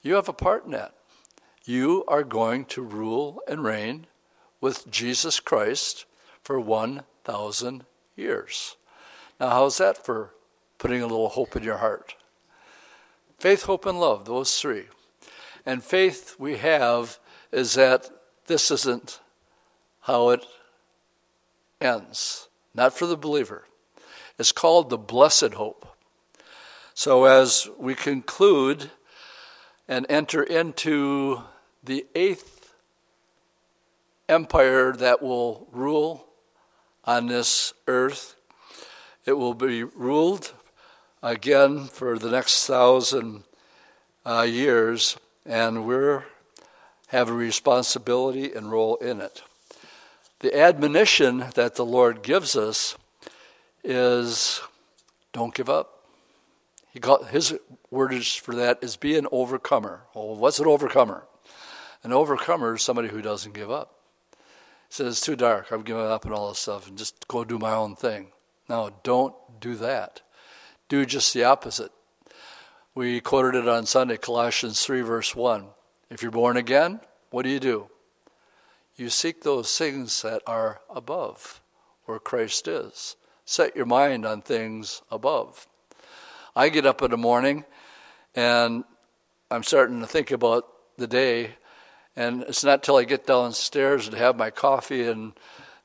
You 0.00 0.14
have 0.14 0.28
a 0.28 0.32
part 0.32 0.64
in 0.64 0.70
that. 0.70 0.94
You 1.64 2.04
are 2.06 2.22
going 2.22 2.66
to 2.66 2.82
rule 2.82 3.42
and 3.48 3.64
reign 3.64 4.06
with 4.60 4.90
Jesus 4.90 5.40
Christ 5.40 6.06
for 6.40 6.60
1,000 6.60 7.84
years. 8.16 8.76
Now, 9.40 9.50
how's 9.50 9.78
that 9.78 10.04
for 10.04 10.34
putting 10.78 11.02
a 11.02 11.06
little 11.06 11.28
hope 11.28 11.54
in 11.54 11.62
your 11.62 11.78
heart? 11.78 12.16
Faith, 13.38 13.64
hope, 13.64 13.86
and 13.86 14.00
love, 14.00 14.24
those 14.24 14.60
three. 14.60 14.86
And 15.64 15.82
faith 15.82 16.34
we 16.38 16.56
have 16.56 17.18
is 17.52 17.74
that 17.74 18.10
this 18.46 18.70
isn't 18.70 19.20
how 20.02 20.30
it 20.30 20.44
ends, 21.80 22.48
not 22.74 22.96
for 22.96 23.06
the 23.06 23.16
believer. 23.16 23.64
It's 24.38 24.52
called 24.52 24.90
the 24.90 24.98
blessed 24.98 25.54
hope. 25.54 25.86
So, 26.94 27.26
as 27.26 27.68
we 27.78 27.94
conclude 27.94 28.90
and 29.86 30.04
enter 30.08 30.42
into 30.42 31.42
the 31.84 32.06
eighth 32.14 32.74
empire 34.28 34.92
that 34.92 35.22
will 35.22 35.68
rule 35.70 36.26
on 37.04 37.26
this 37.26 37.72
earth, 37.86 38.34
it 39.28 39.36
will 39.36 39.52
be 39.52 39.84
ruled 39.84 40.54
again 41.22 41.84
for 41.84 42.18
the 42.18 42.30
next 42.30 42.64
thousand 42.64 43.44
uh, 44.24 44.40
years, 44.40 45.18
and 45.44 45.86
we 45.86 45.94
have 47.08 47.28
a 47.28 47.34
responsibility 47.34 48.50
and 48.54 48.72
role 48.72 48.96
in 48.96 49.20
it. 49.20 49.42
The 50.40 50.58
admonition 50.58 51.44
that 51.56 51.74
the 51.74 51.84
Lord 51.84 52.22
gives 52.22 52.56
us 52.56 52.96
is 53.84 54.62
don't 55.34 55.54
give 55.54 55.68
up. 55.68 56.06
He 56.90 56.98
got, 56.98 57.28
his 57.28 57.54
wordage 57.92 58.40
for 58.40 58.54
that 58.54 58.78
is 58.80 58.96
be 58.96 59.18
an 59.18 59.26
overcomer. 59.30 60.04
Well, 60.14 60.36
what's 60.36 60.58
an 60.58 60.66
overcomer? 60.66 61.26
An 62.02 62.14
overcomer 62.14 62.76
is 62.76 62.82
somebody 62.82 63.08
who 63.08 63.20
doesn't 63.20 63.52
give 63.52 63.70
up. 63.70 63.94
He 64.30 64.94
says, 64.94 65.18
It's 65.18 65.20
too 65.20 65.36
dark. 65.36 65.70
I'm 65.70 65.82
giving 65.82 66.02
up 66.02 66.24
and 66.24 66.32
all 66.32 66.48
this 66.48 66.60
stuff 66.60 66.88
and 66.88 66.96
just 66.96 67.28
go 67.28 67.44
do 67.44 67.58
my 67.58 67.74
own 67.74 67.94
thing. 67.94 68.28
No, 68.68 68.90
don't 69.02 69.34
do 69.60 69.74
that. 69.76 70.20
Do 70.88 71.06
just 71.06 71.32
the 71.34 71.44
opposite. 71.44 71.92
We 72.94 73.20
quoted 73.20 73.54
it 73.54 73.68
on 73.68 73.86
Sunday, 73.86 74.16
Colossians 74.16 74.84
3, 74.84 75.02
verse 75.02 75.34
1. 75.34 75.66
If 76.10 76.22
you're 76.22 76.30
born 76.30 76.56
again, 76.56 77.00
what 77.30 77.42
do 77.42 77.48
you 77.48 77.60
do? 77.60 77.88
You 78.96 79.10
seek 79.10 79.42
those 79.42 79.76
things 79.78 80.22
that 80.22 80.42
are 80.46 80.80
above, 80.90 81.60
where 82.06 82.18
Christ 82.18 82.66
is. 82.66 83.16
Set 83.44 83.76
your 83.76 83.86
mind 83.86 84.26
on 84.26 84.42
things 84.42 85.02
above. 85.10 85.66
I 86.56 86.68
get 86.68 86.86
up 86.86 87.02
in 87.02 87.10
the 87.10 87.16
morning 87.16 87.64
and 88.34 88.84
I'm 89.50 89.62
starting 89.62 90.00
to 90.00 90.06
think 90.06 90.30
about 90.30 90.66
the 90.98 91.06
day, 91.06 91.52
and 92.16 92.42
it's 92.42 92.64
not 92.64 92.82
till 92.82 92.96
I 92.96 93.04
get 93.04 93.26
downstairs 93.26 94.06
and 94.06 94.16
have 94.16 94.36
my 94.36 94.50
coffee 94.50 95.06
and 95.08 95.32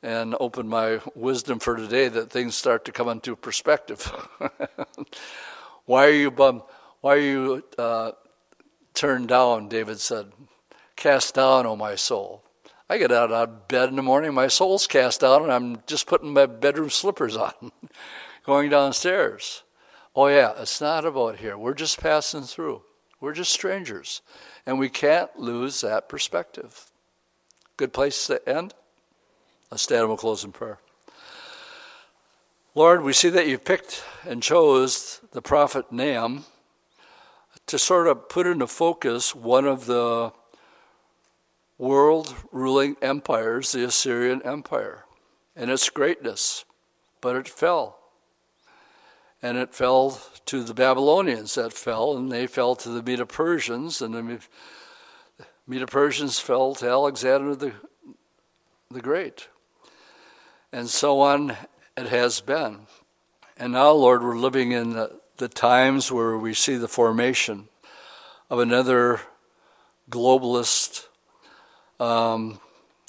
and 0.04 0.36
open 0.40 0.68
my 0.68 1.00
wisdom 1.16 1.60
for 1.60 1.78
today 1.78 2.10
that 2.10 2.30
things 2.30 2.56
start 2.56 2.84
to 2.86 2.92
come 2.92 3.08
into 3.08 3.36
perspective. 3.36 4.12
Why 5.86 6.08
are 6.08 6.12
you 6.12 6.30
bummed? 6.30 6.62
Why 7.00 7.16
are 7.16 7.20
you 7.20 7.64
uh, 7.78 8.12
turned 8.94 9.30
down? 9.30 9.70
David 9.70 10.00
said, 10.00 10.32
Cast 10.96 11.36
down, 11.36 11.66
O 11.66 11.76
my 11.76 11.96
soul. 11.96 12.44
I 12.90 12.98
get 12.98 13.12
out 13.12 13.32
of 13.32 13.68
bed 13.68 13.90
in 13.90 13.96
the 13.96 14.02
morning, 14.02 14.34
my 14.34 14.48
soul's 14.48 14.88
cast 14.88 15.22
down, 15.22 15.44
and 15.44 15.52
I'm 15.52 15.78
just 15.88 16.06
putting 16.06 16.34
my 16.34 16.46
bedroom 16.46 16.90
slippers 16.90 17.36
on, 17.36 17.54
going 18.46 18.70
downstairs. 18.70 19.64
Oh, 20.16 20.28
yeah, 20.28 20.54
it's 20.60 20.80
not 20.80 21.06
about 21.06 21.38
here. 21.38 21.58
We're 21.58 21.74
just 21.74 22.00
passing 22.00 22.44
through. 22.44 22.84
We're 23.20 23.34
just 23.34 23.52
strangers. 23.52 24.22
And 24.66 24.78
we 24.78 24.90
can't 24.90 25.36
lose 25.40 25.82
that 25.82 26.08
perspective. 26.08 26.92
Good 27.78 27.94
place 27.94 28.28
to 28.28 28.48
end? 28.48 28.74
Let's 29.74 29.82
stand 29.82 30.02
and 30.02 30.10
we'll 30.10 30.18
close 30.18 30.44
in 30.44 30.52
prayer. 30.52 30.78
Lord, 32.76 33.02
we 33.02 33.12
see 33.12 33.30
that 33.30 33.48
you 33.48 33.58
picked 33.58 34.04
and 34.24 34.44
chose 34.44 35.20
the 35.32 35.42
prophet 35.42 35.92
Nahum 35.92 36.46
to 37.66 37.80
sort 37.80 38.06
of 38.06 38.30
put 38.30 38.46
into 38.46 38.68
focus 38.68 39.34
one 39.34 39.66
of 39.66 39.88
the 39.88 40.32
world 41.80 42.36
ruling 42.52 42.98
empires, 43.02 43.72
the 43.72 43.84
Assyrian 43.86 44.44
Empire, 44.44 45.06
and 45.56 45.72
its 45.72 45.90
greatness. 45.90 46.66
But 47.20 47.36
it 47.36 47.50
fell. 47.50 47.98
And 49.42 49.58
it 49.58 49.74
fell 49.74 50.22
to 50.46 50.64
the 50.64 50.76
Babylonians 50.76 51.56
that 51.56 51.74
fell, 51.74 52.16
and 52.16 52.32
they 52.32 52.46
fell 52.46 52.76
to 52.76 52.90
the 52.90 53.02
Medo 53.02 53.26
Persians, 53.26 54.04
and 54.04 54.14
the 54.14 54.40
Medo 55.66 55.88
Persians 55.88 56.38
fell 56.38 56.76
to 56.76 56.88
Alexander 56.88 57.56
the, 57.56 57.74
the 58.92 59.02
Great. 59.02 59.48
And 60.74 60.90
so 60.90 61.22
on 61.22 61.56
it 61.96 62.08
has 62.08 62.42
been. 62.42 62.88
And 63.58 63.74
now, 63.74 63.92
Lord, 63.92 64.24
we're 64.24 64.36
living 64.36 64.72
in 64.72 64.94
the, 64.94 65.20
the 65.38 65.48
times 65.48 66.12
where 66.12 66.36
we 66.36 66.56
see 66.56 66.78
the 66.78 66.88
formation 66.88 67.68
of 68.50 68.58
another 68.58 69.22
globalist 70.10 71.06
um, 72.00 72.60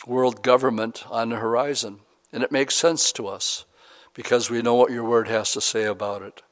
world 0.06 0.42
government 0.42 1.04
on 1.10 1.30
the 1.30 1.36
horizon. 1.36 2.00
And 2.34 2.42
it 2.42 2.52
makes 2.52 2.74
sense 2.74 3.10
to 3.12 3.28
us 3.28 3.64
because 4.12 4.50
we 4.50 4.60
know 4.60 4.74
what 4.74 4.90
your 4.90 5.04
word 5.04 5.28
has 5.28 5.54
to 5.54 5.62
say 5.62 5.84
about 5.84 6.20
it. 6.20 6.42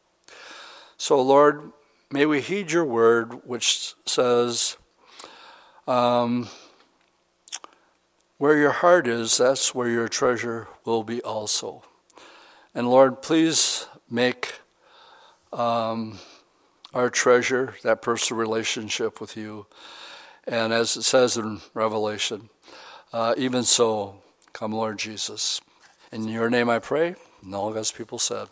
So, 0.96 1.20
Lord, 1.20 1.72
may 2.10 2.24
we 2.24 2.40
heed 2.40 2.72
your 2.72 2.86
word, 2.86 3.46
which 3.46 3.92
says, 4.06 4.78
um, 5.86 6.48
Where 8.42 8.58
your 8.58 8.72
heart 8.72 9.06
is, 9.06 9.36
that's 9.36 9.72
where 9.72 9.88
your 9.88 10.08
treasure 10.08 10.66
will 10.84 11.04
be 11.04 11.22
also. 11.22 11.84
And 12.74 12.90
Lord, 12.90 13.22
please 13.22 13.86
make 14.10 14.54
um, 15.52 16.18
our 16.92 17.08
treasure 17.08 17.76
that 17.84 18.02
personal 18.02 18.40
relationship 18.40 19.20
with 19.20 19.36
you. 19.36 19.66
And 20.44 20.72
as 20.72 20.96
it 20.96 21.02
says 21.02 21.36
in 21.36 21.60
Revelation, 21.72 22.48
uh, 23.12 23.36
even 23.38 23.62
so, 23.62 24.16
come, 24.52 24.72
Lord 24.72 24.98
Jesus. 24.98 25.60
In 26.10 26.26
your 26.26 26.50
name 26.50 26.68
I 26.68 26.80
pray, 26.80 27.14
and 27.44 27.54
all 27.54 27.72
God's 27.72 27.92
people 27.92 28.18
said. 28.18 28.48